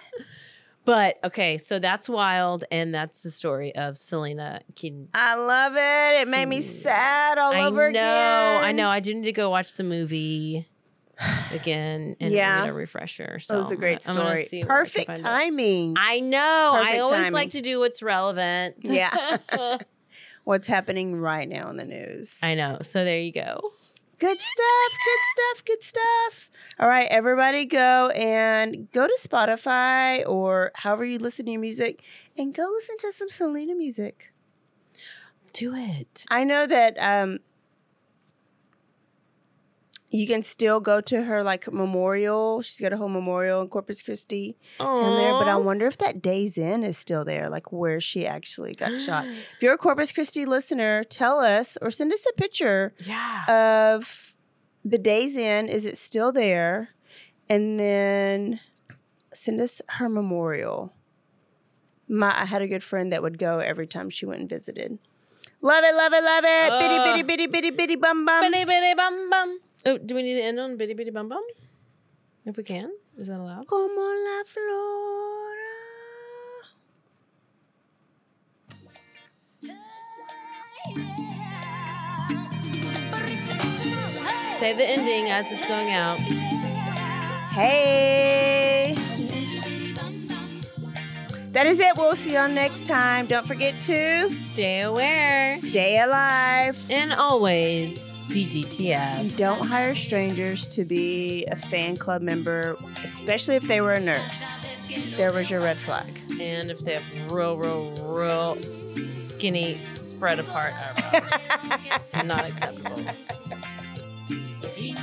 but 0.85 1.17
okay, 1.23 1.57
so 1.57 1.79
that's 1.79 2.09
wild, 2.09 2.65
and 2.69 2.93
that's 2.93 3.23
the 3.23 3.31
story 3.31 3.73
of 3.75 3.97
Selena 3.97 4.61
Kin. 4.75 5.07
I 5.13 5.35
love 5.35 5.73
it. 5.77 6.21
It 6.21 6.27
made 6.27 6.45
me 6.47 6.59
sad 6.61 7.37
all 7.37 7.53
I 7.53 7.61
over 7.65 7.83
know, 7.83 7.87
again. 7.89 8.63
I 8.65 8.71
know. 8.73 8.89
I 8.89 8.99
do 8.99 9.13
need 9.13 9.23
to 9.23 9.31
go 9.31 9.49
watch 9.49 9.75
the 9.75 9.83
movie 9.85 10.67
again 11.53 12.17
and 12.19 12.33
Yeah. 12.33 12.61
get 12.61 12.69
a 12.69 12.73
refresher. 12.73 13.39
So 13.39 13.53
That 13.53 13.59
was 13.63 13.71
a 13.71 13.77
great 13.77 14.03
story. 14.03 14.45
see 14.47 14.63
where 14.63 14.81
I 14.81 14.83
can 14.83 14.85
Perfect 15.05 15.09
it. 15.19 15.21
timing. 15.21 15.95
I 15.97 16.19
know. 16.19 16.71
I 16.75 16.99
always 16.99 17.17
timing. 17.19 17.31
like 17.33 17.51
to 17.51 17.61
do 17.61 17.79
what's 17.79 18.03
relevant. 18.03 18.75
Yeah. 18.81 19.37
What's 20.43 20.67
happening 20.67 21.15
right 21.15 21.47
now 21.47 21.69
in 21.69 21.77
the 21.77 21.85
news? 21.85 22.39
I 22.43 22.55
know. 22.55 22.79
So 22.81 23.05
there 23.05 23.19
you 23.19 23.31
go. 23.31 23.61
Good 24.19 24.39
stuff. 24.39 24.91
Good 25.05 25.19
stuff. 25.33 25.65
Good 25.65 25.83
stuff. 25.83 26.49
All 26.79 26.87
right, 26.87 27.07
everybody 27.09 27.65
go 27.65 28.09
and 28.09 28.89
go 28.91 29.07
to 29.07 29.17
Spotify 29.21 30.27
or 30.27 30.71
however 30.75 31.03
you 31.05 31.19
listen 31.19 31.45
to 31.45 31.51
your 31.51 31.61
music 31.61 32.01
and 32.37 32.53
go 32.53 32.69
listen 32.73 32.97
to 32.99 33.11
some 33.11 33.29
Selena 33.29 33.75
music. 33.75 34.33
Do 35.51 35.75
it. 35.75 36.25
I 36.29 36.43
know 36.43 36.65
that 36.67 36.97
um 36.99 37.39
you 40.13 40.27
can 40.27 40.43
still 40.43 40.79
go 40.79 41.01
to 41.01 41.23
her 41.23 41.41
like 41.43 41.71
memorial. 41.73 42.61
She's 42.61 42.79
got 42.79 42.93
a 42.93 42.97
whole 42.97 43.09
memorial 43.09 43.61
in 43.63 43.67
Corpus 43.67 44.01
Christi 44.03 44.55
down 44.77 45.15
there, 45.15 45.33
but 45.33 45.47
I 45.47 45.55
wonder 45.57 45.87
if 45.87 45.97
that 45.97 46.21
Days 46.21 46.55
Inn 46.57 46.83
is 46.83 46.97
still 46.99 47.25
there, 47.25 47.49
like 47.49 47.71
where 47.71 47.99
she 47.99 48.27
actually 48.27 48.73
got 48.75 48.91
shot. 48.99 49.25
If 49.57 49.63
you're 49.63 49.73
a 49.73 49.77
Corpus 49.77 50.11
Christi 50.11 50.45
listener, 50.45 51.03
tell 51.03 51.39
us 51.39 51.77
or 51.81 51.89
send 51.89 52.13
us 52.13 52.23
a 52.29 52.33
picture 52.39 52.93
Yeah. 52.99 53.89
of 53.89 54.35
the 54.85 54.99
Days 54.99 55.35
Inn. 55.35 55.67
Is 55.67 55.85
it 55.85 55.97
still 55.97 56.31
there? 56.31 56.89
And 57.49 57.79
then 57.79 58.59
send 59.33 59.59
us 59.61 59.81
her 59.97 60.07
memorial. 60.09 60.93
My, 62.07 62.41
I 62.41 62.45
had 62.45 62.61
a 62.61 62.67
good 62.67 62.83
friend 62.83 63.11
that 63.11 63.23
would 63.23 63.37
go 63.39 63.59
every 63.59 63.87
time 63.87 64.09
she 64.11 64.25
went 64.27 64.41
and 64.41 64.49
visited. 64.49 64.99
Love 65.61 65.83
it, 65.83 65.95
love 65.95 66.13
it, 66.13 66.23
love 66.23 66.43
it. 66.45 66.79
bitty, 66.79 66.95
Uh. 66.97 67.03
bitty, 67.03 67.23
bitty, 67.23 67.47
bitty, 67.47 67.69
bitty, 67.71 67.95
bum, 67.95 68.25
bum. 68.25 68.41
Bitty 68.51 68.65
bitty 68.65 68.93
bum 68.93 69.29
bum. 69.29 69.59
Oh, 69.85 69.97
do 69.97 70.15
we 70.15 70.23
need 70.23 70.35
to 70.35 70.41
end 70.43 70.59
on 70.59 70.77
bitty 70.77 70.93
bitty 70.93 71.11
bum 71.11 71.27
bum? 71.29 71.43
If 72.45 72.57
we 72.57 72.63
can, 72.63 72.91
is 73.17 73.27
that 73.27 73.39
allowed? 73.39 73.67
Como 73.67 74.01
la 74.01 74.43
flora. 74.45 75.73
Say 84.59 84.73
the 84.73 84.85
ending 84.87 85.29
as 85.29 85.51
it's 85.51 85.65
going 85.65 85.91
out. 85.91 86.17
Hey. 87.51 88.95
That 91.51 91.67
is 91.67 91.79
it. 91.79 91.97
We'll 91.97 92.15
see 92.15 92.33
y'all 92.33 92.47
next 92.49 92.87
time. 92.87 93.27
Don't 93.27 93.45
forget 93.45 93.77
to 93.81 94.29
Stay 94.29 94.81
aware 94.81 95.57
stay 95.59 95.99
alive. 95.99 96.79
and 96.89 97.13
always 97.13 98.12
And 99.19 99.35
don't 99.37 99.65
hire 99.65 99.95
strangers 99.95 100.67
to 100.69 100.83
be 100.85 101.45
a 101.45 101.55
fan 101.55 101.97
club 101.97 102.21
member, 102.21 102.77
especially 103.03 103.55
if 103.55 103.63
they 103.63 103.81
were 103.81 103.93
a 103.93 103.99
nurse. 103.99 104.61
There 105.15 105.33
was 105.33 105.49
your 105.49 105.61
red 105.61 105.77
flag. 105.77 106.19
And 106.39 106.69
if 106.69 106.79
they 106.79 106.93
have 106.93 107.31
real, 107.31 107.57
real, 107.57 107.91
real 108.05 108.57
skinny, 109.11 109.77
spread 109.95 110.39
apart 110.39 110.71
eyebrows, 111.11 111.31
it's 111.85 112.23
not 112.23 112.47
acceptable. 112.47 113.05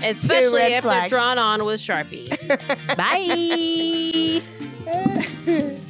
Especially 0.03 0.63
if 0.63 0.69
they're 0.69 0.83
flags. 0.83 1.11
drawn 1.11 1.39
on 1.39 1.65
with 1.65 1.81
Sharpie. 1.81 2.29
Bye. 2.97 4.43